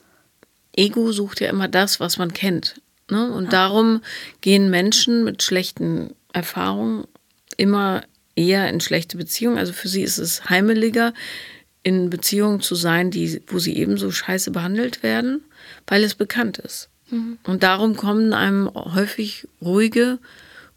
Ego 0.75 1.11
sucht 1.11 1.39
ja 1.39 1.49
immer 1.49 1.67
das, 1.67 1.99
was 1.99 2.17
man 2.17 2.33
kennt. 2.33 2.81
Ne? 3.09 3.31
Und 3.31 3.53
darum 3.53 4.01
gehen 4.41 4.69
Menschen 4.69 5.23
mit 5.23 5.43
schlechten 5.43 6.15
Erfahrungen 6.33 7.05
immer 7.57 8.03
eher 8.35 8.69
in 8.69 8.79
schlechte 8.81 9.17
Beziehungen. 9.17 9.57
Also 9.57 9.73
für 9.73 9.87
sie 9.87 10.01
ist 10.01 10.17
es 10.17 10.49
heimeliger, 10.49 11.13
in 11.83 12.09
Beziehungen 12.09 12.61
zu 12.61 12.75
sein, 12.75 13.11
die, 13.11 13.41
wo 13.47 13.59
sie 13.59 13.75
ebenso 13.75 14.09
scheiße 14.11 14.51
behandelt 14.51 15.03
werden, 15.03 15.43
weil 15.85 16.03
es 16.03 16.15
bekannt 16.15 16.57
ist. 16.57 16.89
Und 17.43 17.63
darum 17.63 17.95
kommen 17.95 18.33
einem 18.33 18.73
häufig 18.73 19.47
ruhige, 19.61 20.19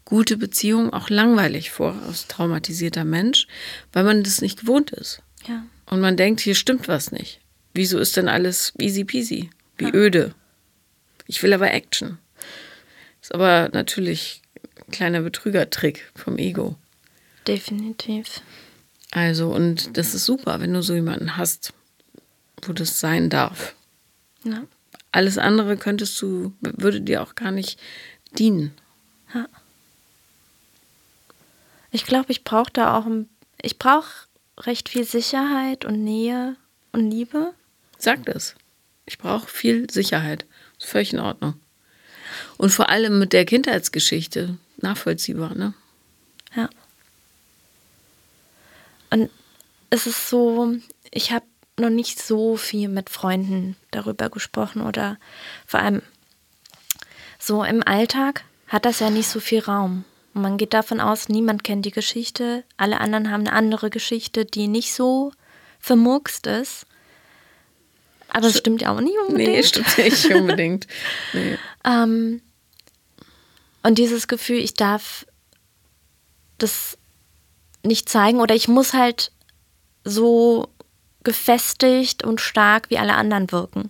gute 0.05 0.37
Beziehungen 0.37 0.91
auch 0.91 1.09
langweilig 1.09 1.71
vor 1.71 1.95
als 2.07 2.27
traumatisierter 2.27 3.03
Mensch, 3.05 3.47
weil 3.91 4.03
man 4.03 4.23
das 4.23 4.41
nicht 4.41 4.61
gewohnt 4.61 4.91
ist. 4.91 5.21
Ja. 5.47 5.65
Und 5.87 5.99
man 5.99 6.15
denkt, 6.15 6.41
hier 6.41 6.55
stimmt 6.55 6.87
was 6.87 7.11
nicht. 7.11 7.39
Wieso 7.73 7.97
ist 7.97 8.17
denn 8.17 8.27
alles 8.27 8.73
easy 8.79 9.03
peasy? 9.03 9.49
Wie 9.77 9.91
öde. 9.91 10.33
Ich 11.25 11.41
will 11.43 11.53
aber 11.53 11.71
Action. 11.71 12.17
Ist 13.21 13.33
aber 13.33 13.69
natürlich 13.73 14.41
kleiner 14.91 15.21
Betrügertrick 15.21 16.11
vom 16.15 16.37
Ego. 16.37 16.75
Definitiv. 17.47 18.41
Also, 19.11 19.49
und 19.49 19.97
das 19.97 20.13
ist 20.13 20.25
super, 20.25 20.59
wenn 20.59 20.73
du 20.73 20.81
so 20.83 20.93
jemanden 20.93 21.37
hast, 21.37 21.73
wo 22.63 22.73
das 22.73 22.99
sein 22.99 23.29
darf. 23.29 23.73
Ja. 24.43 24.63
Alles 25.11 25.37
andere 25.37 25.77
könntest 25.77 26.21
du, 26.21 26.53
würde 26.61 27.01
dir 27.01 27.23
auch 27.23 27.35
gar 27.35 27.51
nicht 27.51 27.79
dienen. 28.37 28.73
Ich 31.91 32.05
glaube, 32.05 32.31
ich 32.31 32.43
brauche 32.43 32.71
da 32.71 32.97
auch, 32.97 33.05
ein- 33.05 33.29
ich 33.61 33.79
brauche 33.79 34.11
recht 34.59 34.89
viel 34.89 35.03
Sicherheit 35.05 35.85
und 35.85 36.03
Nähe 36.03 36.55
und 36.91 37.09
Liebe. 37.09 37.53
Sag 37.97 38.25
das. 38.25 38.55
Ich 39.05 39.17
brauche 39.17 39.47
viel 39.47 39.89
Sicherheit. 39.89 40.45
Ist 40.77 40.87
völlig 40.89 41.13
in 41.13 41.19
Ordnung. 41.19 41.53
Und 42.57 42.71
vor 42.71 42.89
allem 42.89 43.19
mit 43.19 43.31
der 43.33 43.45
Kindheitsgeschichte 43.45 44.57
nachvollziehbar, 44.77 45.55
ne? 45.55 45.73
Ja. 46.55 46.69
Und 49.09 49.29
es 49.89 50.07
ist 50.07 50.29
so, 50.29 50.75
ich 51.11 51.31
habe 51.31 51.45
noch 51.79 51.89
nicht 51.89 52.21
so 52.21 52.57
viel 52.57 52.89
mit 52.89 53.09
Freunden 53.09 53.75
darüber 53.91 54.29
gesprochen 54.29 54.81
oder 54.81 55.17
vor 55.65 55.79
allem 55.79 56.01
so 57.39 57.63
im 57.63 57.83
Alltag 57.83 58.43
hat 58.67 58.85
das 58.85 58.99
ja 58.99 59.09
nicht 59.09 59.27
so 59.27 59.39
viel 59.39 59.59
Raum. 59.59 60.03
Und 60.33 60.41
man 60.41 60.57
geht 60.57 60.73
davon 60.73 60.99
aus, 60.99 61.29
niemand 61.29 61.63
kennt 61.63 61.85
die 61.85 61.91
Geschichte, 61.91 62.63
alle 62.75 62.99
anderen 62.99 63.31
haben 63.31 63.41
eine 63.41 63.53
andere 63.53 63.89
Geschichte, 63.89 64.45
die 64.45 64.67
nicht 64.67 64.93
so 64.93 65.31
vermurkst 65.79 66.47
ist. 66.47 66.85
Aber 68.29 68.47
es 68.47 68.57
stimmt 68.57 68.81
ja 68.81 68.93
auch 68.93 68.99
nicht 68.99 69.15
unbedingt. 69.27 69.49
Nee, 69.49 69.63
stimmt 69.63 69.97
nicht 69.97 70.25
unbedingt. 70.33 70.87
Nee. 71.33 71.57
Ähm, 71.85 72.41
und 73.87 73.97
dieses 73.97 74.27
Gefühl, 74.27 74.57
ich 74.57 74.73
darf 74.73 75.25
das 76.57 76.97
nicht 77.83 78.09
zeigen 78.09 78.41
oder 78.41 78.53
ich 78.53 78.67
muss 78.67 78.91
halt 78.91 79.31
so 80.03 80.67
gefestigt 81.23 82.25
und 82.25 82.41
stark 82.41 82.89
wie 82.89 82.97
alle 82.97 83.13
anderen 83.13 83.49
wirken. 83.49 83.89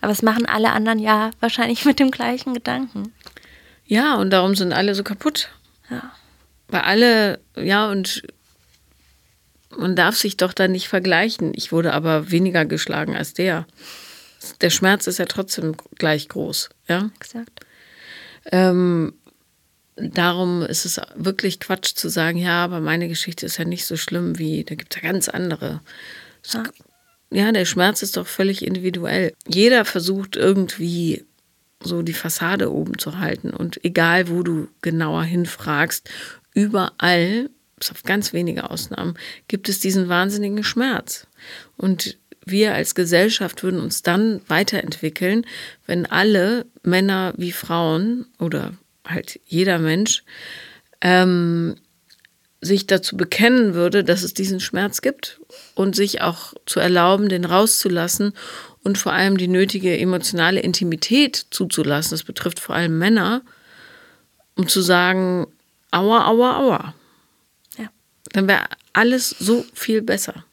Aber 0.00 0.12
es 0.12 0.22
machen 0.22 0.46
alle 0.46 0.70
anderen 0.70 1.00
ja 1.00 1.32
wahrscheinlich 1.40 1.84
mit 1.86 1.98
dem 1.98 2.12
gleichen 2.12 2.54
Gedanken. 2.54 3.12
Ja, 3.84 4.14
und 4.14 4.30
darum 4.30 4.54
sind 4.54 4.72
alle 4.72 4.94
so 4.94 5.02
kaputt. 5.02 5.48
Ja. 5.90 6.12
Weil 6.68 6.82
alle, 6.82 7.40
ja, 7.56 7.90
und 7.90 8.22
man 9.76 9.96
darf 9.96 10.16
sich 10.16 10.36
doch 10.36 10.52
da 10.52 10.68
nicht 10.68 10.86
vergleichen. 10.86 11.50
Ich 11.56 11.72
wurde 11.72 11.94
aber 11.94 12.30
weniger 12.30 12.64
geschlagen 12.64 13.16
als 13.16 13.34
der. 13.34 13.66
Der 14.60 14.70
Schmerz 14.70 15.08
ist 15.08 15.18
ja 15.18 15.26
trotzdem 15.26 15.74
gleich 15.96 16.28
groß, 16.28 16.70
ja. 16.86 17.10
Exakt. 17.16 17.66
Ähm, 18.50 19.14
darum 19.96 20.62
ist 20.62 20.84
es 20.84 21.00
wirklich 21.14 21.60
Quatsch 21.60 21.94
zu 21.94 22.08
sagen, 22.08 22.38
ja, 22.38 22.64
aber 22.64 22.80
meine 22.80 23.08
Geschichte 23.08 23.46
ist 23.46 23.58
ja 23.58 23.64
nicht 23.64 23.86
so 23.86 23.96
schlimm 23.96 24.38
wie, 24.38 24.64
da 24.64 24.74
gibt 24.74 24.94
es 24.94 25.02
ja 25.02 25.08
ganz 25.08 25.28
andere. 25.28 25.80
Ja. 26.52 26.64
Ja, 27.32 27.52
der 27.52 27.64
Schmerz 27.64 28.02
ist 28.02 28.16
doch 28.16 28.26
völlig 28.26 28.64
individuell. 28.64 29.34
Jeder 29.46 29.84
versucht 29.84 30.34
irgendwie 30.34 31.24
so 31.80 32.02
die 32.02 32.12
Fassade 32.12 32.72
oben 32.72 32.98
zu 32.98 33.18
halten. 33.18 33.50
Und 33.50 33.84
egal, 33.84 34.28
wo 34.28 34.42
du 34.42 34.68
genauer 34.82 35.22
hinfragst, 35.22 36.10
überall, 36.54 37.48
bis 37.76 37.92
auf 37.92 38.02
ganz 38.02 38.32
wenige 38.32 38.68
Ausnahmen, 38.70 39.14
gibt 39.46 39.68
es 39.68 39.78
diesen 39.78 40.08
wahnsinnigen 40.08 40.64
Schmerz. 40.64 41.28
Und 41.76 42.18
wir 42.50 42.74
als 42.74 42.94
Gesellschaft 42.94 43.62
würden 43.62 43.80
uns 43.80 44.02
dann 44.02 44.40
weiterentwickeln, 44.48 45.46
wenn 45.86 46.06
alle 46.06 46.66
Männer 46.82 47.34
wie 47.36 47.52
Frauen 47.52 48.26
oder 48.38 48.72
halt 49.04 49.40
jeder 49.46 49.78
Mensch 49.78 50.22
ähm, 51.00 51.76
sich 52.60 52.86
dazu 52.86 53.16
bekennen 53.16 53.74
würde, 53.74 54.04
dass 54.04 54.22
es 54.22 54.34
diesen 54.34 54.60
Schmerz 54.60 55.00
gibt 55.00 55.40
und 55.74 55.96
sich 55.96 56.20
auch 56.20 56.52
zu 56.66 56.78
erlauben, 56.78 57.28
den 57.28 57.44
rauszulassen 57.44 58.34
und 58.82 58.98
vor 58.98 59.12
allem 59.12 59.38
die 59.38 59.48
nötige 59.48 59.98
emotionale 59.98 60.60
Intimität 60.60 61.46
zuzulassen, 61.50 62.10
das 62.10 62.24
betrifft 62.24 62.60
vor 62.60 62.74
allem 62.74 62.98
Männer, 62.98 63.42
um 64.56 64.68
zu 64.68 64.82
sagen, 64.82 65.46
aua, 65.90 66.26
aua, 66.26 66.58
aua. 66.58 66.94
Ja. 67.78 67.88
Dann 68.32 68.46
wäre 68.46 68.64
alles 68.92 69.30
so 69.30 69.64
viel 69.72 70.02
besser. 70.02 70.44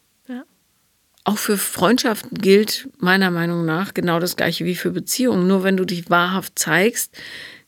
Auch 1.28 1.36
für 1.36 1.58
Freundschaften 1.58 2.38
gilt 2.38 2.88
meiner 2.96 3.30
Meinung 3.30 3.66
nach 3.66 3.92
genau 3.92 4.18
das 4.18 4.34
gleiche 4.34 4.64
wie 4.64 4.74
für 4.74 4.92
Beziehungen. 4.92 5.46
Nur 5.46 5.62
wenn 5.62 5.76
du 5.76 5.84
dich 5.84 6.08
wahrhaft 6.08 6.58
zeigst, 6.58 7.14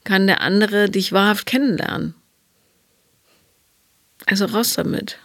kann 0.02 0.26
der 0.26 0.40
andere 0.40 0.88
dich 0.88 1.12
wahrhaft 1.12 1.44
kennenlernen. 1.44 2.14
Also 4.24 4.46
raus 4.46 4.72
damit. 4.72 5.18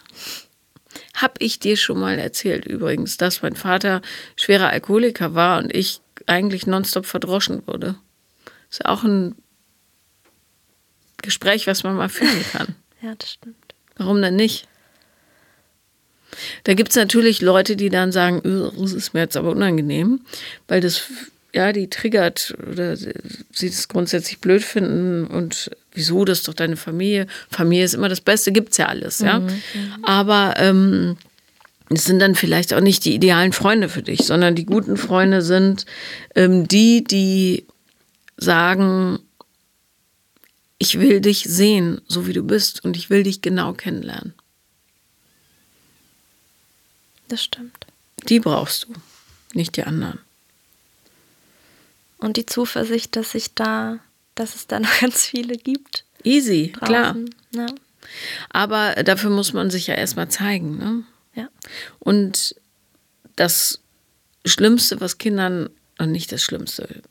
Hab 1.14 1.40
ich 1.40 1.60
dir 1.60 1.78
schon 1.78 1.98
mal 1.98 2.18
erzählt 2.18 2.66
übrigens, 2.66 3.16
dass 3.16 3.40
mein 3.40 3.56
Vater 3.56 4.02
schwerer 4.36 4.68
Alkoholiker 4.68 5.34
war 5.34 5.56
und 5.56 5.74
ich 5.74 6.02
eigentlich 6.26 6.66
nonstop 6.66 7.06
verdroschen 7.06 7.66
wurde. 7.66 7.94
Ist 8.68 8.82
ja 8.84 8.90
auch 8.90 9.02
ein 9.02 9.34
Gespräch, 11.22 11.66
was 11.66 11.84
man 11.84 11.96
mal 11.96 12.10
führen 12.10 12.44
kann. 12.52 12.74
ja, 13.00 13.14
das 13.14 13.32
stimmt. 13.32 13.74
Warum 13.96 14.20
denn 14.20 14.36
nicht? 14.36 14.68
Da 16.64 16.74
gibt 16.74 16.90
es 16.90 16.96
natürlich 16.96 17.40
Leute, 17.40 17.76
die 17.76 17.88
dann 17.88 18.12
sagen, 18.12 18.42
das 18.78 18.92
ist 18.92 19.14
mir 19.14 19.20
jetzt 19.20 19.36
aber 19.36 19.50
unangenehm, 19.50 20.20
weil 20.68 20.80
das 20.80 21.02
ja, 21.56 21.72
die 21.72 21.88
triggert 21.88 22.54
oder 22.70 22.96
sie 22.96 23.70
das 23.70 23.88
grundsätzlich 23.88 24.40
blöd 24.40 24.62
finden 24.62 25.26
und 25.26 25.70
wieso, 25.92 26.26
das 26.26 26.38
ist 26.38 26.48
doch 26.48 26.54
deine 26.54 26.76
Familie. 26.76 27.26
Familie 27.50 27.84
ist 27.84 27.94
immer 27.94 28.10
das 28.10 28.20
Beste, 28.20 28.52
gibt 28.52 28.72
es 28.72 28.76
ja 28.76 28.86
alles, 28.86 29.20
ja. 29.20 29.40
Mhm. 29.40 29.48
Aber 30.02 30.54
ähm, 30.58 31.16
es 31.88 32.04
sind 32.04 32.18
dann 32.18 32.34
vielleicht 32.34 32.74
auch 32.74 32.80
nicht 32.80 33.06
die 33.06 33.14
idealen 33.14 33.54
Freunde 33.54 33.88
für 33.88 34.02
dich, 34.02 34.24
sondern 34.24 34.54
die 34.54 34.66
guten 34.66 34.98
Freunde 34.98 35.40
sind 35.40 35.86
ähm, 36.34 36.68
die, 36.68 37.02
die 37.02 37.64
sagen, 38.36 39.18
ich 40.78 41.00
will 41.00 41.20
dich 41.20 41.44
sehen, 41.44 42.02
so 42.06 42.26
wie 42.26 42.34
du 42.34 42.42
bist 42.42 42.84
und 42.84 42.98
ich 42.98 43.08
will 43.08 43.22
dich 43.22 43.40
genau 43.40 43.72
kennenlernen. 43.72 44.34
Das 47.28 47.42
stimmt. 47.42 47.86
Die 48.28 48.40
brauchst 48.40 48.84
du, 48.84 48.94
nicht 49.54 49.76
die 49.76 49.84
anderen 49.84 50.20
und 52.18 52.36
die 52.36 52.46
Zuversicht, 52.46 53.16
dass 53.16 53.34
ich 53.34 53.54
da, 53.54 53.98
dass 54.34 54.54
es 54.54 54.66
da 54.66 54.80
noch 54.80 55.00
ganz 55.00 55.26
viele 55.26 55.56
gibt. 55.56 56.04
Easy, 56.22 56.72
draußen. 56.72 56.86
klar. 56.86 57.16
Ja. 57.52 57.66
Aber 58.50 58.94
dafür 59.02 59.30
muss 59.30 59.52
man 59.52 59.70
sich 59.70 59.86
ja 59.86 59.94
erstmal 59.94 60.28
zeigen. 60.28 60.78
Ne? 60.78 61.02
Ja. 61.34 61.48
Und 61.98 62.54
das 63.36 63.80
Schlimmste, 64.44 65.00
was 65.00 65.18
Kindern, 65.18 65.70
nicht 66.00 66.30
das 66.32 66.42
Schlimmste, 66.42 67.02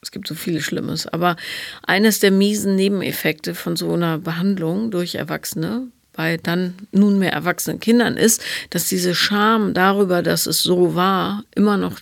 es 0.00 0.10
gibt 0.10 0.28
so 0.28 0.34
viele 0.34 0.62
Schlimmes, 0.62 1.06
aber 1.06 1.36
eines 1.82 2.20
der 2.20 2.30
miesen 2.30 2.76
Nebeneffekte 2.76 3.54
von 3.54 3.76
so 3.76 3.92
einer 3.92 4.18
Behandlung 4.18 4.90
durch 4.90 5.16
Erwachsene 5.16 5.88
bei 6.18 6.36
dann 6.36 6.74
nunmehr 6.90 7.32
erwachsenen 7.32 7.78
Kindern 7.78 8.16
ist, 8.16 8.42
dass 8.70 8.88
diese 8.88 9.14
Scham 9.14 9.72
darüber, 9.72 10.20
dass 10.20 10.46
es 10.46 10.64
so 10.64 10.96
war, 10.96 11.44
immer 11.54 11.76
noch 11.76 12.00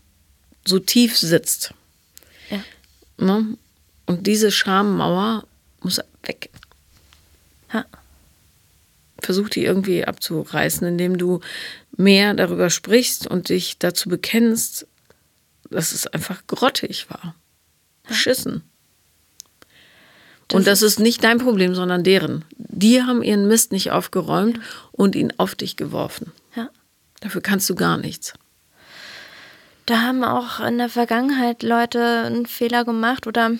so 0.64 0.78
tief 0.78 1.18
sitzt. 1.18 1.74
Ne? 3.18 3.58
Und 4.06 4.26
diese 4.26 4.50
Schammauer 4.50 5.46
muss 5.82 6.00
weg. 6.22 6.48
Ja. 7.74 7.84
Versuch 9.20 9.50
die 9.50 9.64
irgendwie 9.64 10.06
abzureißen, 10.06 10.86
indem 10.88 11.18
du 11.18 11.40
mehr 11.98 12.32
darüber 12.32 12.70
sprichst 12.70 13.26
und 13.26 13.50
dich 13.50 13.76
dazu 13.78 14.08
bekennst, 14.08 14.86
dass 15.68 15.92
es 15.92 16.06
einfach 16.06 16.46
grottig 16.46 17.10
war. 17.10 17.34
Beschissen. 18.08 18.62
Das 20.48 20.58
und 20.58 20.66
das 20.66 20.82
ist 20.82 21.00
nicht 21.00 21.24
dein 21.24 21.38
Problem, 21.38 21.74
sondern 21.74 22.04
deren. 22.04 22.44
Die 22.56 23.02
haben 23.02 23.22
ihren 23.22 23.48
Mist 23.48 23.72
nicht 23.72 23.90
aufgeräumt 23.90 24.56
ja. 24.56 24.62
und 24.92 25.16
ihn 25.16 25.32
auf 25.38 25.54
dich 25.54 25.76
geworfen. 25.76 26.32
Ja. 26.54 26.68
Dafür 27.20 27.40
kannst 27.40 27.68
du 27.68 27.74
gar 27.74 27.96
nichts 27.96 28.34
da 29.86 30.02
haben 30.02 30.24
auch 30.24 30.60
in 30.60 30.78
der 30.78 30.88
Vergangenheit 30.88 31.62
Leute 31.62 32.24
einen 32.26 32.46
Fehler 32.46 32.84
gemacht 32.84 33.26
oder 33.26 33.52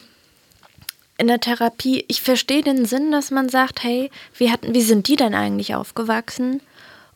in 1.19 1.29
der 1.29 1.41
Therapie. 1.41 2.05
Ich 2.09 2.21
verstehe 2.21 2.63
den 2.63 2.85
Sinn, 2.85 3.13
dass 3.13 3.31
man 3.31 3.49
sagt, 3.49 3.83
hey, 3.83 4.11
wie, 4.37 4.51
hatten, 4.51 4.75
wie 4.75 4.83
sind 4.83 5.09
die 5.09 5.17
denn 5.17 5.35
eigentlich 5.35 5.77
aufgewachsen, 5.77 6.61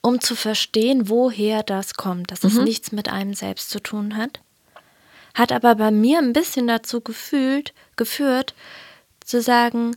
um 0.00 0.20
zu 0.20 0.36
verstehen, 0.36 1.08
woher 1.08 1.62
das 1.64 1.94
kommt, 1.94 2.30
dass 2.30 2.44
es 2.44 2.54
mhm. 2.54 2.64
nichts 2.64 2.92
mit 2.92 3.10
einem 3.10 3.34
selbst 3.34 3.70
zu 3.70 3.80
tun 3.80 4.16
hat. 4.16 4.40
Hat 5.34 5.52
aber 5.52 5.74
bei 5.74 5.90
mir 5.90 6.18
ein 6.18 6.32
bisschen 6.32 6.66
dazu 6.66 7.00
gefühlt, 7.00 7.74
geführt, 7.96 8.54
zu 9.30 9.40
sagen, 9.40 9.96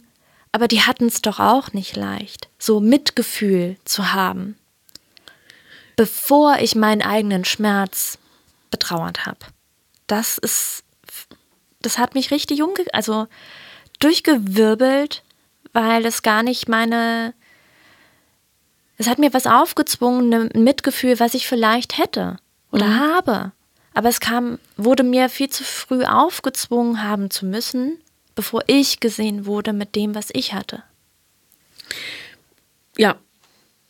aber 0.51 0.67
die 0.67 0.81
hatten 0.81 1.07
es 1.07 1.21
doch 1.21 1.39
auch 1.39 1.73
nicht 1.73 1.95
leicht, 1.95 2.47
so 2.59 2.79
Mitgefühl 2.79 3.75
zu 3.83 4.13
haben, 4.13 4.57
bevor 5.95 6.57
ich 6.59 6.75
meinen 6.75 7.01
eigenen 7.01 7.43
Schmerz 7.43 8.19
betrauert 8.69 9.25
habe. 9.25 9.39
Das 10.05 10.37
ist, 10.37 10.83
das 11.81 11.97
hat 11.97 12.13
mich 12.13 12.29
richtig 12.29 12.61
umge, 12.61 12.85
also 12.93 13.27
durchgewirbelt, 13.99 15.23
weil 15.73 16.05
es 16.05 16.21
gar 16.21 16.43
nicht 16.43 16.69
meine, 16.69 17.33
es 18.97 19.07
hat 19.07 19.17
mir 19.17 19.33
was 19.33 19.47
aufgezwungen, 19.47 20.51
ein 20.53 20.63
Mitgefühl, 20.63 21.19
was 21.19 21.33
ich 21.33 21.47
vielleicht 21.47 21.97
hätte 21.97 22.37
oder 22.71 22.85
mhm. 22.85 22.99
habe. 22.99 23.51
Aber 23.95 24.09
es 24.09 24.19
kam, 24.19 24.59
wurde 24.77 25.03
mir 25.03 25.29
viel 25.29 25.49
zu 25.49 25.63
früh 25.63 26.03
aufgezwungen 26.03 27.03
haben 27.03 27.29
zu 27.29 27.45
müssen, 27.45 28.02
bevor 28.35 28.63
ich 28.67 28.99
gesehen 28.99 29.45
wurde 29.45 29.73
mit 29.73 29.95
dem, 29.95 30.15
was 30.15 30.29
ich 30.33 30.53
hatte. 30.53 30.83
Ja, 32.97 33.17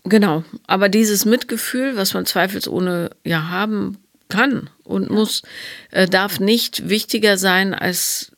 genau. 0.04 0.44
Aber 0.68 0.90
dieses 0.90 1.26
Mitgefühl, 1.26 1.96
was 1.96 2.14
man 2.14 2.26
zweifelsohne 2.26 3.12
ja 3.24 3.50
haben 3.50 3.98
kann 4.30 4.70
und 4.84 5.10
muss, 5.10 5.44
äh, 5.92 6.08
darf 6.08 6.40
nicht 6.40 6.90
wichtiger 6.90 7.38
sein 7.38 7.74
als 7.74 8.32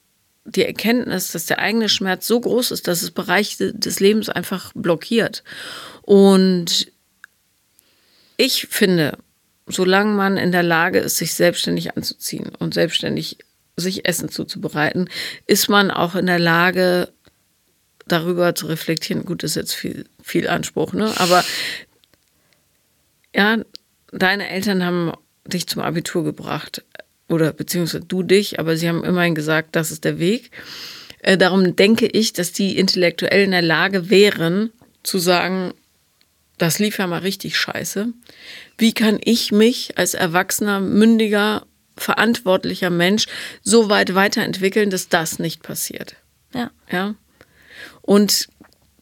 die 0.43 0.63
Erkenntnis, 0.63 1.31
dass 1.31 1.47
der 1.47 1.59
eigene 1.59 1.89
Schmerz 1.89 2.27
so 2.27 2.39
groß 2.39 2.71
ist, 2.71 2.87
dass 2.87 3.01
es 3.01 3.11
Bereiche 3.11 3.73
des 3.73 3.99
Lebens 3.99 4.29
einfach 4.29 4.71
blockiert. 4.75 5.43
Und 6.03 6.91
ich 8.37 8.67
finde, 8.67 9.17
solange 9.67 10.13
man 10.13 10.37
in 10.37 10.51
der 10.51 10.63
Lage 10.63 10.99
ist, 10.99 11.17
sich 11.17 11.33
selbstständig 11.33 11.97
anzuziehen 11.97 12.51
und 12.59 12.73
selbstständig 12.73 13.39
sich 13.78 14.07
Essen 14.07 14.30
zuzubereiten, 14.30 15.09
ist 15.47 15.69
man 15.69 15.91
auch 15.91 16.15
in 16.15 16.28
der 16.28 16.39
Lage, 16.39 17.09
darüber 18.07 18.55
zu 18.55 18.67
reflektieren. 18.67 19.26
Gut, 19.26 19.43
ist 19.43 19.55
jetzt 19.55 19.73
viel, 19.73 20.05
viel 20.21 20.47
Anspruch, 20.47 20.93
ne? 20.93 21.11
Aber 21.17 21.43
ja, 23.36 23.57
deine 24.11 24.49
Eltern 24.49 24.84
haben 24.84 25.11
dich 25.45 25.67
zum 25.67 25.82
Abitur 25.82 26.23
gebracht 26.23 26.84
oder 27.28 27.51
beziehungsweise 27.51 28.05
du 28.05 28.23
dich, 28.23 28.59
aber 28.59 28.78
sie 28.78 28.88
haben 28.88 29.03
immerhin 29.03 29.36
gesagt, 29.36 29.76
das 29.76 29.91
ist 29.91 30.03
der 30.03 30.19
Weg. 30.19 30.51
Äh, 31.19 31.38
darum 31.38 31.76
denke 31.76 32.05
ich, 32.05 32.34
dass 32.34 32.51
die 32.51 32.78
intellektuell 32.78 33.43
in 33.43 33.51
der 33.51 33.61
Lage 33.61 34.09
wären, 34.09 34.71
zu 35.03 35.19
sagen, 35.19 35.73
das 36.57 36.80
lief 36.80 36.97
ja 36.99 37.07
mal 37.07 37.19
richtig 37.19 37.57
scheiße. 37.57 38.13
Wie 38.78 38.93
kann 38.93 39.19
ich 39.23 39.51
mich 39.51 39.97
als 39.97 40.13
erwachsener, 40.13 40.80
mündiger, 40.80 41.65
verantwortlicher 41.97 42.89
Mensch 42.89 43.27
so 43.63 43.89
weit 43.89 44.15
weiterentwickeln, 44.15 44.89
dass 44.89 45.09
das 45.09 45.39
nicht 45.39 45.63
passiert? 45.63 46.15
Ja. 46.53 46.71
Ja. 46.91 47.15
Und 48.01 48.47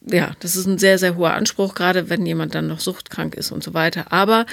ja, 0.06 0.36
das 0.40 0.56
ist 0.56 0.66
ein 0.66 0.78
sehr, 0.78 1.00
sehr 1.00 1.16
hoher 1.16 1.34
Anspruch, 1.34 1.76
gerade 1.76 2.10
wenn 2.10 2.26
jemand 2.26 2.56
dann 2.56 2.68
noch 2.68 2.80
suchtkrank 2.80 3.36
ist 3.36 3.52
und 3.52 3.64
so 3.64 3.74
weiter. 3.74 4.12
Aber 4.12 4.46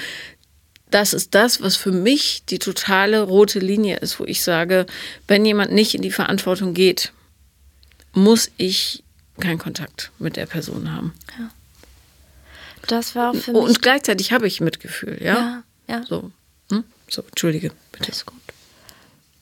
das 0.89 1.13
ist 1.13 1.35
das, 1.35 1.61
was 1.61 1.75
für 1.75 1.91
mich 1.91 2.43
die 2.49 2.59
totale 2.59 3.21
rote 3.21 3.59
Linie 3.59 3.97
ist, 3.97 4.19
wo 4.19 4.25
ich 4.25 4.43
sage, 4.43 4.85
wenn 5.27 5.45
jemand 5.45 5.71
nicht 5.71 5.95
in 5.95 6.01
die 6.01 6.11
Verantwortung 6.11 6.73
geht, 6.73 7.13
muss 8.13 8.51
ich 8.57 9.03
keinen 9.39 9.57
Kontakt 9.57 10.11
mit 10.19 10.35
der 10.35 10.45
Person 10.45 10.93
haben. 10.93 11.13
Ja. 11.39 11.49
Das 12.87 13.15
war 13.15 13.31
auch 13.31 13.35
für 13.35 13.53
mich. 13.53 13.61
Und 13.61 13.81
gleichzeitig 13.81 14.31
habe 14.31 14.47
ich 14.47 14.59
Mitgefühl, 14.59 15.17
ja? 15.21 15.63
Ja, 15.87 15.95
ja. 15.95 16.03
So, 16.05 16.31
hm? 16.69 16.83
So 17.11 17.21
entschuldige, 17.21 17.71
bitte. 17.91 18.05
Alles 18.05 18.25
gut. 18.25 18.37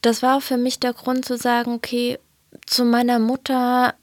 Das 0.01 0.21
war 0.21 0.37
auch 0.37 0.41
für 0.41 0.57
mich 0.57 0.79
der 0.79 0.93
Grund 0.93 1.25
zu 1.25 1.37
sagen, 1.37 1.73
okay, 1.73 2.19
zu 2.65 2.85
meiner 2.85 3.19
Mutter 3.19 3.95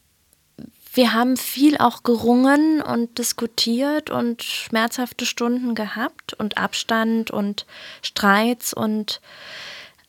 wir 0.97 1.13
haben 1.13 1.37
viel 1.37 1.77
auch 1.77 2.03
gerungen 2.05 2.81
und 2.81 3.19
diskutiert 3.19 4.09
und 4.09 4.43
schmerzhafte 4.43 5.27
Stunden 5.27 5.75
gehabt 5.75 6.33
und 6.33 6.57
Abstand 6.57 7.31
und 7.31 7.67
Streits 8.01 8.73
und 8.73 9.21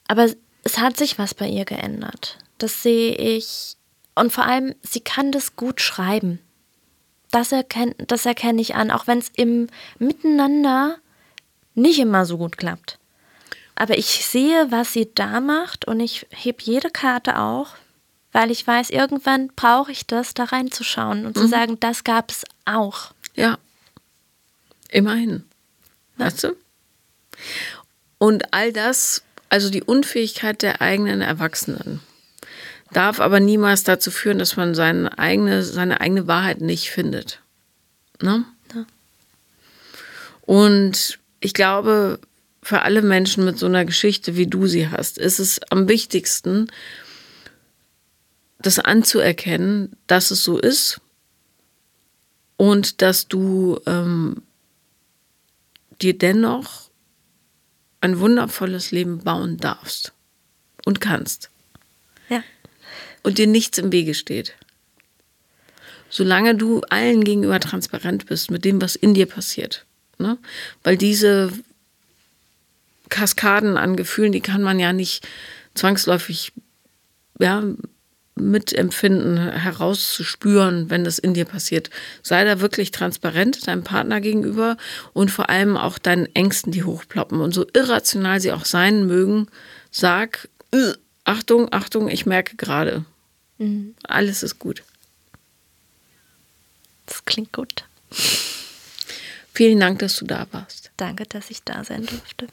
aber 0.08 0.30
es 0.64 0.78
hat 0.78 0.96
sich 0.96 1.20
was 1.20 1.34
bei 1.34 1.48
ihr 1.50 1.66
geändert. 1.66 2.38
Das 2.58 2.84
sehe 2.84 3.14
ich 3.16 3.76
und 4.16 4.32
vor 4.32 4.46
allem 4.46 4.76
sie 4.82 5.02
kann 5.02 5.34
das 5.34 5.58
gut 5.58 5.82
schreiben. 5.82 6.40
Das, 7.32 7.52
erkenn, 7.52 7.94
das 8.08 8.26
erkenne 8.26 8.62
ich 8.62 8.76
an, 8.76 8.90
auch 8.90 9.08
wenn 9.08 9.20
es 9.20 9.30
im 9.36 9.68
Miteinander 10.00 10.96
nicht 11.76 12.00
immer 12.00 12.26
so 12.26 12.38
gut 12.38 12.58
klappt. 12.58 12.98
Aber 13.80 13.96
ich 13.96 14.26
sehe, 14.26 14.72
was 14.72 14.94
sie 14.94 15.08
da 15.14 15.40
macht 15.40 15.86
und 15.86 16.00
ich 16.00 16.26
heb 16.32 16.62
jede 16.62 16.90
Karte 16.90 17.38
auch, 17.38 17.76
weil 18.32 18.50
ich 18.50 18.66
weiß, 18.66 18.90
irgendwann 18.90 19.50
brauche 19.56 19.92
ich 19.92 20.08
das, 20.08 20.34
da 20.34 20.46
reinzuschauen 20.46 21.28
und 21.28 21.38
mhm. 21.38 21.42
zu 21.42 21.48
sagen, 21.48 21.80
das 21.80 22.04
gab 22.04 22.32
es 22.32 22.44
auch. 22.66 23.12
Ja, 23.36 23.60
immerhin. 24.90 25.44
Ja. 26.18 26.26
Weißt 26.26 26.44
du? 26.44 26.56
Und 28.18 28.52
all 28.52 28.74
das, 28.74 29.22
also 29.50 29.70
die 29.70 29.84
Unfähigkeit 29.84 30.64
der 30.64 30.82
eigenen 30.82 31.22
Erwachsenen, 31.22 32.00
darf 32.92 33.20
aber 33.20 33.40
niemals 33.40 33.84
dazu 33.84 34.10
führen, 34.10 34.40
dass 34.40 34.58
man 34.58 34.74
seine 34.74 35.20
eigene, 35.20 35.62
seine 35.62 36.02
eigene 36.02 36.26
Wahrheit 36.26 36.62
nicht 36.62 36.90
findet. 36.90 37.42
Ne? 38.24 38.44
Ja. 38.74 38.86
Und 40.42 41.20
ich 41.42 41.54
glaube, 41.54 42.20
für 42.68 42.82
alle 42.82 43.02
Menschen 43.02 43.46
mit 43.46 43.58
so 43.58 43.66
einer 43.66 43.86
Geschichte, 43.86 44.36
wie 44.36 44.46
du 44.46 44.68
sie 44.68 44.90
hast, 44.90 45.18
ist 45.18 45.40
es 45.40 45.62
am 45.70 45.88
wichtigsten, 45.88 46.68
das 48.60 48.78
anzuerkennen, 48.78 49.96
dass 50.06 50.32
es 50.32 50.44
so 50.44 50.60
ist 50.60 51.00
und 52.58 53.02
dass 53.02 53.30
du 53.30 53.80
ähm, 53.86 54.42
dir 56.02 56.18
dennoch 56.18 56.90
ein 58.02 58.20
wundervolles 58.20 58.92
Leben 58.92 59.20
bauen 59.20 59.56
darfst 59.56 60.12
und 60.84 61.00
kannst. 61.00 61.50
Ja. 62.28 62.44
Und 63.24 63.38
dir 63.38 63.48
nichts 63.48 63.78
im 63.78 63.94
Wege 63.94 64.14
steht. 64.14 64.56
Solange 66.10 66.54
du 66.54 66.82
allen 66.90 67.24
gegenüber 67.24 67.62
transparent 67.62 68.26
bist 68.26 68.52
mit 68.52 68.66
dem, 68.66 68.82
was 68.82 68.98
in 68.98 69.14
dir 69.14 69.26
passiert. 69.26 69.86
Ne? 70.18 70.38
Weil 70.84 70.98
diese 70.98 71.54
Kaskaden 73.10 73.78
an 73.78 73.96
Gefühlen, 73.96 74.32
die 74.32 74.42
kann 74.42 74.62
man 74.62 74.80
ja 74.80 74.94
nicht 74.94 75.28
zwangsläufig 75.74 76.54
ja, 77.40 77.64
mitempfinden, 78.36 79.38
herauszuspüren, 79.38 80.90
wenn 80.90 81.04
das 81.04 81.20
in 81.20 81.34
dir 81.34 81.46
passiert. 81.46 81.90
Sei 82.24 82.44
da 82.44 82.60
wirklich 82.60 82.92
transparent 82.92 83.68
deinem 83.68 83.84
Partner 83.84 84.22
gegenüber 84.22 84.78
und 85.14 85.32
vor 85.32 85.50
allem 85.50 85.78
auch 85.78 85.98
deinen 85.98 86.28
Ängsten, 86.36 86.72
die 86.72 86.84
hochploppen. 86.84 87.42
Und 87.42 87.54
so 87.54 87.66
irrational 87.74 88.40
sie 88.40 88.52
auch 88.52 88.66
sein 88.66 89.08
mögen, 89.08 89.48
sag, 89.92 90.50
Achtung, 91.24 91.68
Achtung, 91.72 92.10
ich 92.10 92.26
merke 92.26 92.56
gerade. 92.56 93.06
Mhm. 93.58 93.96
Alles 94.04 94.44
ist 94.44 94.60
gut. 94.60 94.84
Das 97.06 97.26
klingt 97.26 97.54
gut. 97.54 97.86
Vielen 99.54 99.80
Dank, 99.80 100.00
dass 100.00 100.18
du 100.18 100.26
da 100.26 100.46
warst. 100.52 100.92
Danke, 100.98 101.26
dass 101.26 101.50
ich 101.50 101.64
da 101.64 101.84
sein 101.84 102.06
durfte. 102.06 102.48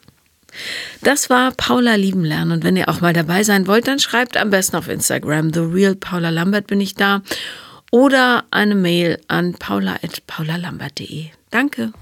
Das 1.03 1.31
war 1.31 1.53
Paula 1.53 1.95
lieben 1.95 2.25
lernen. 2.25 2.53
Und 2.53 2.65
wenn 2.65 2.77
ihr 2.77 2.89
auch 2.89 3.01
mal 3.01 3.13
dabei 3.13 3.43
sein 3.43 3.67
wollt, 3.67 3.89
dann 3.89 3.99
schreibt 3.99 4.37
am 4.37 4.51
besten 4.51 4.77
auf 4.77 4.89
Instagram. 4.89 5.53
The 5.53 5.61
Real 5.61 5.95
Paula 5.95 6.31
Lambert 6.31 6.67
bin 6.67 6.81
ich 6.81 6.95
da. 6.95 7.23
Oder 7.91 8.45
eine 8.51 8.75
Mail 8.75 9.21
an 9.29 9.55
paula.paulalambert.de. 9.55 11.27
Danke. 11.51 11.93